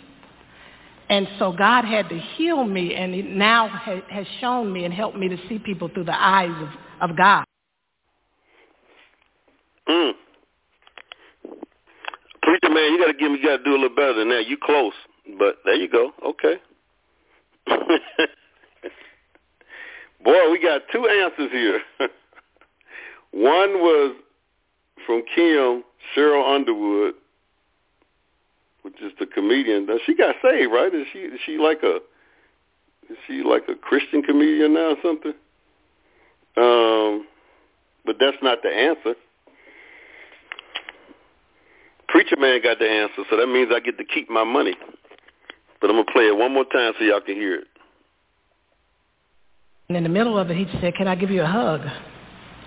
And 1.09 1.27
so 1.39 1.53
God 1.53 1.85
had 1.85 2.09
to 2.09 2.19
heal 2.19 2.65
me, 2.65 2.95
and 2.95 3.13
he 3.13 3.23
now 3.23 3.69
ha- 3.69 4.03
has 4.11 4.27
shown 4.41 4.73
me 4.73 4.85
and 4.85 4.95
helped 4.95 5.17
me 5.17 5.29
to 5.29 5.37
see 5.49 5.59
people 5.59 5.89
through 5.89 6.05
the 6.05 6.15
eyes 6.15 6.55
of, 7.01 7.11
of 7.11 7.17
God. 7.17 7.45
Mm. 9.89 10.13
Preacher 12.43 12.73
man, 12.73 12.93
you 12.93 12.99
gotta 12.99 13.19
give 13.19 13.33
me 13.33 13.39
you 13.39 13.45
gotta 13.45 13.65
do 13.65 13.73
a 13.73 13.81
little 13.81 13.95
better 13.95 14.15
than 14.15 14.29
that. 14.29 14.47
You 14.47 14.57
close. 14.63 14.93
But 15.37 15.57
there 15.65 15.75
you 15.75 15.89
go. 15.89 16.13
Okay. 16.25 16.57
Boy, 20.25 20.51
we 20.51 20.61
got 20.63 20.83
two 20.93 21.07
answers 21.07 21.51
here. 21.51 21.81
One 23.33 23.75
was 23.81 24.17
from 25.07 25.23
Kim 25.35 25.85
Sheryl 26.15 26.55
Underwood, 26.55 27.15
which 28.83 29.01
is 29.03 29.13
the 29.19 29.27
comedian. 29.27 29.87
Now, 29.87 29.99
she 30.05 30.15
got 30.15 30.37
saved, 30.43 30.73
right? 30.73 30.95
Is 30.95 31.07
she 31.13 31.19
is 31.21 31.41
she 31.45 31.59
like 31.59 31.83
a 31.83 31.97
is 33.11 33.17
she 33.27 33.43
like 33.43 33.63
a 33.69 33.75
Christian 33.75 34.23
comedian 34.23 34.75
now 34.75 34.91
or 34.91 34.97
something? 35.03 35.35
Um, 36.57 37.27
but 38.05 38.17
that's 38.21 38.37
not 38.43 38.59
the 38.63 38.69
answer. 38.69 39.15
Preacher 42.09 42.37
man 42.37 42.61
got 42.63 42.79
the 42.79 42.89
answer, 42.89 43.23
so 43.31 43.37
that 43.37 43.47
means 43.47 43.71
I 43.75 43.81
get 43.81 43.97
to 43.99 44.05
keep 44.05 44.29
my 44.29 44.45
money. 44.45 44.75
But 45.81 45.91
I'm 45.91 45.97
gonna 45.97 46.13
play 46.13 46.25
it 46.25 46.37
one 46.37 46.53
more 46.53 46.65
time 46.65 46.93
so 46.99 47.05
y'all 47.05 47.21
can 47.21 47.35
hear 47.35 47.55
it. 47.55 47.67
And 49.89 49.97
in 49.97 50.03
the 50.03 50.09
middle 50.09 50.39
of 50.39 50.51
it, 50.51 50.57
he 50.57 50.67
said, 50.81 50.95
"Can 50.95 51.09
I 51.09 51.15
give 51.15 51.31
you 51.31 51.43
a 51.43 51.47
hug?" 51.47 51.81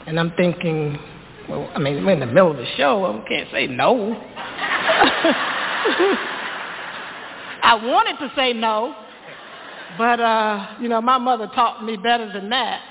And 0.05 0.19
I'm 0.19 0.31
thinking, 0.31 0.99
well, 1.47 1.69
I 1.75 1.79
mean, 1.79 2.05
we're 2.05 2.13
in 2.13 2.19
the 2.19 2.25
middle 2.25 2.51
of 2.51 2.57
the 2.57 2.65
show. 2.77 3.05
I 3.05 3.27
can't 3.27 3.49
say 3.51 3.67
no. 3.67 4.13
I 7.65 7.75
wanted 7.75 8.17
to 8.19 8.31
say 8.35 8.53
no, 8.53 8.95
but 9.97 10.19
uh, 10.19 10.75
you 10.81 10.89
know, 10.89 11.01
my 11.01 11.17
mother 11.17 11.47
taught 11.53 11.83
me 11.83 11.97
better 11.97 12.31
than 12.31 12.49
that. 12.49 12.81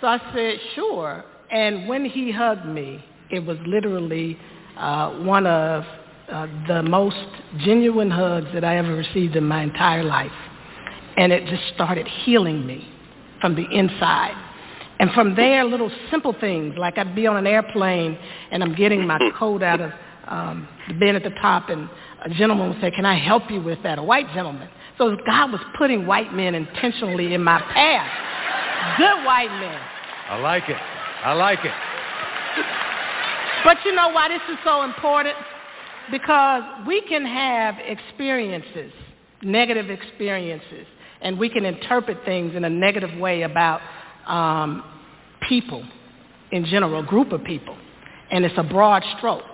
So 0.00 0.06
I 0.06 0.18
said, 0.34 0.58
"Sure." 0.74 1.24
And 1.50 1.88
when 1.88 2.04
he 2.04 2.30
hugged 2.30 2.66
me, 2.66 3.02
it 3.30 3.40
was 3.40 3.56
literally 3.66 4.38
uh, 4.76 5.18
one 5.20 5.46
of 5.46 5.84
uh, 6.30 6.46
the 6.66 6.82
most 6.82 7.16
genuine 7.58 8.10
hugs 8.10 8.48
that 8.52 8.64
I 8.64 8.76
ever 8.76 8.94
received 8.94 9.36
in 9.36 9.44
my 9.44 9.62
entire 9.62 10.04
life. 10.04 10.32
And 11.16 11.32
it 11.32 11.46
just 11.48 11.74
started 11.74 12.06
healing 12.06 12.66
me 12.66 12.86
from 13.40 13.54
the 13.56 13.66
inside. 13.70 14.34
And 15.00 15.10
from 15.12 15.34
there, 15.36 15.64
little 15.64 15.90
simple 16.10 16.34
things, 16.38 16.76
like 16.76 16.98
I'd 16.98 17.14
be 17.14 17.26
on 17.26 17.36
an 17.36 17.46
airplane 17.46 18.18
and 18.50 18.62
I'm 18.62 18.74
getting 18.74 19.06
my 19.06 19.18
coat 19.38 19.62
out 19.62 19.80
of 19.80 19.92
um, 20.26 20.68
the 20.88 20.94
bin 20.94 21.16
at 21.16 21.22
the 21.22 21.30
top 21.40 21.70
and 21.70 21.88
a 22.24 22.28
gentleman 22.30 22.70
would 22.70 22.80
say, 22.80 22.90
can 22.90 23.06
I 23.06 23.18
help 23.18 23.50
you 23.50 23.62
with 23.62 23.82
that? 23.84 23.98
A 23.98 24.02
white 24.02 24.26
gentleman. 24.34 24.68
So 24.98 25.16
God 25.24 25.52
was 25.52 25.60
putting 25.76 26.06
white 26.06 26.34
men 26.34 26.54
intentionally 26.54 27.32
in 27.32 27.42
my 27.42 27.60
path. 27.60 28.98
Good 28.98 29.24
white 29.24 29.50
men. 29.60 29.80
I 30.28 30.38
like 30.40 30.68
it. 30.68 30.76
I 30.76 31.32
like 31.32 31.60
it. 31.64 31.72
But 33.64 33.78
you 33.84 33.94
know 33.94 34.08
why 34.10 34.28
this 34.28 34.42
is 34.50 34.58
so 34.64 34.82
important? 34.82 35.36
Because 36.10 36.62
we 36.86 37.02
can 37.02 37.24
have 37.24 37.76
experiences, 37.78 38.92
negative 39.42 39.90
experiences, 39.90 40.86
and 41.20 41.38
we 41.38 41.48
can 41.48 41.64
interpret 41.64 42.24
things 42.24 42.54
in 42.54 42.64
a 42.64 42.70
negative 42.70 43.18
way 43.18 43.42
about 43.42 43.80
um, 44.26 44.84
people 45.48 45.84
in 46.52 46.64
general, 46.64 47.02
group 47.02 47.32
of 47.32 47.44
people. 47.44 47.76
And 48.30 48.44
it's 48.44 48.58
a 48.58 48.62
broad 48.62 49.02
stroke. 49.16 49.44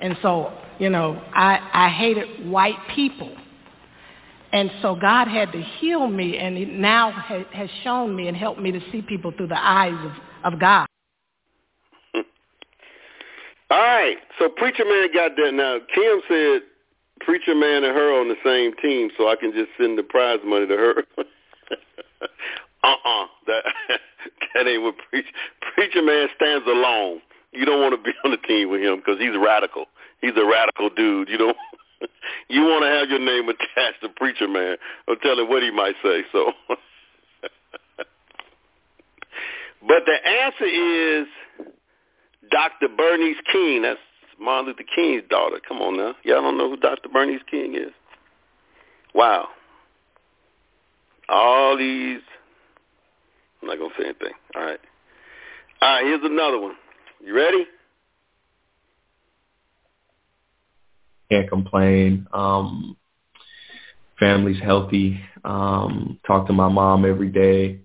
And 0.00 0.16
so, 0.22 0.52
you 0.78 0.90
know, 0.90 1.20
I, 1.34 1.58
I 1.72 1.88
hated 1.90 2.48
white 2.48 2.78
people. 2.94 3.36
And 4.52 4.70
so 4.82 4.96
God 4.96 5.28
had 5.28 5.52
to 5.52 5.60
heal 5.60 6.08
me, 6.08 6.36
and 6.38 6.80
now 6.80 7.12
ha- 7.12 7.44
has 7.52 7.68
shown 7.84 8.16
me 8.16 8.26
and 8.26 8.36
helped 8.36 8.60
me 8.60 8.72
to 8.72 8.80
see 8.90 9.02
people 9.02 9.32
through 9.36 9.48
the 9.48 9.60
eyes 9.60 9.94
of, 10.44 10.54
of 10.54 10.60
God. 10.60 10.86
All 13.70 13.78
right. 13.78 14.16
So 14.38 14.48
Preacher 14.48 14.84
Man 14.84 15.08
got 15.14 15.36
that. 15.36 15.54
Now 15.54 15.78
Kim 15.94 16.20
said 16.28 16.62
Preacher 17.20 17.54
Man 17.54 17.84
and 17.84 17.94
her 17.94 18.20
on 18.20 18.28
the 18.28 18.36
same 18.44 18.74
team, 18.82 19.10
so 19.16 19.28
I 19.28 19.36
can 19.36 19.52
just 19.52 19.70
send 19.78 19.96
the 19.96 20.02
prize 20.02 20.40
money 20.44 20.66
to 20.66 20.76
her. 20.76 21.04
uh-uh. 22.82 23.26
That 23.46 23.62
that 24.54 24.66
ain't 24.66 24.82
what 24.82 24.96
Preacher 25.08 25.28
Preacher 25.74 26.02
Man 26.02 26.28
stands 26.34 26.66
alone. 26.66 27.20
You 27.52 27.64
don't 27.64 27.80
want 27.80 27.94
to 27.94 28.02
be 28.02 28.16
on 28.24 28.32
the 28.32 28.38
team 28.38 28.70
with 28.70 28.80
him 28.82 28.96
because 28.96 29.20
he's 29.20 29.36
radical. 29.38 29.86
He's 30.20 30.36
a 30.36 30.44
radical 30.44 30.90
dude. 30.90 31.28
You 31.28 31.38
don't. 31.38 31.56
You 32.48 32.62
want 32.62 32.82
to 32.82 32.88
have 32.88 33.10
your 33.10 33.18
name 33.20 33.48
attached 33.48 34.00
to 34.02 34.08
Preacher 34.08 34.48
Man. 34.48 34.76
I'm 35.06 35.18
telling 35.22 35.48
what 35.48 35.62
he 35.62 35.70
might 35.70 35.94
say. 36.02 36.22
So, 36.32 36.52
but 39.86 40.02
the 40.06 40.16
answer 40.26 40.64
is 40.64 41.26
Dr. 42.50 42.88
Bernice 42.88 43.36
King. 43.52 43.82
That's 43.82 44.00
Martin 44.40 44.68
Luther 44.68 44.84
King's 44.94 45.22
daughter. 45.28 45.60
Come 45.66 45.80
on 45.80 45.96
now. 45.96 46.14
Y'all 46.24 46.42
don't 46.42 46.58
know 46.58 46.70
who 46.70 46.76
Dr. 46.76 47.08
Bernice 47.08 47.42
King 47.50 47.74
is? 47.74 47.92
Wow. 49.14 49.48
All 51.28 51.76
these. 51.76 52.20
I'm 53.62 53.68
not 53.68 53.78
going 53.78 53.90
to 53.90 53.96
say 53.96 54.04
anything. 54.08 54.32
All 54.54 54.62
right. 54.62 54.80
All 55.82 55.94
right, 55.94 56.04
here's 56.04 56.24
another 56.24 56.58
one. 56.58 56.74
You 57.24 57.34
ready? 57.34 57.66
Can't 61.30 61.48
complain. 61.48 62.26
Um, 62.32 62.96
family's 64.18 64.60
healthy. 64.62 65.20
Um, 65.44 66.18
talk 66.26 66.46
to 66.46 66.52
my 66.52 66.68
mom 66.68 67.04
every 67.04 67.30
day, 67.30 67.80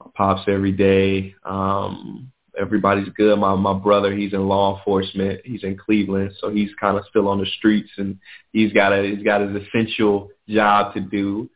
my 0.00 0.10
pops 0.16 0.42
every 0.48 0.72
day. 0.72 1.34
Um, 1.44 2.32
everybody's 2.58 3.08
good. 3.10 3.38
My 3.38 3.54
my 3.54 3.74
brother, 3.74 4.14
he's 4.14 4.32
in 4.32 4.48
law 4.48 4.76
enforcement. 4.76 5.40
He's 5.44 5.64
in 5.64 5.76
Cleveland, 5.76 6.32
so 6.40 6.50
he's 6.50 6.70
kind 6.80 6.96
of 6.96 7.04
still 7.08 7.28
on 7.28 7.38
the 7.38 7.46
streets, 7.58 7.90
and 7.98 8.18
he's 8.52 8.72
got 8.72 8.92
a 8.92 9.02
he's 9.02 9.24
got 9.24 9.40
his 9.40 9.62
essential 9.62 10.30
job 10.48 10.94
to 10.94 11.00
do. 11.00 11.50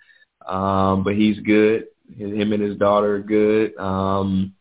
Um, 0.46 1.04
but 1.04 1.14
he's 1.14 1.38
good. 1.40 1.86
Him 2.16 2.52
and 2.52 2.62
his 2.62 2.76
daughter 2.76 3.16
are 3.16 3.20
good. 3.20 3.76
Um, 3.76 4.54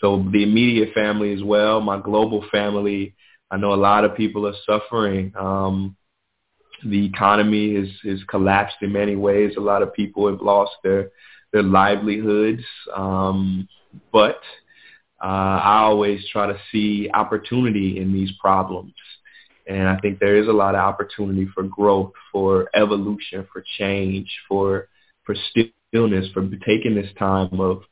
so 0.00 0.24
the 0.32 0.42
immediate 0.42 0.94
family 0.94 1.32
as 1.32 1.42
well. 1.42 1.80
My 1.80 2.00
global 2.00 2.44
family. 2.50 3.14
I 3.50 3.56
know 3.56 3.74
a 3.74 3.74
lot 3.74 4.04
of 4.04 4.16
people 4.16 4.46
are 4.46 4.54
suffering. 4.64 5.32
Um, 5.36 5.96
the 6.84 7.04
economy 7.04 7.74
is 7.74 7.90
is 8.04 8.22
collapsed 8.24 8.76
in 8.82 8.92
many 8.92 9.16
ways. 9.16 9.54
A 9.56 9.60
lot 9.60 9.82
of 9.82 9.92
people 9.92 10.28
have 10.28 10.40
lost 10.40 10.72
their 10.82 11.10
their 11.52 11.62
livelihoods. 11.62 12.62
Um, 12.94 13.68
but 14.12 14.40
uh, 15.22 15.60
I 15.62 15.80
always 15.80 16.26
try 16.30 16.46
to 16.46 16.58
see 16.72 17.10
opportunity 17.12 17.98
in 17.98 18.12
these 18.12 18.30
problems. 18.40 18.94
And 19.66 19.88
I 19.88 19.98
think 19.98 20.18
there 20.18 20.36
is 20.36 20.48
a 20.48 20.52
lot 20.52 20.74
of 20.74 20.80
opportunity 20.80 21.46
for 21.54 21.62
growth, 21.62 22.12
for 22.32 22.68
evolution, 22.74 23.46
for 23.52 23.62
change, 23.78 24.28
for 24.48 24.88
for 25.24 25.34
stillness, 25.92 26.26
for 26.32 26.48
taking 26.66 26.94
this 26.94 27.12
time 27.18 27.60
of 27.60 27.82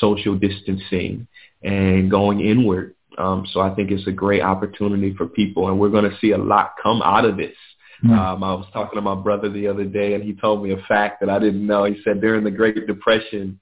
social 0.00 0.34
distancing 0.34 1.26
and 1.62 2.10
going 2.10 2.40
inward. 2.40 2.94
Um, 3.18 3.46
so 3.52 3.60
I 3.60 3.74
think 3.74 3.90
it's 3.90 4.06
a 4.06 4.12
great 4.12 4.42
opportunity 4.42 5.14
for 5.14 5.26
people, 5.26 5.68
and 5.68 5.78
we're 5.78 5.90
going 5.90 6.10
to 6.10 6.18
see 6.20 6.32
a 6.32 6.38
lot 6.38 6.74
come 6.82 7.02
out 7.02 7.24
of 7.24 7.36
this. 7.36 7.56
Mm-hmm. 8.04 8.18
Um, 8.18 8.44
I 8.44 8.54
was 8.54 8.66
talking 8.72 8.96
to 8.96 9.02
my 9.02 9.16
brother 9.16 9.48
the 9.48 9.66
other 9.66 9.84
day, 9.84 10.14
and 10.14 10.22
he 10.22 10.34
told 10.34 10.62
me 10.62 10.72
a 10.72 10.82
fact 10.88 11.20
that 11.20 11.28
I 11.28 11.38
didn't 11.38 11.66
know. 11.66 11.84
He 11.84 12.00
said 12.04 12.20
during 12.20 12.44
the 12.44 12.50
Great 12.50 12.86
Depression, 12.86 13.60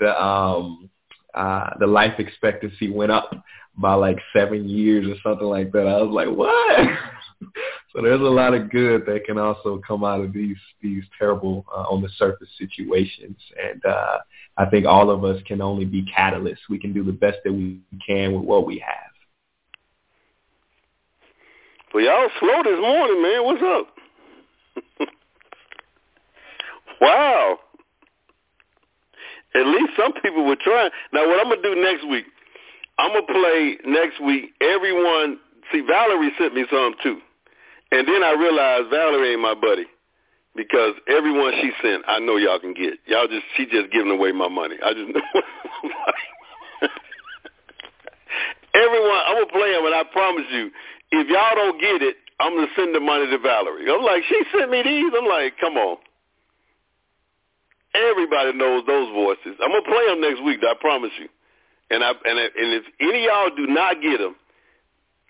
the 0.00 0.20
um, 0.20 0.90
uh, 1.34 1.70
the 1.78 1.86
life 1.86 2.18
expectancy 2.18 2.90
went 2.90 3.12
up 3.12 3.30
by 3.76 3.94
like 3.94 4.18
seven 4.32 4.68
years 4.68 5.06
or 5.06 5.14
something 5.22 5.46
like 5.46 5.72
that. 5.72 5.86
I 5.86 6.02
was 6.02 6.10
like, 6.10 6.28
what? 6.28 6.88
so 7.94 8.02
there's 8.02 8.20
a 8.20 8.24
lot 8.24 8.54
of 8.54 8.70
good 8.70 9.06
that 9.06 9.24
can 9.24 9.38
also 9.38 9.80
come 9.86 10.04
out 10.04 10.20
of 10.20 10.32
these 10.32 10.56
these 10.82 11.04
terrible 11.18 11.64
uh, 11.72 11.82
on 11.82 12.02
the 12.02 12.08
surface 12.16 12.48
situations, 12.58 13.38
and 13.62 13.84
uh, 13.84 14.18
I 14.56 14.66
think 14.66 14.86
all 14.86 15.10
of 15.10 15.24
us 15.24 15.40
can 15.46 15.60
only 15.60 15.84
be 15.84 16.04
catalysts. 16.16 16.68
We 16.68 16.78
can 16.78 16.92
do 16.92 17.04
the 17.04 17.12
best 17.12 17.38
that 17.44 17.52
we 17.52 17.80
can 18.04 18.32
with 18.32 18.44
what 18.44 18.66
we 18.66 18.78
have. 18.78 19.08
Well, 21.94 22.04
y'all 22.04 22.28
slow 22.40 22.62
this 22.64 22.80
morning, 22.80 23.22
man. 23.22 23.44
What's 23.44 23.62
up? 23.62 25.08
wow. 27.00 27.58
At 29.58 29.66
least 29.66 29.90
some 29.98 30.12
people 30.22 30.44
were 30.46 30.56
trying. 30.56 30.90
Now, 31.12 31.26
what 31.26 31.40
I'm 31.40 31.50
gonna 31.50 31.62
do 31.62 31.74
next 31.74 32.06
week? 32.06 32.26
I'm 32.98 33.10
gonna 33.10 33.26
play 33.26 33.78
next 33.84 34.20
week. 34.22 34.54
Everyone, 34.60 35.38
see, 35.72 35.80
Valerie 35.80 36.30
sent 36.38 36.54
me 36.54 36.64
some 36.70 36.94
too, 37.02 37.18
and 37.90 38.06
then 38.06 38.22
I 38.22 38.32
realized 38.38 38.90
Valerie 38.90 39.32
ain't 39.32 39.42
my 39.42 39.54
buddy 39.54 39.86
because 40.54 40.94
everyone 41.08 41.54
she 41.60 41.72
sent, 41.82 42.04
I 42.06 42.20
know 42.20 42.36
y'all 42.36 42.60
can 42.60 42.74
get. 42.74 42.94
Y'all 43.06 43.26
just 43.26 43.46
she 43.56 43.66
just 43.66 43.90
giving 43.90 44.12
away 44.12 44.30
my 44.30 44.48
money. 44.48 44.76
I 44.84 44.94
just 44.94 45.08
know. 45.14 45.20
everyone, 48.74 49.20
I'm 49.26 49.42
gonna 49.42 49.52
play 49.52 49.72
them, 49.74 49.86
and 49.86 49.94
I 49.94 50.04
promise 50.12 50.46
you, 50.52 50.70
if 51.10 51.26
y'all 51.26 51.56
don't 51.56 51.80
get 51.80 52.02
it, 52.02 52.14
I'm 52.38 52.54
gonna 52.54 52.70
send 52.76 52.94
the 52.94 53.00
money 53.00 53.26
to 53.26 53.38
Valerie. 53.38 53.90
I'm 53.90 54.04
like, 54.04 54.22
she 54.28 54.40
sent 54.56 54.70
me 54.70 54.82
these. 54.82 55.12
I'm 55.18 55.26
like, 55.26 55.58
come 55.58 55.76
on. 55.76 55.98
Everybody 57.94 58.52
knows 58.52 58.84
those 58.86 59.08
voices. 59.12 59.58
I'm 59.62 59.70
gonna 59.70 59.82
play 59.82 60.06
them 60.08 60.20
next 60.20 60.42
week. 60.44 60.60
I 60.62 60.74
promise 60.80 61.12
you. 61.18 61.28
And 61.90 62.04
I 62.04 62.10
and 62.10 62.38
and 62.38 62.74
if 62.74 62.84
any 63.00 63.24
of 63.24 63.30
y'all 63.30 63.50
do 63.56 63.66
not 63.66 64.02
get 64.02 64.18
them, 64.18 64.36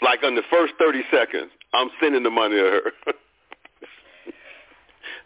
like 0.03 0.23
on 0.25 0.35
the 0.35 0.43
first 0.51 0.75
30 0.79 1.03
seconds, 1.11 1.51
I'm 1.73 1.89
sending 2.01 2.23
the 2.23 2.31
money 2.31 2.57
to 2.57 2.63
her. 2.63 2.93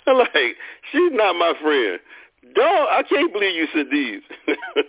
I'm 0.07 0.18
like, 0.18 0.57
she's 0.91 1.12
not 1.12 1.37
my 1.37 1.53
friend. 1.62 2.01
Dog, 2.55 2.89
I 2.91 3.03
can't 3.09 3.33
believe 3.33 3.55
you 3.55 3.68
said 3.72 3.87
these. 3.91 4.22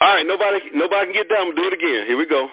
All 0.00 0.14
right, 0.14 0.24
nobody 0.26 0.60
nobody 0.74 1.06
can 1.06 1.14
get 1.14 1.28
down. 1.28 1.54
Do 1.56 1.64
it 1.64 1.72
again. 1.72 2.06
Here 2.06 2.16
we 2.16 2.26
go. 2.26 2.48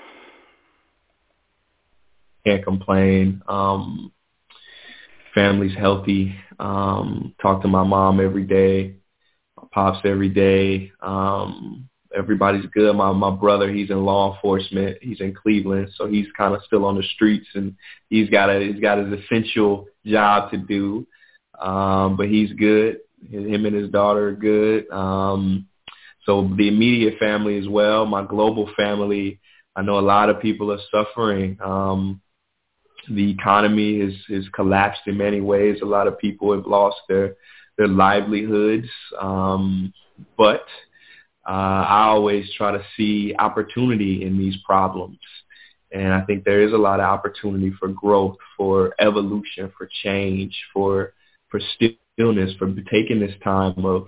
Can't 2.46 2.64
complain. 2.64 3.44
Um, 3.48 4.12
family's 5.34 5.78
healthy. 5.78 6.36
Um, 6.60 7.36
talk 7.42 7.62
to 7.62 7.68
my 7.68 7.84
mom 7.84 8.20
every 8.20 8.46
day, 8.46 8.96
my 9.58 9.68
pops 9.72 10.00
every 10.06 10.30
day. 10.30 10.92
Um, 11.02 11.90
everybody's 12.16 12.66
good. 12.68 12.96
My 12.96 13.12
my 13.12 13.32
brother, 13.32 13.72
he's 13.72 13.90
in 13.90 14.04
law 14.04 14.34
enforcement. 14.34 14.98
He's 15.02 15.22
in 15.22 15.34
Cleveland, 15.34 15.90
so 15.96 16.08
he's 16.08 16.28
kind 16.38 16.56
of 16.56 16.62
still 16.66 16.86
on 16.86 16.96
the 16.96 17.04
streets, 17.16 17.48
and 17.56 17.76
he's 18.10 18.30
got 18.30 18.50
a 18.50 18.60
he's 18.60 18.82
got 18.82 18.98
his 18.98 19.20
essential 19.20 19.88
job 20.06 20.52
to 20.52 20.58
do. 20.58 21.08
Um, 21.60 22.18
but 22.18 22.28
he's 22.28 22.52
good. 22.54 23.00
Him 23.30 23.66
and 23.66 23.76
his 23.76 23.90
daughter 23.90 24.30
are 24.30 24.34
good. 24.34 24.90
Um, 24.92 25.68
so 26.26 26.50
the 26.58 26.68
immediate 26.68 27.18
family 27.20 27.58
as 27.58 27.68
well, 27.68 28.06
my 28.06 28.26
global 28.26 28.70
family. 28.76 29.40
I 29.76 29.82
know 29.82 30.00
a 30.00 30.02
lot 30.02 30.30
of 30.30 30.42
people 30.42 30.72
are 30.72 30.80
suffering. 30.90 31.58
Um, 31.62 32.22
the 33.10 33.32
economy 33.32 33.98
is 33.98 34.14
is 34.30 34.48
collapsed 34.50 35.02
in 35.08 35.18
many 35.18 35.42
ways. 35.42 35.80
A 35.82 35.86
lot 35.86 36.08
of 36.08 36.20
people 36.20 36.54
have 36.54 36.66
lost 36.66 36.98
their 37.08 37.36
their 37.78 37.88
livelihoods. 37.88 38.88
Um, 39.20 39.94
but 40.38 40.66
uh, 41.48 41.52
I 41.88 42.06
always 42.06 42.52
try 42.56 42.72
to 42.72 42.84
see 42.98 43.36
opportunity 43.38 44.24
in 44.24 44.38
these 44.38 44.56
problems. 44.66 45.20
And 45.92 46.14
I 46.14 46.22
think 46.22 46.44
there 46.44 46.62
is 46.62 46.74
a 46.74 46.78
lot 46.78 47.00
of 47.00 47.06
opportunity 47.06 47.72
for 47.80 47.88
growth, 47.90 48.38
for 48.58 48.94
evolution, 49.00 49.72
for 49.78 49.90
change, 50.04 50.56
for 50.74 51.14
for 51.50 51.60
stillness, 51.76 52.54
for 52.58 52.74
taking 52.92 53.20
this 53.20 53.36
time 53.44 53.86
of 53.86 54.08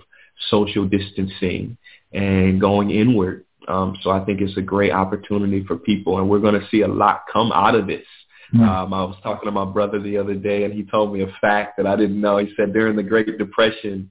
social 0.50 0.86
distancing 0.86 1.76
and 2.12 2.60
going 2.60 2.90
inward. 2.90 3.44
Um, 3.68 3.96
so 4.02 4.10
I 4.10 4.24
think 4.24 4.40
it's 4.40 4.56
a 4.56 4.62
great 4.62 4.92
opportunity 4.92 5.64
for 5.64 5.76
people, 5.76 6.18
and 6.18 6.28
we're 6.28 6.38
going 6.40 6.60
to 6.60 6.68
see 6.70 6.82
a 6.82 6.88
lot 6.88 7.22
come 7.32 7.52
out 7.52 7.74
of 7.74 7.86
this. 7.86 8.06
Mm-hmm. 8.54 8.62
Um, 8.62 8.94
I 8.94 9.04
was 9.04 9.16
talking 9.22 9.46
to 9.46 9.52
my 9.52 9.66
brother 9.66 10.00
the 10.00 10.16
other 10.16 10.34
day, 10.34 10.64
and 10.64 10.72
he 10.72 10.82
told 10.84 11.12
me 11.12 11.22
a 11.22 11.32
fact 11.40 11.76
that 11.76 11.86
I 11.86 11.96
didn't 11.96 12.20
know. 12.20 12.38
He 12.38 12.52
said 12.56 12.72
during 12.72 12.96
the 12.96 13.02
Great 13.02 13.36
Depression, 13.36 14.10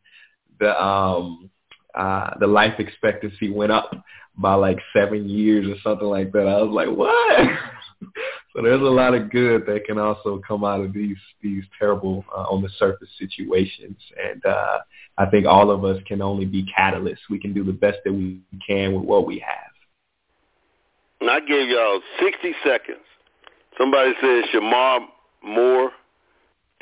the 0.59 0.79
um, 0.81 1.49
uh, 1.95 2.31
the 2.39 2.47
life 2.47 2.79
expectancy 2.79 3.49
went 3.49 3.71
up 3.71 3.91
by 4.37 4.53
like 4.53 4.77
seven 4.95 5.27
years 5.27 5.67
or 5.67 5.79
something 5.83 6.07
like 6.07 6.31
that. 6.33 6.47
I 6.47 6.61
was 6.61 6.71
like, 6.71 6.89
what? 6.95 7.49
so 8.55 8.61
there's 8.61 8.81
a 8.81 8.83
lot 8.83 9.15
of 9.15 9.31
good 9.31 9.65
that 9.65 9.85
can 9.85 9.97
also 9.97 10.39
come 10.47 10.63
out 10.63 10.81
of 10.81 10.93
these 10.93 11.17
these 11.41 11.63
terrible 11.79 12.23
uh, 12.31 12.43
on 12.43 12.61
the 12.61 12.69
surface 12.77 13.09
situations, 13.17 13.97
and 14.23 14.45
uh, 14.45 14.79
I 15.17 15.25
think 15.25 15.47
all 15.47 15.71
of 15.71 15.83
us 15.83 15.99
can 16.05 16.21
only 16.21 16.45
be 16.45 16.71
catalysts. 16.77 17.27
We 17.29 17.39
can 17.39 17.53
do 17.53 17.63
the 17.63 17.73
best 17.73 17.97
that 18.05 18.13
we 18.13 18.41
can 18.67 18.93
with 18.93 19.03
what 19.03 19.25
we 19.25 19.39
have. 19.39 19.71
And 21.19 21.31
I 21.31 21.39
gave 21.39 21.69
y'all 21.69 21.99
60 22.21 22.53
seconds 22.63 22.99
Somebody 23.77 24.13
said 24.19 24.45
Shemar 24.53 25.01
Moore, 25.43 25.91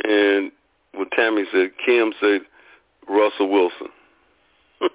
and 0.03 0.51
what 0.93 1.11
Tammy 1.11 1.43
said, 1.51 1.71
Kim 1.85 2.13
said 2.19 2.41
Russell 3.07 3.49
Wilson. 3.49 3.87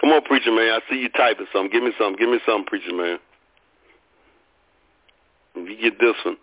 Come 0.00 0.10
on, 0.10 0.22
preacher 0.22 0.50
man. 0.50 0.72
I 0.72 0.80
see 0.90 0.96
you 0.96 1.08
typing 1.10 1.46
something. 1.52 1.70
Give 1.70 1.82
me 1.82 1.92
something. 1.98 2.18
Give 2.18 2.30
me 2.30 2.40
something, 2.44 2.66
preacher 2.66 2.94
man. 2.94 3.18
If 5.54 5.68
you 5.68 5.90
get 5.90 6.00
this 6.00 6.16
one. 6.24 6.36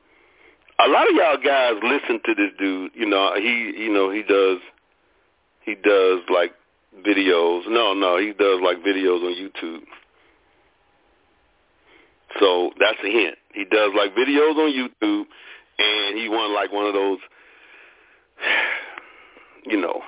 A 0.80 0.88
lot 0.89 1.09
of 1.09 1.15
y'all 1.15 1.38
guys 1.43 1.74
listen 1.82 2.20
to 2.24 2.36
this 2.36 2.51
dude. 2.59 2.91
You 2.93 3.07
know, 3.07 3.34
he 3.36 3.74
you 3.78 3.91
know, 3.91 4.11
he 4.11 4.22
does 4.22 4.59
he 5.61 5.76
does 5.76 6.22
like 6.30 6.53
videos. 7.05 7.68
No, 7.68 7.93
no, 7.93 8.18
he 8.18 8.34
does 8.34 8.61
like 8.63 8.78
videos 8.78 9.22
on 9.24 9.34
YouTube. 9.34 9.82
So 12.39 12.72
that's 12.80 12.99
a 13.03 13.09
hint. 13.09 13.36
He 13.57 13.65
does 13.65 13.91
like 13.97 14.13
videos 14.13 14.55
on 14.55 14.71
YouTube, 14.71 15.25
and 15.79 16.15
he 16.15 16.29
won 16.29 16.53
like 16.53 16.71
one 16.71 16.85
of 16.85 16.93
those, 16.93 17.17
you 19.65 19.81
know, 19.81 20.03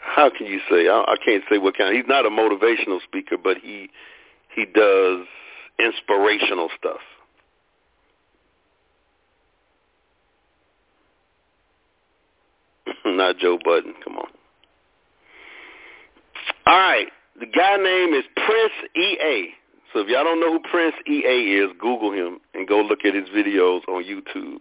how 0.00 0.30
can 0.36 0.48
you 0.48 0.58
say? 0.68 0.88
I, 0.88 1.04
I 1.06 1.14
can't 1.24 1.44
say 1.48 1.58
what 1.58 1.78
kind. 1.78 1.94
He's 1.94 2.08
not 2.08 2.26
a 2.26 2.28
motivational 2.28 3.00
speaker, 3.04 3.36
but 3.42 3.58
he 3.58 3.88
he 4.52 4.64
does 4.64 5.26
inspirational 5.78 6.68
stuff. 6.76 6.98
not 13.06 13.38
Joe 13.38 13.60
Budden. 13.64 13.94
Come 14.02 14.16
on. 14.16 14.26
All 16.66 16.78
right. 16.78 17.06
The 17.38 17.46
guy 17.46 17.76
name 17.76 18.14
is 18.14 18.24
Prince 18.36 18.72
EA. 18.96 19.54
So 19.92 20.00
if 20.00 20.08
y'all 20.08 20.24
don't 20.24 20.40
know 20.40 20.52
who 20.52 20.60
Prince 20.70 20.94
EA 21.06 21.60
is, 21.60 21.70
Google 21.78 22.12
him 22.12 22.40
and 22.54 22.66
go 22.66 22.80
look 22.80 23.04
at 23.04 23.14
his 23.14 23.28
videos 23.28 23.80
on 23.88 24.04
YouTube. 24.04 24.58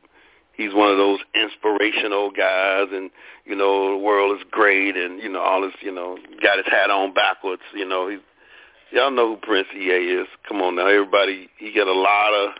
He's 0.53 0.73
one 0.73 0.91
of 0.91 0.97
those 0.97 1.19
inspirational 1.33 2.29
guys, 2.31 2.87
and 2.91 3.09
you 3.45 3.55
know 3.55 3.91
the 3.91 3.97
world 3.97 4.37
is 4.37 4.45
great, 4.51 4.95
and 4.95 5.21
you 5.21 5.29
know 5.29 5.39
all 5.39 5.61
this, 5.61 5.73
you 5.81 5.91
know, 5.91 6.17
got 6.43 6.57
his 6.57 6.67
hat 6.67 6.91
on 6.91 7.13
backwards. 7.13 7.61
You 7.73 7.87
know, 7.87 8.09
he's 8.09 8.19
y'all 8.91 9.11
know 9.11 9.35
who 9.35 9.37
Prince 9.37 9.67
EA 9.73 10.21
is. 10.21 10.27
Come 10.47 10.61
on 10.61 10.75
now, 10.75 10.87
everybody. 10.87 11.49
He 11.57 11.73
got 11.73 11.87
a 11.87 11.93
lot 11.93 12.33
of, 12.33 12.51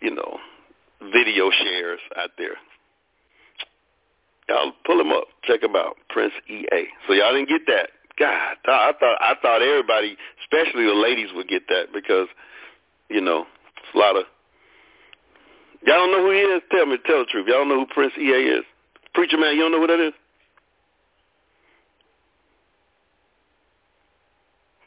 you 0.00 0.14
know, 0.14 0.38
video 1.12 1.50
shares 1.50 2.00
out 2.16 2.30
there. 2.38 2.56
Y'all 4.48 4.72
pull 4.86 4.98
him 5.00 5.12
up, 5.12 5.24
check 5.44 5.62
him 5.62 5.76
out, 5.76 5.96
Prince 6.08 6.32
EA. 6.48 6.88
So 7.06 7.12
y'all 7.12 7.34
didn't 7.34 7.50
get 7.50 7.66
that. 7.66 7.90
God, 8.18 8.56
I 8.66 8.92
thought 8.98 9.18
I 9.20 9.34
thought 9.40 9.62
everybody, 9.62 10.16
especially 10.42 10.86
the 10.86 10.94
ladies, 10.94 11.28
would 11.34 11.48
get 11.48 11.68
that 11.68 11.92
because, 11.92 12.26
you 13.08 13.20
know, 13.20 13.46
it's 13.76 13.94
a 13.94 13.98
lot 13.98 14.16
of. 14.16 14.24
Y'all 15.86 15.96
don't 15.96 16.10
know 16.10 16.22
who 16.22 16.32
he 16.32 16.40
is? 16.40 16.62
Tell 16.72 16.86
me, 16.86 16.96
tell 17.06 17.20
the 17.20 17.26
truth. 17.26 17.46
Y'all 17.46 17.58
don't 17.58 17.68
know 17.68 17.78
who 17.80 17.86
Prince 17.86 18.12
EA 18.18 18.58
is? 18.58 18.64
Preacher 19.14 19.38
man, 19.38 19.54
you 19.54 19.62
don't 19.62 19.72
know 19.72 19.80
who 19.80 19.86
that 19.86 20.00
is? 20.00 20.12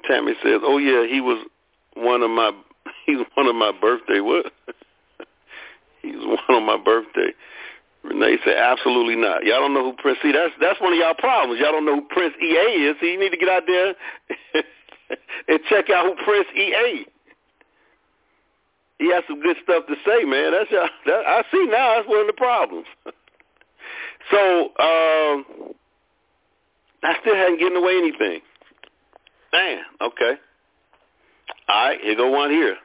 Tammy 0.07 0.33
says, 0.43 0.59
"Oh 0.63 0.77
yeah, 0.77 1.07
he 1.07 1.21
was 1.21 1.45
one 1.93 2.21
of 2.21 2.29
my 2.29 2.51
he's 3.05 3.17
one 3.35 3.47
of 3.47 3.55
my 3.55 3.71
birthday 3.71 4.19
what? 4.19 4.51
he's 6.01 6.15
one 6.15 6.39
of 6.49 6.63
my 6.63 6.77
birthday." 6.83 7.31
Renee 8.03 8.37
said, 8.43 8.57
"Absolutely 8.57 9.15
not. 9.15 9.45
Y'all 9.45 9.59
don't 9.59 9.73
know 9.73 9.83
who 9.83 9.93
Prince. 9.97 10.19
See, 10.23 10.31
that's 10.31 10.53
that's 10.59 10.81
one 10.81 10.93
of 10.93 10.99
y'all 10.99 11.13
problems. 11.13 11.59
Y'all 11.59 11.71
don't 11.71 11.85
know 11.85 11.95
who 11.95 12.07
Prince 12.09 12.33
EA 12.41 12.89
is. 12.89 12.95
So 12.99 13.05
you 13.05 13.19
need 13.19 13.29
to 13.29 13.37
get 13.37 13.49
out 13.49 13.63
there 13.67 13.93
and 15.47 15.59
check 15.69 15.89
out 15.89 16.05
who 16.05 16.23
Prince 16.23 16.47
EA. 16.55 17.05
He 18.97 19.11
has 19.11 19.23
some 19.27 19.41
good 19.41 19.57
stuff 19.63 19.85
to 19.87 19.95
say, 20.05 20.23
man. 20.25 20.51
That's 20.51 20.71
y'all. 20.71 20.89
That, 21.05 21.25
I 21.27 21.43
see 21.51 21.65
now. 21.69 21.95
That's 21.95 22.07
one 22.07 22.21
of 22.21 22.27
the 22.27 22.33
problems. 22.33 22.87
so 24.31 24.63
um, 24.79 25.45
I 27.03 27.15
still 27.21 27.35
hadn't 27.35 27.59
given 27.59 27.77
away 27.77 27.97
anything. 27.97 28.41
Man, 29.53 29.81
okay. 30.01 30.39
All 31.67 31.87
right, 31.87 31.99
here 32.01 32.15
go 32.15 32.29
one 32.29 32.51
here. 32.51 32.77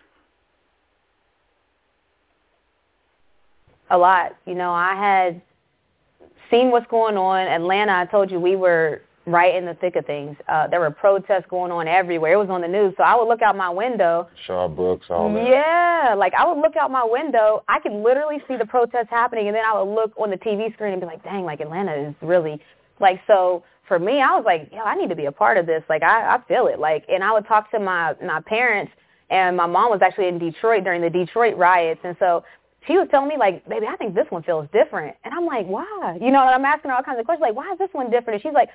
A 3.91 3.99
lot. 3.99 4.37
You 4.47 4.55
know, 4.55 4.73
I 4.73 4.95
had 4.95 5.41
seen 6.51 6.71
what's 6.71 6.87
going 6.89 7.17
on. 7.17 7.47
Atlanta, 7.47 7.93
I 7.93 8.07
told 8.07 8.31
you 8.31 8.41
we 8.41 8.57
were 8.57 9.03
right 9.27 9.55
in 9.55 9.67
the 9.67 9.75
thick 9.75 9.97
of 9.97 10.07
things. 10.07 10.37
Uh, 10.49 10.69
there 10.69 10.81
were 10.81 10.91
protests 10.91 11.47
going 11.51 11.73
on 11.73 11.89
everywhere. 11.89 12.35
It 12.35 12.37
was 12.37 12.49
on 12.49 12.61
the 12.61 12.69
news. 12.69 12.95
So 12.97 13.03
I 13.03 13.17
would 13.17 13.29
look 13.29 13.43
out 13.43 13.57
my 13.57 13.71
window. 13.71 14.29
Shaw 14.47 14.69
Brooks, 14.69 15.07
all 15.11 15.33
that. 15.35 15.49
Yeah, 15.49 16.15
like 16.17 16.33
I 16.35 16.47
would 16.47 16.61
look 16.61 16.77
out 16.77 16.91
my 16.91 17.05
window. 17.05 17.65
I 17.69 17.81
could 17.81 17.93
literally 17.93 18.41
see 18.47 18.57
the 18.57 18.67
protests 18.67 19.11
happening, 19.11 19.49
and 19.49 19.57
then 19.57 19.65
I 19.65 19.81
would 19.81 19.93
look 19.93 20.13
on 20.17 20.31
the 20.31 20.37
TV 20.37 20.73
screen 20.75 20.93
and 20.93 21.01
be 21.01 21.07
like, 21.07 21.23
dang, 21.25 21.45
like 21.45 21.61
Atlanta 21.61 21.93
is 22.09 22.15
really 22.23 22.61
like 23.01 23.21
so 23.27 23.65
for 23.89 23.99
me, 23.99 24.21
I 24.21 24.35
was 24.35 24.45
like, 24.45 24.69
yo, 24.73 24.81
I 24.81 24.95
need 24.97 25.09
to 25.11 25.17
be 25.17 25.27
a 25.27 25.33
part 25.33 25.59
of 25.59 25.67
this. 25.67 25.83
Like, 25.89 26.03
I, 26.03 26.37
I 26.37 26.39
feel 26.49 26.67
it. 26.67 26.79
Like, 26.79 27.05
and 27.09 27.23
I 27.23 27.33
would 27.33 27.47
talk 27.47 27.71
to 27.71 27.79
my 27.79 28.15
my 28.25 28.41
parents, 28.41 28.93
and 29.31 29.57
my 29.57 29.67
mom 29.67 29.91
was 29.91 30.01
actually 30.03 30.29
in 30.29 30.39
Detroit 30.39 30.85
during 30.85 31.03
the 31.03 31.11
Detroit 31.11 31.57
riots, 31.57 32.01
and 32.05 32.17
so 32.19 32.45
she 32.87 32.97
was 32.97 33.09
telling 33.11 33.29
me 33.29 33.37
like, 33.37 33.67
baby, 33.69 33.87
I 33.87 33.97
think 33.97 34.15
this 34.15 34.27
one 34.31 34.43
feels 34.43 34.69
different, 34.73 35.17
and 35.25 35.35
I'm 35.35 35.47
like, 35.47 35.67
why? 35.67 36.19
You 36.21 36.31
know, 36.31 36.41
and 36.43 36.51
I'm 36.55 36.65
asking 36.65 36.91
her 36.91 36.97
all 36.97 37.03
kinds 37.03 37.19
of 37.19 37.25
questions, 37.27 37.43
like, 37.43 37.57
why 37.57 37.73
is 37.73 37.79
this 37.79 37.91
one 37.93 38.11
different? 38.11 38.35
And 38.37 38.43
she's 38.43 38.55
like, 38.55 38.69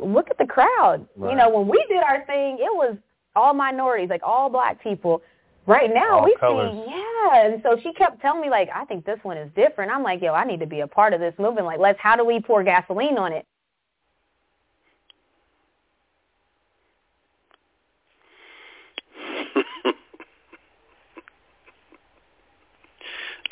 look 0.00 0.30
at 0.30 0.38
the 0.38 0.46
crowd. 0.46 1.06
Right. 1.16 1.30
You 1.30 1.36
know, 1.36 1.48
when 1.50 1.68
we 1.68 1.84
did 1.88 2.02
our 2.02 2.24
thing, 2.26 2.58
it 2.60 2.72
was 2.74 2.96
all 3.36 3.54
minorities, 3.54 4.08
like 4.10 4.22
all 4.22 4.48
black 4.48 4.82
people. 4.82 5.22
Right 5.66 5.92
now, 5.92 6.20
All 6.20 6.24
we 6.24 6.34
colors. 6.40 6.72
see, 6.72 6.90
yeah. 6.90 7.44
And 7.44 7.62
so 7.62 7.76
she 7.82 7.92
kept 7.92 8.22
telling 8.22 8.40
me 8.40 8.48
like, 8.48 8.70
I 8.74 8.86
think 8.86 9.04
this 9.04 9.18
one 9.22 9.36
is 9.36 9.50
different. 9.54 9.92
I'm 9.92 10.02
like, 10.02 10.22
yo, 10.22 10.32
I 10.32 10.44
need 10.44 10.60
to 10.60 10.66
be 10.66 10.80
a 10.80 10.86
part 10.86 11.12
of 11.12 11.20
this 11.20 11.34
movement. 11.38 11.66
Like, 11.66 11.78
let's. 11.78 11.98
How 12.00 12.16
do 12.16 12.24
we 12.24 12.40
pour 12.40 12.64
gasoline 12.64 13.18
on 13.18 13.34
it? 13.34 13.44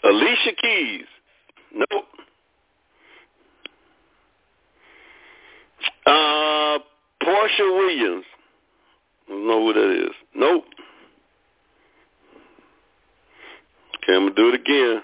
Alicia 0.08 0.52
Keys. 0.60 1.06
Nope. 1.74 2.04
Uh, 6.06 6.78
Porsha 7.22 7.76
Williams. 7.76 8.24
I 9.26 9.32
don't 9.32 9.46
know 9.48 9.66
who 9.66 9.72
that 9.72 10.06
is. 10.06 10.14
Nope. 10.34 10.64
Okay, 13.96 14.14
I'm 14.14 14.28
gonna 14.28 14.34
do 14.34 14.48
it 14.50 14.54
again. 14.54 15.02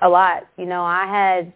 a 0.00 0.08
lot. 0.08 0.46
You 0.56 0.66
know, 0.66 0.84
I 0.84 1.06
had 1.06 1.52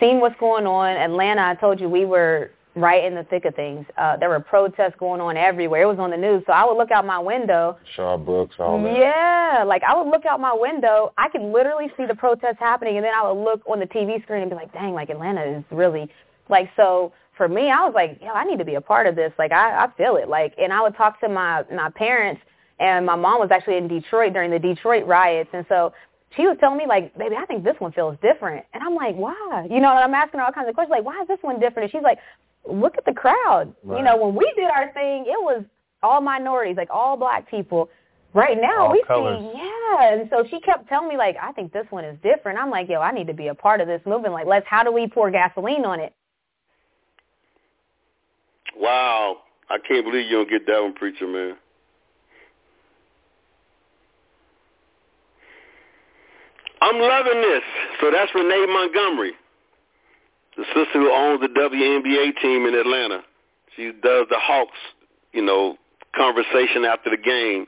seen 0.00 0.20
what's 0.20 0.38
going 0.38 0.66
on. 0.66 0.96
Atlanta, 0.96 1.42
I 1.42 1.54
told 1.54 1.80
you 1.80 1.88
we 1.88 2.04
were 2.04 2.50
right 2.76 3.04
in 3.04 3.14
the 3.14 3.24
thick 3.24 3.46
of 3.46 3.54
things. 3.54 3.86
Uh, 3.96 4.16
there 4.18 4.28
were 4.28 4.38
protests 4.38 4.94
going 4.98 5.20
on 5.20 5.36
everywhere. 5.36 5.82
It 5.82 5.86
was 5.86 5.98
on 5.98 6.10
the 6.10 6.16
news. 6.16 6.42
So 6.46 6.52
I 6.52 6.64
would 6.64 6.76
look 6.76 6.90
out 6.90 7.06
my 7.06 7.18
window. 7.18 7.78
Shaw 7.96 8.16
Brooks, 8.18 8.56
all 8.58 8.80
that. 8.82 8.98
Yeah, 8.98 9.64
like 9.66 9.82
I 9.82 9.96
would 9.96 10.08
look 10.10 10.26
out 10.26 10.38
my 10.40 10.54
window. 10.54 11.12
I 11.16 11.28
could 11.30 11.40
literally 11.40 11.90
see 11.96 12.04
the 12.06 12.14
protests 12.14 12.58
happening, 12.60 12.96
and 12.96 13.04
then 13.04 13.12
I 13.14 13.28
would 13.28 13.42
look 13.42 13.62
on 13.66 13.80
the 13.80 13.86
TV 13.86 14.22
screen 14.22 14.42
and 14.42 14.50
be 14.50 14.56
like, 14.56 14.72
dang, 14.72 14.92
like 14.92 15.08
Atlanta 15.10 15.58
is 15.58 15.64
really 15.70 16.08
like 16.48 16.70
so. 16.76 17.12
For 17.36 17.48
me, 17.48 17.70
I 17.70 17.84
was 17.84 17.92
like, 17.94 18.18
yo, 18.22 18.28
I 18.28 18.44
need 18.44 18.58
to 18.60 18.64
be 18.64 18.76
a 18.76 18.80
part 18.80 19.06
of 19.06 19.14
this. 19.14 19.30
Like 19.38 19.52
I, 19.52 19.84
I 19.84 19.88
feel 19.98 20.16
it. 20.16 20.28
Like, 20.28 20.54
and 20.58 20.72
I 20.72 20.80
would 20.82 20.96
talk 20.96 21.20
to 21.20 21.28
my 21.28 21.64
my 21.74 21.90
parents, 21.90 22.40
and 22.78 23.04
my 23.04 23.16
mom 23.16 23.40
was 23.40 23.50
actually 23.50 23.76
in 23.78 23.88
Detroit 23.88 24.32
during 24.32 24.50
the 24.50 24.58
Detroit 24.58 25.06
riots, 25.06 25.50
and 25.52 25.66
so 25.68 25.92
she 26.34 26.46
was 26.46 26.56
telling 26.60 26.78
me 26.78 26.86
like, 26.86 27.16
baby, 27.16 27.36
I 27.36 27.46
think 27.46 27.64
this 27.64 27.76
one 27.78 27.92
feels 27.92 28.16
different. 28.20 28.64
And 28.74 28.82
I'm 28.82 28.94
like, 28.94 29.16
why? 29.16 29.66
You 29.70 29.80
know, 29.80 29.90
and 29.90 30.00
I'm 30.00 30.14
asking 30.14 30.40
her 30.40 30.46
all 30.46 30.52
kinds 30.52 30.68
of 30.68 30.74
questions 30.74 30.90
like, 30.90 31.04
why 31.04 31.20
is 31.22 31.28
this 31.28 31.38
one 31.40 31.60
different? 31.60 31.84
And 31.84 31.92
she's 31.92 32.02
like, 32.02 32.18
look 32.68 32.96
at 32.98 33.04
the 33.04 33.12
crowd. 33.12 33.74
Right. 33.82 33.98
You 33.98 34.04
know, 34.04 34.16
when 34.16 34.34
we 34.34 34.52
did 34.56 34.68
our 34.70 34.92
thing, 34.92 35.24
it 35.26 35.40
was 35.40 35.64
all 36.02 36.20
minorities, 36.20 36.76
like 36.76 36.90
all 36.90 37.16
black 37.16 37.50
people. 37.50 37.88
Right 38.34 38.58
now, 38.60 38.88
All 38.88 38.92
we 38.92 39.02
colors. 39.06 39.40
see, 39.40 39.58
yeah. 39.58 40.12
And 40.12 40.28
so 40.28 40.44
she 40.50 40.60
kept 40.60 40.90
telling 40.90 41.08
me 41.08 41.16
like, 41.16 41.36
I 41.40 41.52
think 41.52 41.72
this 41.72 41.86
one 41.88 42.04
is 42.04 42.18
different. 42.22 42.58
I'm 42.58 42.68
like, 42.68 42.86
yo, 42.86 43.00
I 43.00 43.10
need 43.10 43.28
to 43.28 43.32
be 43.32 43.48
a 43.48 43.54
part 43.54 43.80
of 43.80 43.86
this 43.88 44.02
movement. 44.04 44.34
Like, 44.34 44.46
let's. 44.46 44.66
How 44.68 44.82
do 44.84 44.92
we 44.92 45.06
pour 45.08 45.30
gasoline 45.30 45.86
on 45.86 46.00
it? 46.00 46.12
Wow. 48.76 49.38
I 49.70 49.78
can't 49.78 50.04
believe 50.04 50.26
you 50.30 50.36
don't 50.36 50.50
get 50.50 50.66
that 50.66 50.82
one, 50.82 50.92
preacher 50.92 51.26
man. 51.26 51.56
I'm 56.82 56.98
loving 57.00 57.40
this. 57.40 57.62
So 58.00 58.10
that's 58.10 58.30
Renee 58.34 58.66
Montgomery, 58.68 59.32
the 60.56 60.64
sister 60.74 61.00
who 61.00 61.10
owns 61.12 61.40
the 61.40 61.48
WNBA 61.48 62.40
team 62.40 62.66
in 62.66 62.74
Atlanta. 62.74 63.22
She 63.76 63.92
does 64.02 64.26
the 64.30 64.38
Hawks, 64.38 64.78
you 65.32 65.42
know, 65.44 65.76
conversation 66.16 66.84
after 66.84 67.10
the 67.10 67.16
game. 67.16 67.66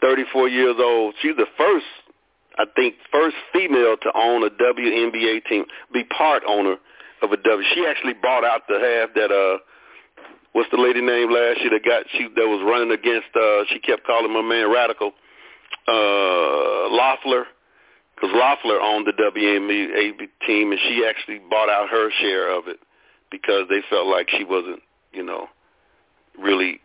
34 0.00 0.48
years 0.48 0.76
old. 0.78 1.14
She's 1.22 1.36
the 1.36 1.46
first, 1.56 1.86
I 2.58 2.64
think, 2.76 2.94
first 3.10 3.36
female 3.52 3.96
to 4.02 4.12
own 4.14 4.44
a 4.44 4.50
WNBA 4.50 5.44
team, 5.46 5.64
be 5.92 6.04
part 6.04 6.42
owner 6.46 6.76
of 7.22 7.32
a 7.32 7.36
W. 7.36 7.68
She 7.74 7.86
actually 7.88 8.14
bought 8.14 8.44
out 8.44 8.62
the 8.68 8.78
half 8.78 9.14
that 9.14 9.32
uh 9.32 9.58
what's 10.52 10.70
the 10.70 10.76
lady 10.76 11.00
name 11.00 11.32
last 11.32 11.60
year 11.60 11.70
that 11.70 11.84
got 11.84 12.04
she 12.12 12.28
that 12.36 12.46
was 12.46 12.62
running 12.64 12.92
against 12.92 13.34
uh 13.34 13.64
she 13.72 13.80
kept 13.80 14.06
calling 14.06 14.32
my 14.32 14.42
man 14.42 14.70
radical 14.70 15.12
uh 15.88 16.88
Loeffler 16.90 17.46
because 18.14 18.30
Loeffler 18.34 18.80
owned 18.80 19.06
the 19.06 19.12
WNBA 19.12 20.28
team 20.46 20.72
and 20.72 20.80
she 20.88 21.04
actually 21.08 21.40
bought 21.50 21.68
out 21.68 21.88
her 21.88 22.10
share 22.20 22.56
of 22.56 22.68
it 22.68 22.78
because 23.30 23.64
they 23.68 23.80
felt 23.90 24.06
like 24.06 24.28
she 24.30 24.44
wasn't 24.44 24.80
you 25.12 25.22
know 25.22 25.46
really 26.38 26.80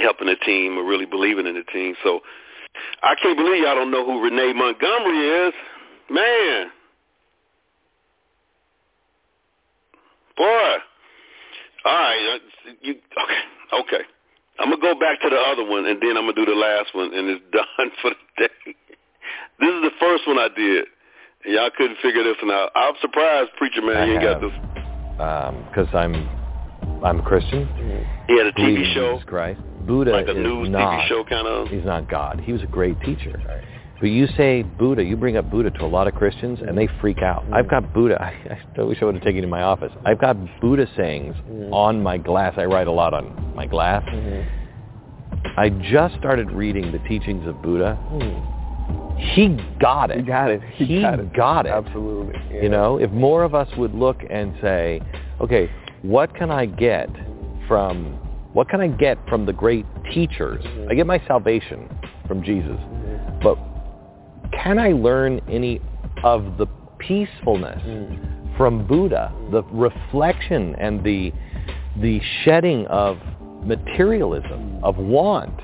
helping 0.00 0.28
the 0.28 0.36
team 0.36 0.78
or 0.78 0.84
really 0.84 1.06
believing 1.06 1.46
in 1.46 1.54
the 1.54 1.64
team. 1.72 1.94
So 2.02 2.20
I 3.02 3.14
can't 3.20 3.36
believe 3.36 3.62
y'all 3.62 3.74
don't 3.74 3.90
know 3.90 4.04
who 4.04 4.22
Renee 4.22 4.52
Montgomery 4.52 5.48
is. 5.48 5.54
Man. 6.10 6.70
Boy. 10.36 10.74
All 11.84 11.92
right, 11.92 12.40
uh, 12.66 12.70
you 12.82 12.92
okay? 12.92 13.80
Okay, 13.80 14.04
I'm 14.58 14.70
gonna 14.70 14.82
go 14.82 14.98
back 14.98 15.20
to 15.22 15.30
the 15.30 15.36
other 15.36 15.64
one, 15.64 15.86
and 15.86 16.00
then 16.02 16.16
I'm 16.16 16.24
gonna 16.24 16.34
do 16.34 16.44
the 16.44 16.52
last 16.52 16.94
one, 16.94 17.14
and 17.14 17.28
it's 17.28 17.44
done 17.52 17.90
for 18.02 18.10
the 18.10 18.48
day. 18.48 18.74
This 19.60 19.68
is 19.68 19.82
the 19.82 19.90
first 19.98 20.26
one 20.26 20.38
I 20.38 20.48
did, 20.54 20.86
and 21.44 21.54
y'all 21.54 21.70
couldn't 21.76 21.98
figure 22.02 22.22
this 22.22 22.36
one 22.42 22.52
out. 22.52 22.70
I'm 22.74 22.94
surprised, 23.00 23.50
preacher 23.56 23.82
man, 23.82 23.96
I 23.96 24.04
you 24.06 24.12
ain't 24.14 24.22
got 24.22 24.40
this. 24.40 24.52
because 25.70 25.88
um, 25.94 25.96
I'm 25.96 27.04
I'm 27.04 27.20
a 27.20 27.22
Christian. 27.22 27.66
He 28.28 28.36
had 28.36 28.46
a 28.46 28.52
TV 28.52 28.94
show, 28.94 29.14
Jesus 29.14 29.28
Christ. 29.28 29.60
Buddha 29.86 30.12
like 30.12 30.26
a 30.28 30.30
is 30.30 30.36
news 30.36 30.68
not. 30.68 31.00
TV 31.00 31.08
show, 31.08 31.24
kind 31.24 31.46
of. 31.46 31.68
He's 31.68 31.84
not 31.84 32.08
God. 32.08 32.40
He 32.40 32.52
was 32.52 32.62
a 32.62 32.66
great 32.66 33.00
teacher. 33.00 33.64
But 34.00 34.10
you 34.10 34.28
say 34.36 34.62
Buddha, 34.62 35.02
you 35.02 35.16
bring 35.16 35.36
up 35.36 35.50
Buddha 35.50 35.70
to 35.72 35.84
a 35.84 35.86
lot 35.86 36.06
of 36.06 36.14
Christians, 36.14 36.60
and 36.66 36.78
they 36.78 36.88
freak 37.00 37.18
out. 37.18 37.44
Mm. 37.48 37.54
I've 37.54 37.68
got 37.68 37.92
Buddha. 37.92 38.22
I, 38.22 38.80
I 38.80 38.82
wish 38.82 38.98
I 39.02 39.06
would 39.06 39.14
have 39.14 39.24
taken 39.24 39.36
you 39.36 39.42
to 39.42 39.48
my 39.48 39.62
office. 39.62 39.92
I've 40.06 40.20
got 40.20 40.36
Buddha 40.60 40.86
sayings 40.96 41.34
mm. 41.50 41.72
on 41.72 42.00
my 42.02 42.16
glass. 42.18 42.54
I 42.56 42.64
write 42.66 42.86
a 42.86 42.92
lot 42.92 43.12
on 43.12 43.54
my 43.56 43.66
glass. 43.66 44.04
Mm-hmm. 44.04 45.58
I 45.58 45.70
just 45.90 46.16
started 46.16 46.50
reading 46.50 46.92
the 46.92 46.98
teachings 47.08 47.46
of 47.46 47.60
Buddha. 47.62 47.98
Mm. 48.12 48.57
He 49.18 49.48
got 49.80 50.10
it. 50.10 50.18
He 50.18 50.22
got 50.22 50.50
it. 50.50 50.60
He, 50.74 50.84
He 50.84 51.02
got 51.02 51.18
it. 51.18 51.32
got 51.34 51.66
it. 51.66 51.70
Absolutely. 51.70 52.34
Yeah. 52.52 52.62
You 52.62 52.68
know, 52.68 52.98
if 52.98 53.10
more 53.10 53.42
of 53.42 53.54
us 53.54 53.68
would 53.76 53.94
look 53.94 54.22
and 54.30 54.54
say, 54.62 55.00
okay, 55.40 55.70
what 56.02 56.34
can 56.34 56.50
I 56.50 56.66
get 56.66 57.08
from 57.66 58.18
what 58.52 58.68
can 58.68 58.80
I 58.80 58.88
get 58.88 59.18
from 59.28 59.44
the 59.44 59.52
great 59.52 59.84
teachers? 60.12 60.64
I 60.90 60.94
get 60.94 61.06
my 61.06 61.22
salvation 61.26 61.88
from 62.26 62.42
Jesus. 62.42 62.78
But 63.42 63.58
can 64.52 64.78
I 64.78 64.92
learn 64.92 65.40
any 65.48 65.80
of 66.24 66.56
the 66.56 66.66
peacefulness 66.98 67.82
from 68.56 68.86
Buddha, 68.86 69.32
the 69.52 69.62
reflection 69.64 70.74
and 70.76 71.04
the 71.04 71.32
the 72.00 72.20
shedding 72.44 72.86
of 72.86 73.18
materialism, 73.64 74.80
of 74.82 74.96
want? 74.96 75.56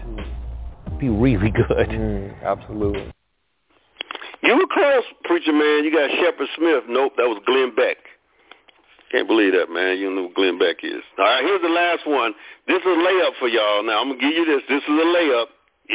Be 0.98 1.08
really 1.08 1.50
good. 1.68 1.88
Mm, 1.88 2.42
absolutely. 2.44 3.12
You 4.44 4.56
were 4.56 4.66
close, 4.70 5.04
preacher 5.24 5.52
man. 5.52 5.84
You 5.84 5.90
got 5.90 6.10
Shepard 6.20 6.48
Smith. 6.56 6.84
Nope, 6.86 7.14
that 7.16 7.24
was 7.24 7.40
Glenn 7.46 7.74
Beck. 7.74 7.96
Can't 9.10 9.26
believe 9.26 9.52
that, 9.52 9.70
man. 9.70 9.96
You 9.96 10.10
know 10.10 10.28
who 10.28 10.34
Glenn 10.34 10.58
Beck 10.58 10.82
is. 10.82 11.02
All 11.18 11.24
right, 11.24 11.42
here's 11.42 11.62
the 11.62 11.68
last 11.68 12.06
one. 12.06 12.34
This 12.68 12.80
is 12.80 12.86
a 12.86 12.88
layup 12.88 13.30
for 13.38 13.48
y'all. 13.48 13.82
Now, 13.82 14.00
I'm 14.00 14.08
going 14.08 14.20
to 14.20 14.26
give 14.26 14.36
you 14.36 14.44
this. 14.44 14.62
This 14.68 14.82
is 14.82 14.88
a 14.88 15.06
layup. 15.06 15.46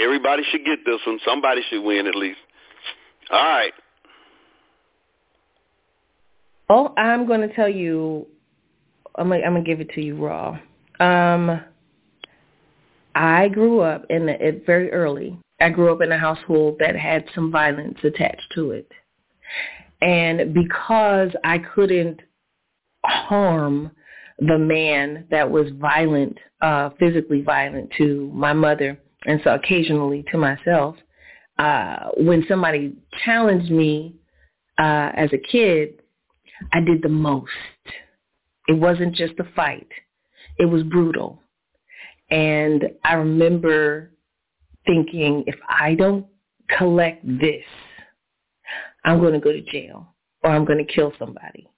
Everybody 0.01 0.43
should 0.49 0.65
get 0.65 0.79
this 0.85 0.99
one. 1.05 1.19
Somebody 1.25 1.61
should 1.69 1.83
win 1.83 2.07
at 2.07 2.15
least. 2.15 2.39
All 3.31 3.43
right. 3.43 3.73
Oh, 6.69 6.93
I'm 6.97 7.27
going 7.27 7.41
to 7.41 7.53
tell 7.53 7.69
you, 7.69 8.25
I'm 9.15 9.29
going 9.29 9.41
to 9.41 9.61
give 9.61 9.79
it 9.79 9.89
to 9.89 10.01
you 10.03 10.15
raw. 10.15 10.57
Um, 10.99 11.61
I 13.13 13.47
grew 13.49 13.81
up 13.81 14.05
in 14.09 14.25
the, 14.27 14.47
it 14.47 14.65
very 14.65 14.91
early. 14.91 15.37
I 15.61 15.69
grew 15.69 15.91
up 15.91 16.01
in 16.01 16.11
a 16.11 16.17
household 16.17 16.77
that 16.79 16.95
had 16.95 17.25
some 17.35 17.51
violence 17.51 17.97
attached 18.03 18.51
to 18.55 18.71
it. 18.71 18.91
And 20.01 20.53
because 20.53 21.31
I 21.43 21.59
couldn't 21.59 22.21
harm 23.05 23.91
the 24.39 24.57
man 24.57 25.25
that 25.31 25.49
was 25.49 25.67
violent, 25.79 26.37
uh, 26.61 26.91
physically 26.99 27.41
violent 27.41 27.91
to 27.97 28.31
my 28.33 28.53
mother, 28.53 28.97
and 29.25 29.41
so 29.43 29.53
occasionally 29.55 30.23
to 30.31 30.37
myself, 30.37 30.95
uh, 31.57 32.07
when 32.17 32.45
somebody 32.47 32.95
challenged 33.25 33.69
me 33.69 34.15
uh, 34.77 35.11
as 35.13 35.29
a 35.33 35.37
kid, 35.37 36.01
I 36.71 36.79
did 36.79 37.01
the 37.01 37.09
most. 37.09 37.51
It 38.67 38.77
wasn't 38.77 39.15
just 39.15 39.33
a 39.39 39.45
fight. 39.55 39.87
It 40.57 40.65
was 40.65 40.83
brutal. 40.83 41.41
And 42.29 42.83
I 43.03 43.13
remember 43.13 44.11
thinking, 44.89 45.43
if 45.45 45.55
I 45.67 45.93
don't 45.95 46.25
collect 46.77 47.25
this, 47.25 47.63
I'm 49.05 49.19
going 49.19 49.33
to 49.33 49.39
go 49.39 49.51
to 49.51 49.61
jail 49.61 50.07
or 50.43 50.51
I'm 50.51 50.65
going 50.65 50.83
to 50.83 50.93
kill 50.93 51.13
somebody. 51.19 51.69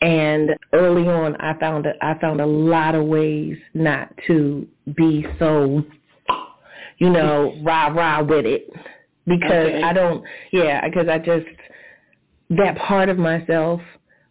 And 0.00 0.50
early 0.72 1.06
on, 1.08 1.36
I 1.36 1.58
found 1.60 1.84
a, 1.84 1.92
I 2.02 2.18
found 2.20 2.40
a 2.40 2.46
lot 2.46 2.94
of 2.94 3.04
ways 3.04 3.58
not 3.74 4.10
to 4.26 4.66
be 4.96 5.26
so, 5.38 5.84
you 6.96 7.10
know, 7.10 7.54
rah 7.62 7.88
rah 7.88 8.22
with 8.22 8.46
it 8.46 8.70
because 9.26 9.66
okay. 9.66 9.82
I 9.82 9.92
don't, 9.92 10.24
yeah, 10.52 10.88
because 10.88 11.06
I 11.08 11.18
just 11.18 11.46
that 12.48 12.78
part 12.78 13.10
of 13.10 13.18
myself, 13.18 13.82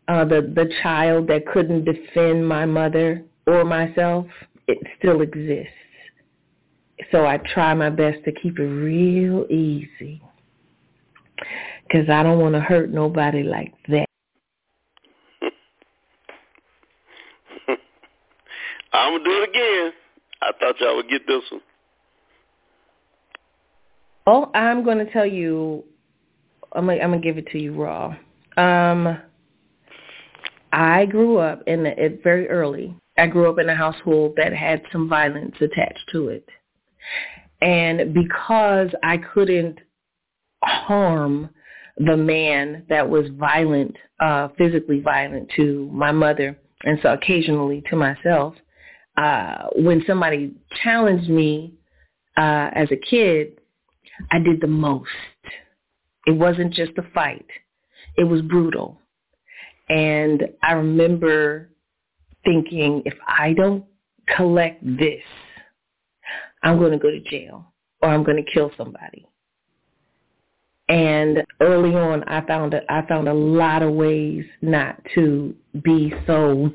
uh, 0.07 0.25
the 0.25 0.51
the 0.55 0.73
child 0.81 1.27
that 1.27 1.45
couldn't 1.53 1.85
defend 1.85 2.47
my 2.47 2.65
mother 2.65 3.23
or 3.45 3.63
myself, 3.63 4.25
it 4.67 4.79
still 4.97 5.21
exists. 5.21 5.78
So 7.11 7.25
I 7.25 7.37
try 7.37 7.73
my 7.73 7.89
best 7.89 8.23
to 8.25 8.31
keep 8.31 8.59
it 8.59 8.63
real 8.63 9.45
easy 9.49 10.21
because 11.83 12.09
I 12.09 12.23
don't 12.23 12.39
want 12.39 12.55
to 12.55 12.61
hurt 12.61 12.89
nobody 12.89 13.43
like 13.43 13.73
that. 13.87 14.05
I'm 18.93 19.13
gonna 19.13 19.23
do 19.23 19.43
it 19.43 19.49
again. 19.49 19.93
I 20.41 20.51
thought 20.59 20.79
y'all 20.79 20.95
would 20.95 21.09
get 21.09 21.27
this 21.27 21.43
one. 21.51 21.61
Oh, 24.27 24.51
I'm 24.53 24.83
going 24.83 24.99
to 24.99 25.11
tell 25.11 25.25
you. 25.25 25.83
I'm 26.73 26.85
gonna, 26.85 27.01
I'm 27.01 27.09
gonna 27.09 27.21
give 27.21 27.39
it 27.39 27.47
to 27.47 27.59
you 27.59 27.73
raw. 27.73 28.15
Um, 28.57 29.17
I 30.71 31.07
grew 31.07 31.37
up 31.37 31.63
in 31.65 31.83
the, 31.83 32.03
it 32.03 32.21
very 32.23 32.47
early. 32.47 32.95
I 33.17 33.25
grew 33.25 33.49
up 33.49 33.57
in 33.57 33.67
a 33.67 33.75
household 33.75 34.35
that 34.37 34.53
had 34.53 34.83
some 34.91 35.09
violence 35.09 35.55
attached 35.59 36.07
to 36.11 36.29
it, 36.29 36.47
and 37.61 38.13
because 38.13 38.89
I 39.03 39.17
couldn't 39.17 39.79
harm 40.63 41.49
the 41.97 42.15
man 42.15 42.85
that 42.89 43.09
was 43.09 43.25
violent, 43.37 43.95
uh, 44.19 44.49
physically 44.57 45.01
violent 45.01 45.49
to 45.57 45.89
my 45.91 46.11
mother, 46.11 46.57
and 46.83 46.99
so 47.03 47.13
occasionally 47.13 47.83
to 47.89 47.95
myself, 47.95 48.55
uh, 49.17 49.67
when 49.75 50.03
somebody 50.07 50.53
challenged 50.81 51.29
me 51.29 51.73
uh, 52.37 52.69
as 52.73 52.89
a 52.91 52.95
kid, 52.95 53.59
I 54.31 54.39
did 54.39 54.61
the 54.61 54.67
most. 54.67 55.09
It 56.25 56.31
wasn't 56.31 56.73
just 56.73 56.91
a 56.97 57.03
fight. 57.13 57.45
It 58.17 58.23
was 58.23 58.41
brutal. 58.41 58.99
And 59.89 60.43
I 60.63 60.73
remember 60.73 61.69
thinking, 62.45 63.01
if 63.05 63.15
I 63.27 63.53
don't 63.53 63.83
collect 64.37 64.83
this, 64.85 65.23
I'm 66.63 66.77
going 66.77 66.91
to 66.91 66.97
go 66.97 67.09
to 67.09 67.19
jail 67.21 67.73
or 68.01 68.09
I'm 68.09 68.23
going 68.23 68.43
to 68.43 68.51
kill 68.51 68.71
somebody. 68.77 69.25
And 70.87 71.43
early 71.61 71.95
on, 71.95 72.23
I 72.23 72.45
found 72.47 72.73
a, 72.73 72.81
I 72.91 73.05
found 73.07 73.27
a 73.27 73.33
lot 73.33 73.83
of 73.83 73.93
ways 73.93 74.43
not 74.61 74.99
to 75.13 75.55
be 75.83 76.13
so 76.25 76.71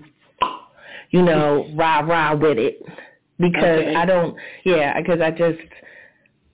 you 1.15 1.23
know, 1.23 1.69
rah 1.77 2.01
rah 2.01 2.35
with 2.35 2.59
it 2.59 2.83
because 3.39 3.63
okay. 3.63 3.95
I 3.95 4.05
don't, 4.05 4.37
yeah, 4.65 5.01
because 5.01 5.21
I 5.21 5.31
just 5.31 5.61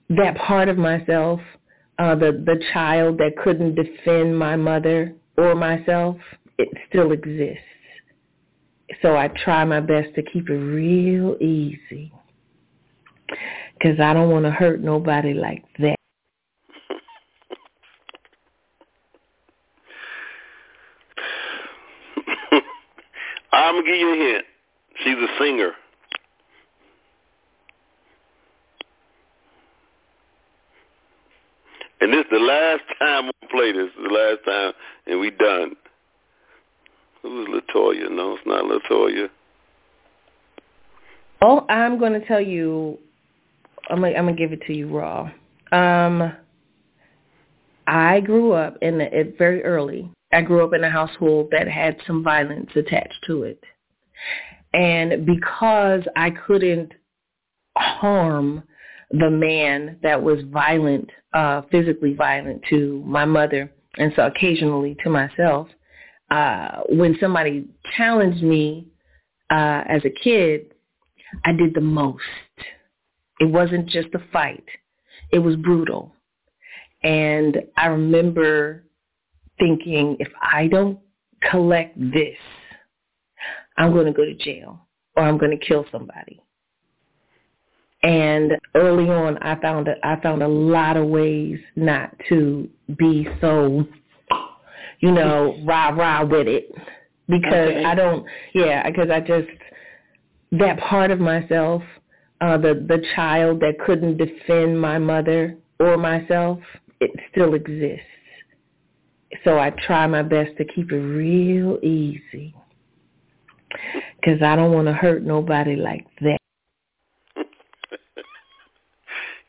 that 0.09 0.37
part 0.37 0.69
of 0.69 0.77
myself, 0.77 1.39
uh, 1.97 2.13
the 2.13 2.43
the 2.45 2.63
child 2.71 3.17
that 3.17 3.31
couldn't 3.43 3.73
defend 3.73 4.37
my 4.37 4.55
mother 4.55 5.15
or 5.35 5.55
myself, 5.55 6.17
it 6.59 6.69
still 6.89 7.11
exists. 7.11 7.63
So 9.01 9.17
I 9.17 9.29
try 9.29 9.65
my 9.65 9.79
best 9.79 10.13
to 10.13 10.21
keep 10.21 10.47
it 10.47 10.53
real 10.53 11.37
easy 11.41 12.11
because 13.73 13.99
I 13.99 14.13
don't 14.13 14.29
want 14.29 14.45
to 14.45 14.51
hurt 14.51 14.81
nobody 14.81 15.33
like 15.33 15.63
that. 15.79 15.95
I'm 23.51 23.75
gonna 23.75 23.87
give 23.87 23.97
you 23.97 24.13
a 24.13 24.17
hint. 24.17 24.45
She's 25.03 25.17
a 25.17 25.27
singer. 25.39 25.71
And 32.01 32.11
this 32.11 32.21
is 32.21 32.31
the 32.31 32.39
last 32.39 32.81
time 32.99 33.27
we 33.27 33.47
play 33.49 33.71
this. 33.71 33.89
The 33.95 34.09
last 34.09 34.43
time, 34.43 34.73
and 35.05 35.19
we 35.19 35.29
done. 35.29 35.75
Who's 37.21 37.47
Latoya? 37.47 38.09
No, 38.11 38.35
it's 38.35 38.45
not 38.47 38.63
Latoya. 38.63 39.29
Oh, 41.43 41.65
I'm 41.69 41.99
going 41.99 42.13
to 42.19 42.25
tell 42.27 42.41
you. 42.41 42.97
I'm 43.91 44.01
gonna, 44.01 44.15
I'm 44.15 44.25
gonna 44.25 44.37
give 44.37 44.53
it 44.53 44.61
to 44.67 44.73
you 44.73 44.87
raw. 44.87 45.29
Um, 45.71 46.33
I 47.87 48.21
grew 48.21 48.53
up 48.53 48.77
in 48.81 48.97
the, 48.97 49.19
it 49.19 49.37
very 49.37 49.63
early. 49.63 50.09
I 50.33 50.41
grew 50.41 50.63
up 50.63 50.73
in 50.73 50.83
a 50.83 50.89
household 50.89 51.49
that 51.51 51.67
had 51.67 51.97
some 52.07 52.23
violence 52.23 52.69
attached 52.75 53.19
to 53.27 53.43
it. 53.43 53.61
And 54.73 55.25
because 55.25 56.01
I 56.15 56.31
couldn't 56.31 56.93
harm 57.77 58.63
the 59.11 59.29
man 59.29 59.97
that 60.03 60.21
was 60.21 60.39
violent, 60.51 61.09
uh, 61.33 61.63
physically 61.69 62.13
violent 62.13 62.61
to 62.69 63.03
my 63.05 63.25
mother, 63.25 63.69
and 63.97 64.13
so 64.15 64.25
occasionally 64.25 64.95
to 65.03 65.09
myself, 65.09 65.67
uh, 66.29 66.81
when 66.87 67.17
somebody 67.19 67.65
challenged 67.97 68.41
me 68.41 68.87
uh, 69.49 69.83
as 69.89 70.01
a 70.05 70.09
kid, 70.09 70.73
I 71.43 71.51
did 71.51 71.73
the 71.73 71.81
most. 71.81 72.23
It 73.41 73.49
wasn't 73.49 73.87
just 73.87 74.09
a 74.13 74.21
fight. 74.31 74.63
It 75.31 75.39
was 75.39 75.55
brutal. 75.55 76.13
And 77.01 77.57
I 77.75 77.87
remember 77.87 78.83
thinking, 79.57 80.15
if 80.19 80.27
I 80.39 80.67
don't 80.67 80.99
collect 81.49 81.99
this, 81.99 82.37
I'm 83.77 83.93
going 83.93 84.05
to 84.05 84.11
go 84.11 84.25
to 84.25 84.35
jail 84.35 84.85
or 85.15 85.23
I'm 85.23 85.39
going 85.39 85.57
to 85.57 85.65
kill 85.65 85.87
somebody. 85.91 86.39
And 88.03 88.51
early 88.75 89.09
on, 89.09 89.39
I 89.39 89.59
found 89.59 89.87
a, 89.87 89.95
I 90.03 90.21
found 90.21 90.43
a 90.43 90.47
lot 90.47 90.95
of 90.95 91.07
ways 91.07 91.57
not 91.75 92.15
to 92.29 92.69
be 92.95 93.27
so, 93.41 93.87
you 94.99 95.11
know, 95.11 95.57
rah 95.65 95.89
rah 95.89 96.23
with 96.25 96.47
it 96.47 96.71
because 97.27 97.69
okay. 97.69 97.85
I 97.85 97.95
don't, 97.95 98.23
yeah, 98.53 98.87
because 98.87 99.09
I 99.09 99.19
just 99.19 99.47
that 100.51 100.79
part 100.79 101.09
of 101.09 101.19
myself, 101.19 101.81
uh, 102.41 102.57
the 102.57 102.73
the 102.87 103.03
child 103.15 103.59
that 103.61 103.79
couldn't 103.85 104.17
defend 104.17 104.81
my 104.81 104.97
mother 104.97 105.57
or 105.79 105.95
myself, 105.97 106.59
it 106.99 107.11
still 107.31 107.53
exists. 107.53 108.05
So 109.43 109.59
I 109.59 109.69
try 109.69 110.07
my 110.07 110.23
best 110.23 110.57
to 110.57 110.65
keep 110.65 110.91
it 110.91 110.95
real 110.95 111.79
easy 111.83 112.53
because 114.19 114.41
I 114.41 114.55
don't 114.55 114.73
want 114.73 114.87
to 114.87 114.93
hurt 114.93 115.23
nobody 115.23 115.75
like 115.75 116.05
that. 116.21 116.37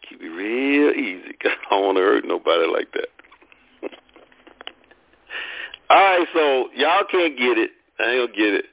Keep 0.09 0.23
it 0.23 0.29
real 0.29 0.91
easy 0.93 1.29
because 1.33 1.53
I 1.71 1.75
don't 1.75 1.87
want 1.87 1.99
to 1.99 2.05
hurt 2.05 2.25
nobody 2.25 2.67
like 2.67 2.93
that. 2.93 3.09
All 5.91 5.97
right, 5.97 6.27
so 6.33 6.69
y'all 6.77 7.05
can't 7.11 7.37
get 7.37 7.59
it. 7.59 7.71
I 7.99 8.05
ain't 8.11 8.33
gonna 8.33 8.39
get 8.39 8.55
it. 8.55 8.67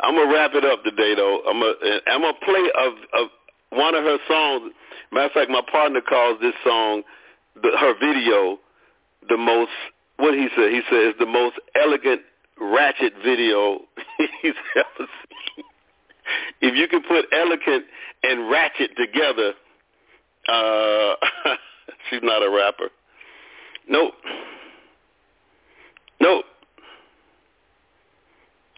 I'm 0.00 0.14
gonna 0.14 0.32
wrap 0.32 0.52
it 0.54 0.64
up 0.64 0.82
today, 0.84 1.14
though. 1.14 1.42
I'm 1.48 1.60
gonna 1.60 2.00
I'm 2.06 2.22
gonna 2.22 2.38
play 2.44 2.70
of 2.78 2.92
of 3.14 3.28
one 3.70 3.94
of 3.94 4.04
her 4.04 4.18
songs. 4.28 4.72
Matter 5.12 5.26
of 5.26 5.32
fact, 5.32 5.50
my 5.50 5.62
partner 5.70 6.00
calls 6.00 6.38
this 6.40 6.54
song 6.64 7.02
the, 7.62 7.70
her 7.78 7.94
video 7.98 8.58
the 9.28 9.36
most 9.36 9.70
what 10.16 10.34
he 10.34 10.48
said. 10.56 10.70
He 10.70 10.80
said 10.88 10.98
it's 11.00 11.18
the 11.18 11.26
most 11.26 11.56
elegant 11.74 12.22
ratchet 12.60 13.12
video 13.24 13.80
he's 14.42 14.54
ever 14.76 15.08
seen. 15.08 15.64
If 16.60 16.74
you 16.74 16.88
can 16.88 17.02
put 17.02 17.26
elegant 17.32 17.84
and 18.22 18.50
ratchet 18.50 18.96
together, 18.96 19.52
uh, 20.48 21.14
she's 22.10 22.20
not 22.22 22.42
a 22.42 22.50
rapper. 22.50 22.90
Nope. 23.88 24.14
Nope. 26.20 26.44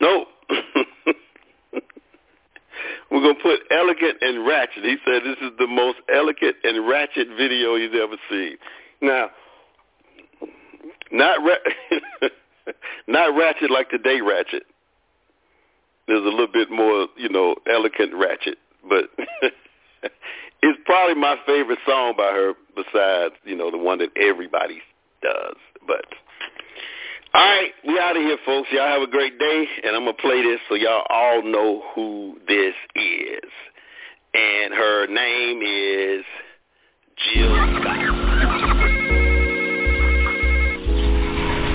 Nope. 0.00 0.28
We're 3.10 3.20
going 3.20 3.36
to 3.36 3.42
put 3.42 3.60
elegant 3.70 4.18
and 4.20 4.46
ratchet. 4.46 4.84
He 4.84 4.96
said 5.04 5.22
this 5.24 5.38
is 5.40 5.52
the 5.58 5.66
most 5.66 5.98
elegant 6.12 6.56
and 6.62 6.86
ratchet 6.86 7.28
video 7.38 7.76
he's 7.76 7.94
ever 7.94 8.16
seen. 8.30 8.56
Now, 9.00 9.30
not 11.10 11.38
ra- 11.42 12.28
not 13.06 13.36
ratchet 13.36 13.70
like 13.70 13.88
today 13.88 14.20
ratchet. 14.20 14.64
There's 16.06 16.22
a 16.24 16.28
little 16.28 16.48
bit 16.52 16.70
more, 16.70 17.08
you 17.16 17.28
know, 17.28 17.56
elegant 17.70 18.14
ratchet, 18.14 18.58
but 18.88 19.04
it's 20.62 20.78
probably 20.84 21.14
my 21.14 21.36
favorite 21.46 21.78
song 21.86 22.14
by 22.16 22.32
her 22.32 22.54
besides, 22.74 23.34
you 23.44 23.56
know, 23.56 23.70
the 23.70 23.78
one 23.78 23.98
that 23.98 24.10
everybody 24.16 24.80
does. 25.22 25.56
But 25.86 26.06
all 27.38 27.44
right, 27.44 27.70
we 27.86 27.96
out 28.00 28.16
of 28.16 28.22
here, 28.22 28.36
folks. 28.44 28.68
Y'all 28.72 28.88
have 28.88 29.00
a 29.00 29.06
great 29.06 29.38
day, 29.38 29.64
and 29.84 29.94
I'm 29.94 30.02
gonna 30.02 30.14
play 30.14 30.42
this 30.42 30.58
so 30.68 30.74
y'all 30.74 31.04
all 31.08 31.40
know 31.40 31.84
who 31.94 32.36
this 32.48 32.74
is. 32.96 33.50
And 34.34 34.74
her 34.74 35.06
name 35.06 35.62
is 35.62 36.24
Jill 37.32 37.54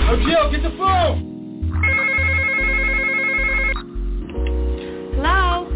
Oh, 0.09 0.18
Jill, 0.28 0.51
get 0.51 0.64
the 0.64 0.76
phone. 0.78 1.30
Hello. 5.16 5.70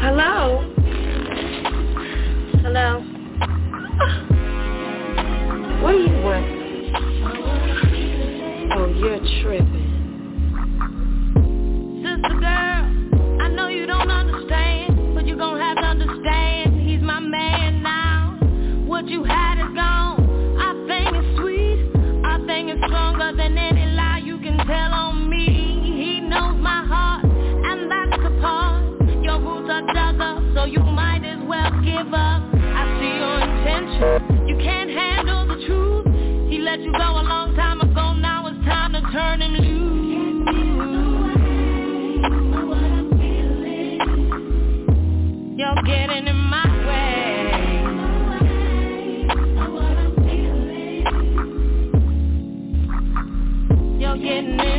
Hello. 0.00 0.72
Hello. 2.62 3.15
What 5.86 5.92
do 5.92 5.98
you 5.98 6.18
want? 6.20 6.44
Oh, 8.72 8.86
you're 8.98 9.20
tripping. 9.40 9.90
Sister 12.02 12.34
girl, 12.40 13.40
I 13.40 13.46
know 13.54 13.68
you 13.68 13.86
don't 13.86 14.10
understand, 14.10 15.14
but 15.14 15.28
you're 15.28 15.36
gonna 15.36 15.62
have 15.62 15.76
to 15.76 15.84
understand. 15.84 16.80
He's 16.80 17.00
my 17.00 17.20
man 17.20 17.84
now. 17.84 18.36
What 18.84 19.06
you 19.06 19.22
had 19.22 19.60
is 19.60 19.72
gone. 19.76 20.58
Our 20.58 20.74
thing 20.88 21.14
is 21.14 21.38
sweet. 21.38 21.78
Our 22.24 22.44
thing 22.48 22.68
is 22.70 22.78
stronger 22.88 23.36
than 23.36 23.56
any 23.56 23.86
lie 23.94 24.22
you 24.24 24.40
can 24.40 24.56
tell 24.66 24.92
on 24.92 25.30
me. 25.30 25.46
He 25.84 26.18
knows 26.18 26.56
my 26.60 26.84
heart, 26.84 27.24
and 27.26 27.88
that's 27.88 28.24
the 28.24 28.30
part. 28.40 28.82
Your 29.22 29.38
roots 29.38 29.70
are 29.70 29.86
dug 29.94 30.20
up, 30.20 30.42
so 30.52 30.64
you 30.64 30.80
might 30.80 31.24
as 31.24 31.38
well 31.46 31.70
give 31.84 32.12
up. 32.12 32.42
I 32.52 32.98
see 32.98 33.18
your 33.22 33.38
intention. 33.38 34.48
You 34.48 34.56
can't 34.56 34.90
handle 34.90 35.45
truth. 35.66 36.06
He 36.48 36.58
let 36.58 36.80
you 36.80 36.92
go 36.92 36.98
a 36.98 37.22
long 37.22 37.54
time 37.56 37.80
ago. 37.80 38.14
Now 38.14 38.46
it's 38.46 38.64
time 38.64 38.92
to 38.92 39.00
turn 39.12 39.42
him 39.42 39.52
loose. 39.54 39.96
You're 45.58 45.82
getting 45.84 46.26
in 46.28 46.36
my 46.36 46.66
way. 46.86 47.06
You're 53.98 54.18
getting 54.18 54.60
in 54.60 54.75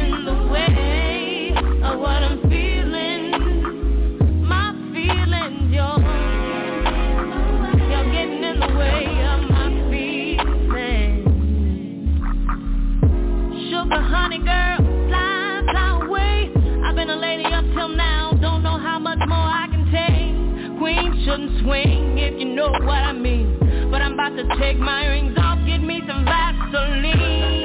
shouldn't 21.28 21.62
swing 21.62 22.18
if 22.18 22.40
you 22.40 22.46
know 22.46 22.70
what 22.70 23.04
I 23.04 23.12
mean. 23.12 23.58
But 23.92 24.02
I'm 24.02 24.14
about 24.14 24.36
to 24.38 24.48
take 24.60 24.78
my 24.78 25.08
rings 25.08 25.38
off, 25.38 25.60
get 25.68 25.82
me 25.84 26.02
some 26.08 26.24
Vaseline. 26.24 27.57